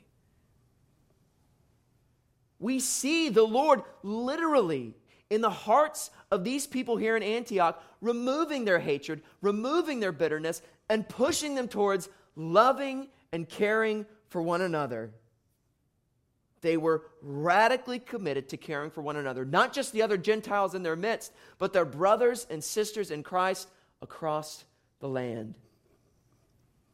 We 2.59 2.81
see 2.81 3.29
the 3.29 3.43
Lord 3.43 3.83
literally 4.03 4.95
in 5.31 5.41
the 5.41 5.51
hearts 5.51 6.11
of 6.31 6.45
these 6.45 6.67
people 6.67 6.97
here 6.97 7.17
in 7.17 7.23
Antioch, 7.23 7.83
removing 8.01 8.65
their 8.65 8.79
hatred, 8.79 9.23
removing 9.43 10.01
their 10.01 10.13
bitterness, 10.13 10.63
and 10.89 11.09
pushing 11.09 11.55
them 11.55 11.69
towards 11.69 12.09
loving 12.37 13.09
and 13.33 13.49
caring 13.49 14.07
for 14.29 14.41
one 14.43 14.63
another. 14.63 15.13
They 16.65 16.79
were 16.79 17.03
radically 17.21 17.99
committed 17.99 18.49
to 18.49 18.57
caring 18.57 18.91
for 18.91 19.03
one 19.03 19.17
another, 19.17 19.45
not 19.45 19.75
just 19.75 19.93
the 19.93 20.01
other 20.01 20.17
Gentiles 20.17 20.75
in 20.75 20.83
their 20.83 20.97
midst, 20.97 21.31
but 21.59 21.75
their 21.75 21.85
brothers 21.85 22.47
and 22.49 22.65
sisters 22.65 23.11
in 23.11 23.23
Christ 23.23 23.69
across 24.01 24.65
the 24.99 25.09
land. 25.09 25.57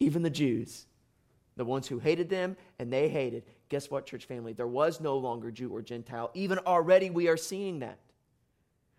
Even 0.01 0.23
the 0.23 0.29
Jews, 0.29 0.87
the 1.55 1.65
ones 1.65 1.87
who 1.87 2.01
hated 2.01 2.29
them 2.29 2.57
and 2.81 2.93
they 2.93 3.09
hated. 3.09 3.45
Guess 3.69 3.93
what, 3.93 4.07
church 4.07 4.25
family? 4.25 4.53
There 4.53 4.67
was 4.67 5.01
no 5.01 5.17
longer 5.17 5.53
Jew 5.53 5.71
or 5.71 5.83
Gentile. 5.83 6.33
Even 6.35 6.59
already, 6.59 7.09
we 7.09 7.29
are 7.29 7.37
seeing 7.37 7.79
that. 7.79 8.01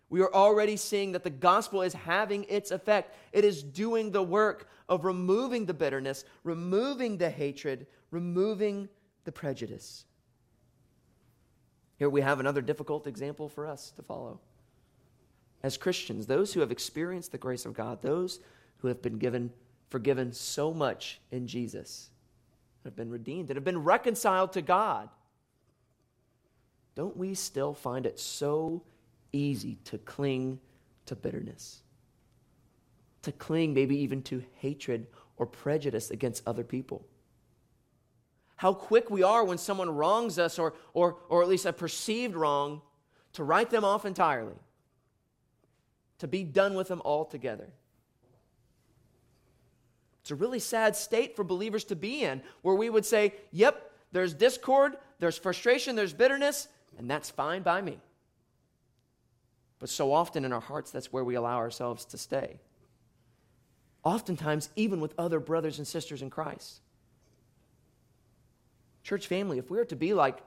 We 0.08 0.22
are 0.22 0.32
already 0.32 0.78
seeing 0.78 1.12
that 1.12 1.22
the 1.22 1.28
gospel 1.28 1.82
is 1.82 1.92
having 1.92 2.46
its 2.48 2.70
effect. 2.70 3.14
It 3.32 3.44
is 3.44 3.62
doing 3.62 4.10
the 4.10 4.22
work 4.22 4.70
of 4.88 5.04
removing 5.04 5.66
the 5.66 5.74
bitterness, 5.74 6.24
removing 6.44 7.18
the 7.18 7.28
hatred, 7.28 7.86
removing 8.10 8.88
the 9.24 9.32
prejudice. 9.32 10.06
Here 12.02 12.10
we 12.10 12.22
have 12.22 12.40
another 12.40 12.62
difficult 12.62 13.06
example 13.06 13.48
for 13.48 13.64
us 13.64 13.92
to 13.92 14.02
follow. 14.02 14.40
As 15.62 15.76
Christians, 15.76 16.26
those 16.26 16.52
who 16.52 16.58
have 16.58 16.72
experienced 16.72 17.30
the 17.30 17.38
grace 17.38 17.64
of 17.64 17.74
God, 17.74 18.02
those 18.02 18.40
who 18.78 18.88
have 18.88 19.00
been 19.00 19.18
given 19.18 19.52
forgiven 19.88 20.32
so 20.32 20.74
much 20.74 21.20
in 21.30 21.46
Jesus, 21.46 22.10
have 22.82 22.96
been 22.96 23.08
redeemed 23.08 23.50
and 23.50 23.56
have 23.56 23.62
been 23.62 23.84
reconciled 23.84 24.52
to 24.54 24.62
God, 24.62 25.10
don't 26.96 27.16
we 27.16 27.34
still 27.34 27.72
find 27.72 28.04
it 28.04 28.18
so 28.18 28.82
easy 29.32 29.78
to 29.84 29.96
cling 29.98 30.58
to 31.06 31.14
bitterness? 31.14 31.82
To 33.22 33.30
cling 33.30 33.74
maybe 33.74 33.96
even 33.98 34.22
to 34.22 34.42
hatred 34.56 35.06
or 35.36 35.46
prejudice 35.46 36.10
against 36.10 36.48
other 36.48 36.64
people? 36.64 37.06
How 38.62 38.72
quick 38.72 39.10
we 39.10 39.24
are 39.24 39.42
when 39.42 39.58
someone 39.58 39.90
wrongs 39.90 40.38
us 40.38 40.56
or, 40.56 40.74
or, 40.94 41.16
or 41.28 41.42
at 41.42 41.48
least 41.48 41.66
a 41.66 41.72
perceived 41.72 42.36
wrong 42.36 42.80
to 43.32 43.42
write 43.42 43.70
them 43.70 43.84
off 43.84 44.04
entirely, 44.04 44.54
to 46.18 46.28
be 46.28 46.44
done 46.44 46.74
with 46.74 46.86
them 46.86 47.02
altogether. 47.04 47.66
It's 50.20 50.30
a 50.30 50.36
really 50.36 50.60
sad 50.60 50.94
state 50.94 51.34
for 51.34 51.42
believers 51.42 51.82
to 51.86 51.96
be 51.96 52.22
in 52.22 52.40
where 52.60 52.76
we 52.76 52.88
would 52.88 53.04
say, 53.04 53.34
Yep, 53.50 53.90
there's 54.12 54.32
discord, 54.32 54.96
there's 55.18 55.36
frustration, 55.36 55.96
there's 55.96 56.12
bitterness, 56.12 56.68
and 56.98 57.10
that's 57.10 57.30
fine 57.30 57.62
by 57.62 57.82
me. 57.82 57.98
But 59.80 59.88
so 59.88 60.12
often 60.12 60.44
in 60.44 60.52
our 60.52 60.60
hearts, 60.60 60.92
that's 60.92 61.12
where 61.12 61.24
we 61.24 61.34
allow 61.34 61.56
ourselves 61.56 62.04
to 62.04 62.16
stay. 62.16 62.60
Oftentimes, 64.04 64.68
even 64.76 65.00
with 65.00 65.14
other 65.18 65.40
brothers 65.40 65.78
and 65.78 65.86
sisters 65.88 66.22
in 66.22 66.30
Christ. 66.30 66.80
Church 69.02 69.26
family, 69.26 69.58
if 69.58 69.70
we 69.70 69.78
are 69.78 69.84
to 69.86 69.96
be 69.96 70.14
like 70.14 70.38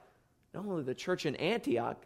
not 0.54 0.64
only 0.64 0.82
the 0.82 0.94
church 0.94 1.26
in 1.26 1.36
Antioch, 1.36 2.04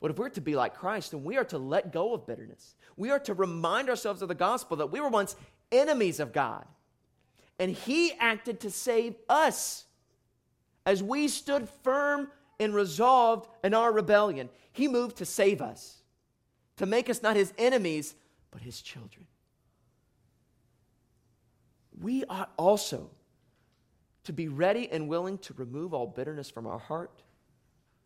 but 0.00 0.10
if 0.10 0.18
we're 0.18 0.30
to 0.30 0.40
be 0.40 0.56
like 0.56 0.74
Christ, 0.74 1.10
then 1.10 1.22
we 1.22 1.36
are 1.36 1.44
to 1.44 1.58
let 1.58 1.92
go 1.92 2.14
of 2.14 2.26
bitterness. 2.26 2.74
We 2.96 3.10
are 3.10 3.18
to 3.20 3.34
remind 3.34 3.90
ourselves 3.90 4.22
of 4.22 4.28
the 4.28 4.34
gospel 4.34 4.78
that 4.78 4.90
we 4.90 5.00
were 5.00 5.10
once 5.10 5.36
enemies 5.70 6.20
of 6.20 6.32
God. 6.32 6.64
And 7.58 7.70
He 7.70 8.12
acted 8.14 8.60
to 8.60 8.70
save 8.70 9.14
us 9.28 9.84
as 10.86 11.02
we 11.02 11.28
stood 11.28 11.68
firm 11.82 12.30
and 12.58 12.74
resolved 12.74 13.48
in 13.62 13.74
our 13.74 13.92
rebellion. 13.92 14.48
He 14.72 14.88
moved 14.88 15.18
to 15.18 15.26
save 15.26 15.60
us, 15.60 16.02
to 16.78 16.86
make 16.86 17.10
us 17.10 17.22
not 17.22 17.36
His 17.36 17.52
enemies, 17.58 18.14
but 18.50 18.62
His 18.62 18.80
children. 18.80 19.26
We 22.00 22.24
ought 22.24 22.50
also 22.56 23.10
to 24.30 24.32
be 24.32 24.46
ready 24.46 24.88
and 24.92 25.08
willing 25.08 25.38
to 25.38 25.52
remove 25.54 25.92
all 25.92 26.06
bitterness 26.06 26.48
from 26.48 26.64
our 26.64 26.78
heart, 26.78 27.24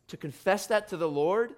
to 0.09 0.17
confess 0.17 0.67
that 0.69 0.89
to 0.89 0.97
the 0.97 1.07
Lord. 1.07 1.53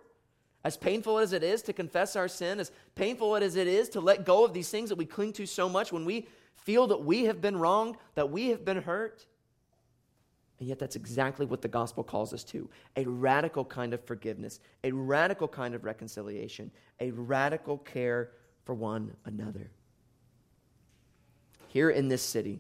As 0.65 0.77
painful 0.77 1.21
as 1.21 1.33
it 1.33 1.45
is 1.45 1.63
to 1.63 1.73
confess 1.73 2.17
our 2.17 2.27
sin, 2.27 2.59
as 2.59 2.73
painful 2.97 3.37
as 3.37 3.55
it 3.55 3.69
is 3.69 3.89
to 3.91 4.01
let 4.01 4.25
go 4.25 4.45
of 4.45 4.53
these 4.53 4.69
things 4.69 4.89
that 4.89 4.99
we 4.99 5.07
cling 5.07 5.33
to 5.35 5.47
so 5.47 5.69
much, 5.69 5.93
when 5.93 6.05
we 6.05 6.27
feel 6.57 6.89
that 6.89 7.05
we 7.05 7.27
have 7.27 7.41
been 7.41 7.57
wronged, 7.57 7.95
that 8.17 8.29
we 8.29 8.49
have 8.49 8.65
been 8.65 8.83
hurt. 8.83 9.25
And 10.59 10.69
yet, 10.69 10.81
that's 10.81 10.97
exactly 10.97 11.47
what 11.47 11.63
the 11.63 11.69
gospel 11.69 12.03
calls 12.03 12.35
us 12.35 12.43
to 12.45 12.69
a 12.97 13.05
radical 13.05 13.65
kind 13.65 13.95
of 13.95 14.03
forgiveness, 14.05 14.59
a 14.83 14.91
radical 14.91 15.47
kind 15.47 15.77
of 15.77 15.85
reconciliation, 15.85 16.73
a 16.99 17.13
radical 17.13 17.79
care 17.79 18.33
for 18.65 18.75
one 18.75 19.15
another. 19.27 19.71
Here 21.69 21.91
in 21.91 22.09
this 22.09 22.23
city, 22.23 22.59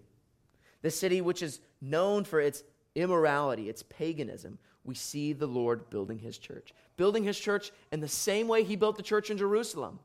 this 0.82 0.96
city 0.96 1.20
which 1.20 1.42
is 1.42 1.58
known 1.80 2.24
for 2.24 2.40
its 2.40 2.62
immorality, 2.94 3.68
its 3.68 3.82
paganism, 3.82 4.58
we 4.84 4.94
see 4.94 5.32
the 5.32 5.46
Lord 5.46 5.90
building 5.90 6.18
his 6.18 6.38
church. 6.38 6.72
Building 6.96 7.24
his 7.24 7.38
church 7.38 7.72
in 7.92 8.00
the 8.00 8.08
same 8.08 8.48
way 8.48 8.62
he 8.62 8.76
built 8.76 8.96
the 8.96 9.02
church 9.02 9.30
in 9.30 9.38
Jerusalem. 9.38 9.98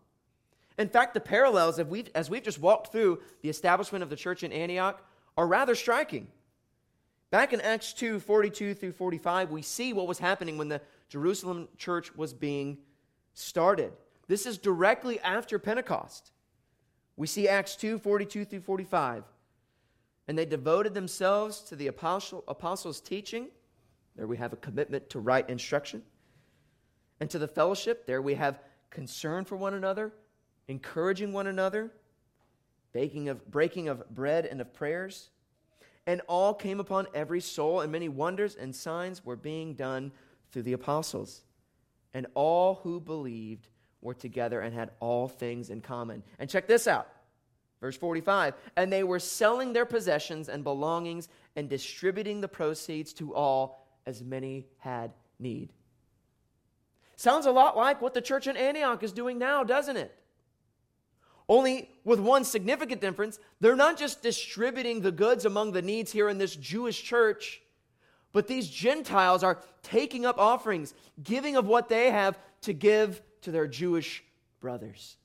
In 0.77 0.89
fact, 0.89 1.13
the 1.13 1.19
parallels, 1.19 1.81
we've, 1.83 2.09
as 2.15 2.29
we've 2.29 2.43
just 2.43 2.59
walked 2.59 2.91
through 2.91 3.19
the 3.41 3.49
establishment 3.49 4.03
of 4.03 4.09
the 4.09 4.15
church 4.15 4.43
in 4.43 4.51
Antioch, 4.51 5.01
are 5.37 5.47
rather 5.47 5.75
striking. 5.75 6.27
Back 7.29 7.53
in 7.53 7.61
Acts 7.61 7.93
2 7.93 8.19
42 8.19 8.73
through 8.73 8.91
45, 8.91 9.51
we 9.51 9.61
see 9.61 9.93
what 9.93 10.07
was 10.07 10.19
happening 10.19 10.57
when 10.57 10.67
the 10.67 10.81
Jerusalem 11.07 11.69
church 11.77 12.15
was 12.15 12.33
being 12.33 12.77
started. 13.33 13.93
This 14.27 14.45
is 14.45 14.57
directly 14.57 15.19
after 15.21 15.59
Pentecost. 15.59 16.31
We 17.15 17.27
see 17.27 17.47
Acts 17.47 17.75
2 17.75 17.99
42 17.99 18.45
through 18.45 18.61
45. 18.61 19.23
And 20.31 20.37
they 20.37 20.45
devoted 20.45 20.93
themselves 20.93 21.59
to 21.63 21.75
the 21.75 21.87
apostle, 21.87 22.45
apostles' 22.47 23.01
teaching. 23.01 23.49
There 24.15 24.27
we 24.27 24.37
have 24.37 24.53
a 24.53 24.55
commitment 24.55 25.09
to 25.09 25.19
right 25.19 25.49
instruction. 25.49 26.03
And 27.19 27.29
to 27.31 27.37
the 27.37 27.49
fellowship, 27.49 28.05
there 28.05 28.21
we 28.21 28.35
have 28.35 28.61
concern 28.89 29.43
for 29.43 29.57
one 29.57 29.73
another, 29.73 30.13
encouraging 30.69 31.33
one 31.33 31.47
another, 31.47 31.91
baking 32.93 33.27
of, 33.27 33.45
breaking 33.51 33.89
of 33.89 34.09
bread 34.09 34.45
and 34.45 34.61
of 34.61 34.73
prayers 34.73 35.31
and 36.07 36.21
all 36.29 36.53
came 36.53 36.79
upon 36.79 37.07
every 37.13 37.41
soul, 37.41 37.81
and 37.81 37.91
many 37.91 38.07
wonders 38.07 38.55
and 38.55 38.73
signs 38.73 39.25
were 39.25 39.35
being 39.35 39.73
done 39.73 40.13
through 40.53 40.63
the 40.63 40.71
apostles. 40.71 41.43
And 42.13 42.25
all 42.35 42.75
who 42.83 43.01
believed 43.01 43.67
were 43.99 44.13
together 44.13 44.61
and 44.61 44.73
had 44.73 44.91
all 45.01 45.27
things 45.27 45.69
in 45.69 45.81
common. 45.81 46.23
And 46.39 46.49
check 46.49 46.67
this 46.67 46.87
out. 46.87 47.09
Verse 47.81 47.97
45 47.97 48.53
And 48.77 48.93
they 48.93 49.03
were 49.03 49.19
selling 49.19 49.73
their 49.73 49.85
possessions 49.85 50.47
and 50.47 50.63
belongings 50.63 51.27
and 51.55 51.67
distributing 51.67 52.39
the 52.39 52.47
proceeds 52.47 53.11
to 53.13 53.35
all 53.35 53.85
as 54.05 54.23
many 54.23 54.67
had 54.77 55.11
need. 55.39 55.73
Sounds 57.17 57.45
a 57.45 57.51
lot 57.51 57.75
like 57.75 58.01
what 58.01 58.13
the 58.13 58.21
church 58.21 58.47
in 58.47 58.55
Antioch 58.55 59.03
is 59.03 59.11
doing 59.11 59.37
now, 59.37 59.63
doesn't 59.63 59.97
it? 59.97 60.15
Only 61.49 61.89
with 62.03 62.19
one 62.19 62.45
significant 62.45 63.01
difference, 63.01 63.37
they're 63.59 63.75
not 63.75 63.97
just 63.97 64.21
distributing 64.21 65.01
the 65.01 65.11
goods 65.11 65.43
among 65.43 65.73
the 65.73 65.81
needs 65.81 66.11
here 66.11 66.29
in 66.29 66.37
this 66.37 66.55
Jewish 66.55 67.03
church, 67.03 67.61
but 68.31 68.47
these 68.47 68.69
Gentiles 68.69 69.43
are 69.43 69.59
taking 69.83 70.25
up 70.25 70.39
offerings, 70.39 70.93
giving 71.21 71.57
of 71.57 71.67
what 71.67 71.89
they 71.89 72.09
have 72.09 72.39
to 72.61 72.73
give 72.73 73.21
to 73.41 73.51
their 73.51 73.67
Jewish 73.67 74.23
brothers. 74.61 75.17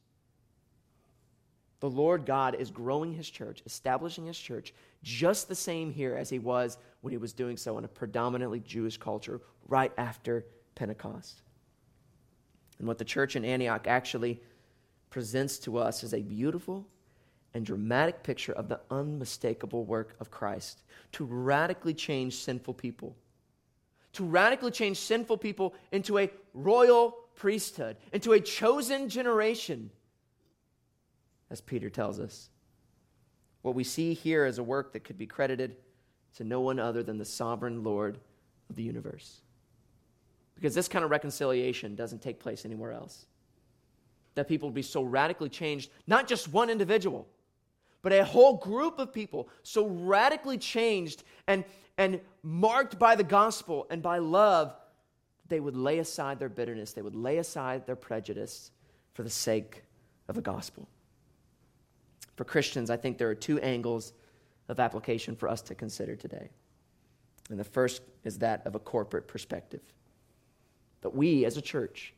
The 1.81 1.91
Lord 1.91 2.25
God 2.25 2.55
is 2.55 2.71
growing 2.71 3.13
his 3.13 3.29
church, 3.29 3.63
establishing 3.67 4.27
his 4.27 4.39
church, 4.39 4.73
just 5.03 5.49
the 5.49 5.55
same 5.55 5.91
here 5.91 6.17
as 6.17 6.31
he 6.31 6.39
was 6.39 6.79
when 7.03 7.13
he 7.13 7.19
was 7.19 7.33
doing 7.33 7.57
so 7.57 7.77
in 7.79 7.85
a 7.85 7.89
predominantly 7.89 8.61
Jewish 8.61 8.97
culture 8.97 9.41
right 9.69 9.93
after 9.99 10.47
Pentecost. 10.75 11.43
And 12.79 12.89
what 12.89 12.99
the 12.99 13.05
church 13.05 13.37
in 13.37 13.45
Antioch 13.45 13.87
actually 13.87 14.41
presents 15.11 15.59
to 15.61 15.79
us 15.79 16.03
is 16.03 16.15
a 16.15 16.21
beautiful 16.21 16.87
and 17.55 17.65
dramatic 17.65 18.23
picture 18.23 18.53
of 18.53 18.69
the 18.69 18.81
unmistakable 18.91 19.85
work 19.85 20.15
of 20.21 20.31
Christ 20.31 20.83
to 21.13 21.25
radically 21.25 21.95
change 21.95 22.37
sinful 22.37 22.75
people. 22.75 23.17
To 24.15 24.25
radically 24.25 24.71
change 24.71 24.99
sinful 24.99 25.39
people 25.39 25.75
into 25.93 26.19
a 26.19 26.31
royal 26.55 27.17
priesthood, 27.35 27.97
into 28.13 28.33
a 28.33 28.41
chosen 28.41 29.09
generation, 29.09 29.91
as 31.51 31.61
Peter 31.61 31.91
tells 31.91 32.19
us. 32.19 32.51
What 33.63 33.75
we 33.75 33.85
see 33.85 34.15
here 34.15 34.47
is 34.47 34.59
a 34.59 34.63
work 34.63 34.93
that 34.93 35.05
could 35.05 35.19
be 35.19 35.27
credited 35.27 35.77
to 36.37 36.45
no 36.45 36.61
one 36.61 36.79
other 36.79 37.03
than 37.03 37.19
the 37.19 37.25
sovereign 37.25 37.83
Lord 37.83 38.19
of 38.69 38.77
the 38.77 38.83
universe. 38.83 39.41
Because 40.55 40.75
this 40.75 40.89
kind 40.89 41.05
of 41.05 41.11
reconciliation 41.11 41.95
doesn't 41.95 42.23
take 42.23 42.39
place 42.39 42.65
anywhere 42.65 42.93
else 42.93 43.27
that 44.37 44.47
people 44.47 44.69
would 44.69 44.75
be 44.75 44.83
so 44.83 45.03
radically 45.03 45.49
changed, 45.49 45.91
not 46.07 46.29
just 46.29 46.53
one 46.53 46.71
individual, 46.71 47.27
but 48.03 48.13
a 48.13 48.25
whole 48.25 48.59
group 48.59 48.99
of 48.99 49.13
people 49.13 49.49
so 49.63 49.87
radically 49.87 50.59
changed 50.59 51.25
and, 51.49 51.65
and 51.99 52.21
marked 52.43 52.99
by 52.99 53.17
the 53.17 53.25
gospel 53.25 53.87
and 53.91 54.03
by 54.03 54.19
love, 54.19 54.75
they 55.49 55.59
would 55.59 55.77
lay 55.77 55.99
aside 55.99 56.39
their 56.39 56.49
bitterness, 56.49 56.93
they 56.93 57.03
would 57.03 57.17
lay 57.17 57.39
aside 57.39 57.87
their 57.87 57.97
prejudice 57.97 58.71
for 59.15 59.23
the 59.23 59.31
sake 59.31 59.83
of 60.29 60.35
the 60.35 60.43
gospel. 60.43 60.87
For 62.37 62.45
Christians, 62.45 62.91
I 62.91 62.97
think 62.97 63.19
there 63.19 63.29
are 63.29 63.35
two 63.35 63.59
angles 63.61 64.13
of 64.69 64.79
application 64.79 65.35
for 65.35 65.49
us 65.49 65.63
to 65.63 65.75
consider 65.75 66.17
today. 66.17 66.51
And 67.51 67.59
the 67.59 67.65
first 67.65 68.03
is 68.25 68.39
that 68.39 68.67
of 68.67 68.75
a 68.75 68.79
corporate 68.79 69.27
perspective. 69.27 69.81
That 71.01 71.15
we 71.15 71.45
as 71.45 71.57
a 71.57 71.63
church 71.63 72.13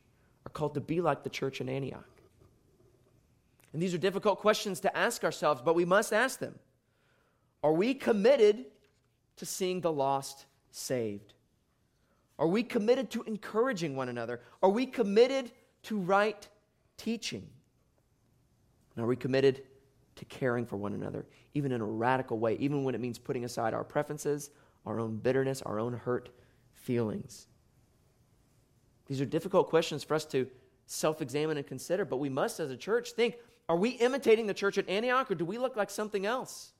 are 0.45 0.49
called 0.49 0.73
to 0.73 0.81
be 0.81 1.01
like 1.01 1.23
the 1.23 1.29
church 1.29 1.61
in 1.61 1.69
Antioch. 1.69 2.05
And 3.71 3.81
these 3.81 3.93
are 3.93 3.99
difficult 3.99 4.39
questions 4.39 4.79
to 4.81 4.97
ask 4.97 5.23
ourselves, 5.23 5.61
but 5.63 5.75
we 5.75 5.85
must 5.85 6.11
ask 6.11 6.39
them. 6.39 6.57
Are 7.63 7.73
we 7.73 7.93
committed 7.93 8.65
to 9.37 9.45
seeing 9.45 9.81
the 9.81 9.91
lost 9.91 10.45
saved? 10.71 11.33
Are 12.39 12.47
we 12.47 12.63
committed 12.63 13.11
to 13.11 13.23
encouraging 13.23 13.95
one 13.95 14.09
another? 14.09 14.41
Are 14.63 14.69
we 14.69 14.85
committed 14.85 15.51
to 15.83 15.99
right 15.99 16.47
teaching? 16.97 17.47
And 18.95 19.03
are 19.03 19.07
we 19.07 19.15
committed 19.15 19.63
to 20.19 20.25
caring 20.25 20.65
for 20.65 20.75
one 20.75 20.93
another, 20.93 21.25
even 21.53 21.71
in 21.71 21.79
a 21.79 21.85
radical 21.85 22.37
way, 22.39 22.55
even 22.59 22.83
when 22.83 22.93
it 22.93 22.99
means 22.99 23.17
putting 23.17 23.45
aside 23.45 23.73
our 23.73 23.85
preferences, 23.85 24.51
our 24.85 24.99
own 24.99 25.15
bitterness, 25.15 25.61
our 25.61 25.79
own 25.79 25.93
hurt 25.93 26.29
feelings? 26.73 27.47
These 29.07 29.21
are 29.21 29.25
difficult 29.25 29.69
questions 29.69 30.03
for 30.03 30.15
us 30.15 30.25
to 30.25 30.45
self 30.87 31.21
examine 31.21 31.55
and 31.55 31.65
consider, 31.65 32.03
but 32.03 32.17
we 32.17 32.27
must, 32.27 32.59
as 32.59 32.69
a 32.69 32.75
church, 32.75 33.11
think 33.11 33.35
are 33.69 33.77
we 33.77 33.91
imitating 33.91 34.45
the 34.45 34.53
church 34.53 34.77
at 34.77 34.89
Antioch 34.89 35.31
or 35.31 35.35
do 35.35 35.45
we 35.45 35.57
look 35.57 35.77
like 35.77 35.89
something 35.89 36.25
else? 36.25 36.73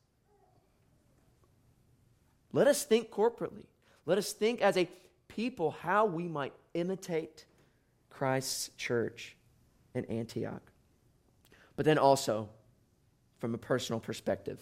Let 2.52 2.68
us 2.68 2.84
think 2.84 3.10
corporately. 3.10 3.68
Let 4.06 4.18
us 4.18 4.34
think 4.34 4.60
as 4.60 4.76
a 4.76 4.90
people 5.28 5.72
how 5.82 6.06
we 6.06 6.28
might 6.28 6.52
imitate 6.74 7.46
Christ's 8.10 8.72
church 8.76 9.38
in 9.94 10.04
Antioch. 10.06 10.64
But 11.78 11.86
then 11.86 11.98
also, 11.98 12.50
from 13.40 13.54
a 13.54 13.58
personal 13.58 14.00
perspective, 14.00 14.60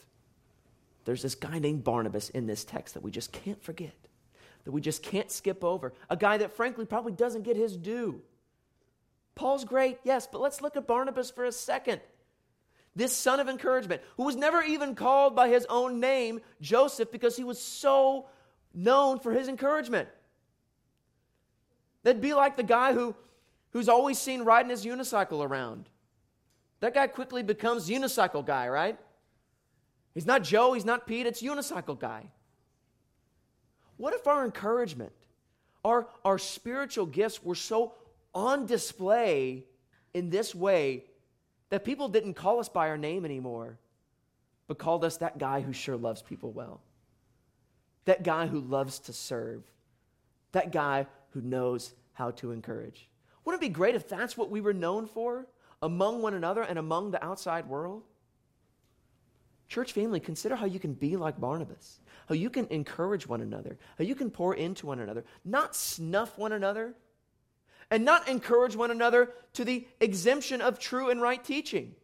there's 1.06 1.22
this 1.22 1.36
guy 1.36 1.60
named 1.60 1.84
Barnabas 1.84 2.30
in 2.30 2.48
this 2.48 2.64
text 2.64 2.94
that 2.94 3.04
we 3.04 3.12
just 3.12 3.32
can't 3.32 3.62
forget 3.62 3.96
that 4.68 4.74
we 4.74 4.82
just 4.82 5.02
can't 5.02 5.32
skip 5.32 5.64
over. 5.64 5.94
A 6.10 6.18
guy 6.18 6.40
that, 6.40 6.52
frankly, 6.58 6.84
probably 6.84 7.14
doesn't 7.14 7.44
get 7.44 7.56
his 7.56 7.78
due. 7.78 8.22
Paul's 9.34 9.64
great, 9.64 9.98
yes, 10.04 10.28
but 10.30 10.42
let's 10.42 10.62
look 10.62 10.76
at 10.76 10.86
Barnabas 10.86 11.32
for 11.32 11.46
a 11.46 11.54
second. 11.54 12.02
This 12.94 13.16
son 13.16 13.40
of 13.40 13.48
encouragement, 13.48 14.02
who 14.18 14.24
was 14.24 14.36
never 14.36 14.62
even 14.62 14.94
called 14.94 15.38
by 15.38 15.48
his 15.48 15.66
own 15.70 16.02
name, 16.02 16.42
Joseph, 16.60 17.14
because 17.14 17.38
he 17.38 17.46
was 17.46 17.62
so 17.62 18.28
known 18.74 19.20
for 19.20 19.32
his 19.32 19.48
encouragement. 19.48 20.10
That'd 22.04 22.22
be 22.22 22.34
like 22.34 22.58
the 22.58 22.64
guy 22.64 22.92
who, 22.92 23.16
who's 23.70 23.88
always 23.88 24.20
seen 24.20 24.42
riding 24.42 24.70
his 24.70 24.86
unicycle 24.86 25.48
around. 25.48 25.88
That 26.80 26.94
guy 26.94 27.08
quickly 27.08 27.44
becomes 27.44 27.90
unicycle 27.90 28.46
guy, 28.46 28.68
right? 28.70 28.98
He's 30.14 30.26
not 30.26 30.44
Joe, 30.44 30.74
he's 30.74 30.86
not 30.86 31.08
Pete, 31.08 31.26
it's 31.26 31.42
unicycle 31.42 32.00
guy. 32.00 32.26
What 33.98 34.14
if 34.14 34.28
our 34.28 34.46
encouragement, 34.46 35.12
our, 35.84 36.08
our 36.24 36.38
spiritual 36.38 37.08
gifts 37.08 37.44
were 37.44 37.56
so 37.56 37.94
on 38.34 38.66
display 38.66 39.66
in 40.14 40.30
this 40.30 40.54
way 40.54 41.04
that 41.70 41.84
people 41.84 42.08
didn't 42.08 42.36
call 42.36 42.60
us 42.60 42.70
by 42.70 42.90
our 42.90 42.98
name 42.98 43.26
anymore, 43.26 43.78
but 44.68 44.78
called 44.78 45.04
us 45.04 45.18
that 45.18 45.38
guy 45.38 45.62
who 45.62 45.74
sure 45.74 45.98
loves 45.98 46.22
people 46.22 46.52
well, 46.52 46.82
that 48.06 48.24
guy 48.24 48.46
who 48.48 48.60
loves 48.60 49.00
to 49.00 49.14
serve, 49.14 49.64
that 50.52 50.72
guy 50.72 51.08
who 51.32 51.42
knows 51.42 51.94
how 52.14 52.32
to 52.32 52.52
encourage? 52.52 53.10
Wouldn't 53.44 53.64
it 53.64 53.68
be 53.68 53.74
great 53.74 53.96
if 53.96 54.08
that's 54.08 54.38
what 54.38 54.52
we 54.52 54.62
were 54.62 54.74
known 54.74 55.08
for 55.08 55.48
among 55.82 56.22
one 56.22 56.34
another 56.34 56.62
and 56.62 56.80
among 56.80 57.12
the 57.12 57.24
outside 57.24 57.68
world? 57.68 58.04
Church 59.68 59.92
family, 59.92 60.20
consider 60.20 60.56
how 60.56 60.66
you 60.66 60.80
can 60.80 60.94
be 60.94 61.18
like 61.18 61.40
Barnabas, 61.40 62.00
how 62.28 62.36
you 62.36 62.50
can 62.50 62.68
encourage 62.68 63.28
one 63.28 63.42
another, 63.42 63.78
how 63.98 64.06
you 64.06 64.16
can 64.16 64.32
pour 64.32 64.56
into 64.56 64.86
one 64.86 65.00
another, 65.00 65.26
not 65.44 65.76
snuff 65.76 66.38
one 66.38 66.54
another, 66.54 66.94
and 67.92 68.06
not 68.06 68.28
encourage 68.28 68.76
one 68.76 68.92
another 68.92 69.32
to 69.54 69.66
the 69.66 69.86
exemption 70.00 70.62
of 70.62 70.80
true 70.80 71.10
and 71.10 71.22
right 71.22 71.44
teaching, 71.44 71.96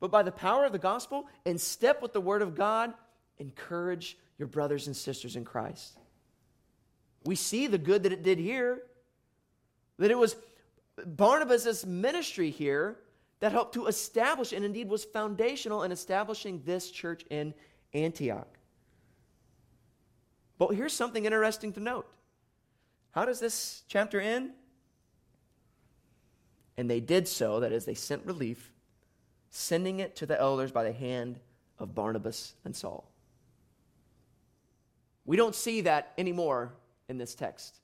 but 0.00 0.10
by 0.10 0.22
the 0.22 0.32
power 0.32 0.64
of 0.64 0.72
the 0.72 0.78
gospel, 0.78 1.26
in 1.44 1.58
step 1.58 2.02
with 2.02 2.12
the 2.12 2.20
word 2.20 2.42
of 2.42 2.54
God, 2.54 2.92
encourage 3.38 4.18
your 4.38 4.48
brothers 4.48 4.86
and 4.86 4.96
sisters 4.96 5.36
in 5.36 5.44
Christ. 5.44 5.98
We 7.24 7.34
see 7.34 7.66
the 7.66 7.78
good 7.78 8.02
that 8.04 8.12
it 8.12 8.22
did 8.22 8.38
here, 8.38 8.82
that 9.98 10.10
it 10.10 10.18
was 10.18 10.36
Barnabas' 11.04 11.84
ministry 11.84 12.50
here 12.50 12.98
that 13.40 13.52
helped 13.52 13.74
to 13.74 13.86
establish 13.86 14.52
and 14.52 14.64
indeed 14.64 14.88
was 14.88 15.04
foundational 15.04 15.82
in 15.82 15.92
establishing 15.92 16.62
this 16.64 16.90
church 16.90 17.24
in 17.28 17.52
Antioch. 17.92 18.58
But 20.58 20.68
here's 20.68 20.94
something 20.94 21.24
interesting 21.24 21.72
to 21.74 21.80
note. 21.80 22.06
How 23.10 23.24
does 23.24 23.40
this 23.40 23.82
chapter 23.88 24.20
end? 24.20 24.50
And 26.78 26.90
they 26.90 27.00
did 27.00 27.28
so, 27.28 27.60
that 27.60 27.72
is, 27.72 27.84
they 27.84 27.94
sent 27.94 28.24
relief, 28.26 28.72
sending 29.50 30.00
it 30.00 30.16
to 30.16 30.26
the 30.26 30.38
elders 30.38 30.72
by 30.72 30.84
the 30.84 30.92
hand 30.92 31.40
of 31.78 31.94
Barnabas 31.94 32.54
and 32.64 32.74
Saul. 32.74 33.10
We 35.24 35.36
don't 35.36 35.54
see 35.54 35.82
that 35.82 36.12
anymore 36.16 36.74
in 37.08 37.18
this 37.18 37.34
text, 37.34 37.80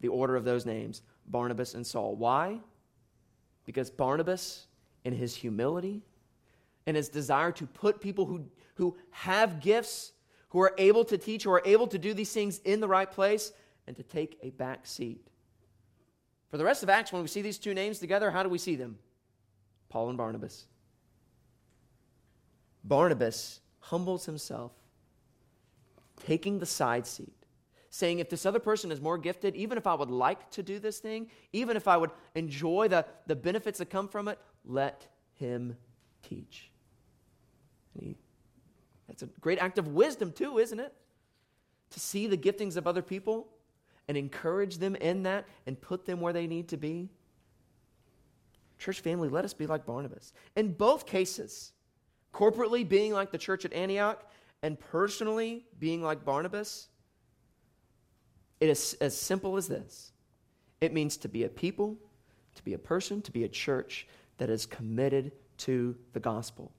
the 0.00 0.08
order 0.08 0.36
of 0.36 0.44
those 0.44 0.66
names, 0.66 1.02
Barnabas 1.26 1.74
and 1.74 1.86
Saul. 1.86 2.16
Why? 2.16 2.60
Because 3.64 3.90
Barnabas, 3.90 4.66
in 5.04 5.12
his 5.12 5.34
humility 5.34 6.02
and 6.86 6.96
his 6.96 7.08
desire 7.08 7.52
to 7.52 7.66
put 7.66 8.00
people 8.00 8.26
who, 8.26 8.44
who 8.74 8.96
have 9.10 9.60
gifts, 9.60 10.12
who 10.48 10.60
are 10.60 10.74
able 10.78 11.04
to 11.04 11.16
teach, 11.18 11.44
who 11.44 11.50
are 11.50 11.62
able 11.64 11.86
to 11.86 11.98
do 11.98 12.12
these 12.14 12.32
things 12.32 12.58
in 12.64 12.80
the 12.80 12.88
right 12.88 13.10
place, 13.10 13.52
and 13.86 13.96
to 13.96 14.02
take 14.02 14.38
a 14.42 14.50
back 14.50 14.86
seat. 14.86 15.26
For 16.50 16.56
the 16.56 16.64
rest 16.64 16.82
of 16.82 16.88
Acts, 16.88 17.12
when 17.12 17.22
we 17.22 17.28
see 17.28 17.42
these 17.42 17.58
two 17.58 17.74
names 17.74 17.98
together, 17.98 18.30
how 18.30 18.42
do 18.42 18.48
we 18.48 18.58
see 18.58 18.74
them? 18.74 18.98
Paul 19.88 20.08
and 20.08 20.18
Barnabas. 20.18 20.66
Barnabas 22.82 23.60
humbles 23.78 24.26
himself, 24.26 24.72
taking 26.24 26.58
the 26.58 26.66
side 26.66 27.06
seat, 27.06 27.39
saying, 27.90 28.20
if 28.20 28.30
this 28.30 28.46
other 28.46 28.60
person 28.60 28.92
is 28.92 29.00
more 29.00 29.18
gifted, 29.18 29.56
even 29.56 29.76
if 29.76 29.86
I 29.86 29.94
would 29.94 30.10
like 30.10 30.50
to 30.52 30.62
do 30.62 30.78
this 30.78 31.00
thing, 31.00 31.28
even 31.52 31.76
if 31.76 31.88
I 31.88 31.96
would 31.96 32.10
enjoy 32.34 32.88
the, 32.88 33.04
the 33.26 33.34
benefits 33.34 33.80
that 33.80 33.90
come 33.90 34.08
from 34.08 34.28
it, 34.28 34.38
let 34.64 35.06
him 35.34 35.76
teach. 36.22 36.70
He, 37.98 38.16
that's 39.08 39.22
a 39.22 39.26
great 39.40 39.58
act 39.58 39.76
of 39.78 39.88
wisdom, 39.88 40.30
too, 40.30 40.58
isn't 40.58 40.78
it? 40.78 40.94
To 41.90 42.00
see 42.00 42.28
the 42.28 42.38
giftings 42.38 42.76
of 42.76 42.86
other 42.86 43.02
people 43.02 43.48
and 44.06 44.16
encourage 44.16 44.78
them 44.78 44.94
in 44.94 45.24
that 45.24 45.46
and 45.66 45.80
put 45.80 46.06
them 46.06 46.20
where 46.20 46.32
they 46.32 46.46
need 46.46 46.68
to 46.68 46.76
be. 46.76 47.10
Church 48.78 49.00
family, 49.00 49.28
let 49.28 49.44
us 49.44 49.52
be 49.52 49.66
like 49.66 49.84
Barnabas. 49.84 50.32
In 50.54 50.72
both 50.72 51.06
cases, 51.06 51.72
corporately 52.32 52.88
being 52.88 53.12
like 53.12 53.32
the 53.32 53.38
church 53.38 53.64
at 53.64 53.72
Antioch 53.72 54.24
and 54.62 54.78
personally 54.78 55.64
being 55.80 56.02
like 56.02 56.24
Barnabas, 56.24 56.88
it 58.60 58.68
is 58.68 58.96
as 59.00 59.16
simple 59.16 59.56
as 59.56 59.68
this 59.68 60.12
it 60.80 60.92
means 60.94 61.16
to 61.18 61.28
be 61.28 61.44
a 61.44 61.48
people, 61.48 61.96
to 62.54 62.64
be 62.64 62.72
a 62.72 62.78
person, 62.78 63.20
to 63.22 63.30
be 63.30 63.44
a 63.44 63.48
church 63.48 64.06
that 64.38 64.48
is 64.48 64.64
committed 64.64 65.32
to 65.58 65.94
the 66.14 66.20
gospel. 66.20 66.72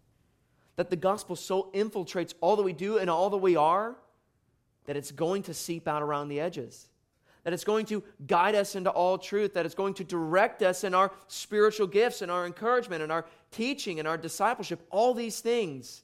That 0.75 0.89
the 0.89 0.95
gospel 0.95 1.35
so 1.35 1.69
infiltrates 1.73 2.33
all 2.41 2.55
that 2.55 2.63
we 2.63 2.73
do 2.73 2.97
and 2.97 3.09
all 3.09 3.29
that 3.29 3.37
we 3.37 3.55
are 3.55 3.95
that 4.85 4.97
it's 4.97 5.11
going 5.11 5.43
to 5.43 5.53
seep 5.53 5.87
out 5.87 6.01
around 6.01 6.29
the 6.29 6.39
edges. 6.39 6.87
That 7.43 7.53
it's 7.53 7.63
going 7.63 7.85
to 7.87 8.03
guide 8.27 8.55
us 8.55 8.75
into 8.75 8.89
all 8.89 9.17
truth, 9.17 9.53
that 9.53 9.65
it's 9.65 9.75
going 9.75 9.93
to 9.95 10.03
direct 10.03 10.61
us 10.63 10.83
in 10.83 10.93
our 10.93 11.11
spiritual 11.27 11.87
gifts 11.87 12.21
and 12.21 12.31
our 12.31 12.45
encouragement 12.45 13.03
and 13.03 13.11
our 13.11 13.25
teaching 13.51 13.99
and 13.99 14.07
our 14.07 14.17
discipleship, 14.17 14.85
all 14.89 15.13
these 15.13 15.39
things, 15.39 16.03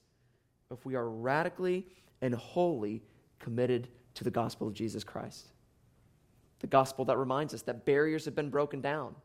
if 0.71 0.85
we 0.85 0.95
are 0.95 1.09
radically 1.09 1.87
and 2.21 2.33
wholly 2.35 3.01
committed 3.39 3.87
to 4.15 4.23
the 4.23 4.31
gospel 4.31 4.67
of 4.67 4.73
Jesus 4.73 5.03
Christ. 5.03 5.47
The 6.59 6.67
gospel 6.67 7.05
that 7.05 7.17
reminds 7.17 7.53
us 7.53 7.61
that 7.63 7.85
barriers 7.85 8.25
have 8.25 8.35
been 8.35 8.49
broken 8.49 8.81
down 8.81 9.15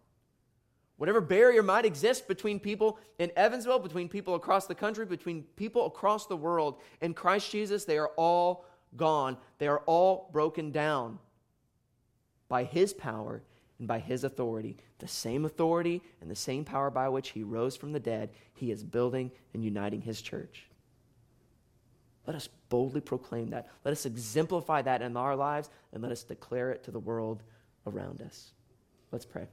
Whatever 1.03 1.20
barrier 1.20 1.64
might 1.64 1.85
exist 1.85 2.28
between 2.28 2.61
people 2.61 2.97
in 3.18 3.33
Evansville, 3.35 3.80
between 3.80 4.09
people 4.09 4.37
across 4.37 4.68
the 4.68 4.74
country, 4.76 5.05
between 5.05 5.43
people 5.57 5.87
across 5.87 6.26
the 6.26 6.37
world, 6.37 6.80
in 7.01 7.12
Christ 7.12 7.51
Jesus, 7.51 7.85
they 7.85 7.99
are 7.99 8.12
all 8.16 8.66
gone. 8.97 9.37
They 9.59 9.66
are 9.66 9.80
all 9.87 10.30
broken 10.33 10.70
down 10.70 11.18
by 12.49 12.62
His 12.62 12.93
power 12.93 13.43
and 13.80 13.89
by 13.89 13.99
His 13.99 14.22
authority. 14.22 14.76
The 15.01 15.09
same 15.09 15.45
authority 15.45 16.03
and 16.20 16.30
the 16.30 16.37
same 16.37 16.64
power 16.64 16.89
by 16.89 17.09
which 17.09 17.30
He 17.30 17.43
rose 17.43 17.74
from 17.74 17.91
the 17.91 17.99
dead, 17.99 18.30
He 18.55 18.70
is 18.70 18.85
building 18.85 19.33
and 19.55 19.64
uniting 19.64 20.03
His 20.03 20.22
church. 20.22 20.68
Let 22.27 22.37
us 22.37 22.49
boldly 22.68 23.01
proclaim 23.01 23.51
that. 23.51 23.68
Let 23.85 23.93
us 23.93 24.07
exemplify 24.07 24.83
that 24.83 25.03
in 25.03 25.16
our 25.16 25.35
lives 25.35 25.70
and 25.93 26.03
let 26.03 26.12
us 26.12 26.23
declare 26.23 26.70
it 26.70 26.85
to 26.85 26.91
the 26.91 27.01
world 27.01 27.43
around 27.87 28.23
us. 28.23 28.53
Let's 29.11 29.27
pray. 29.27 29.49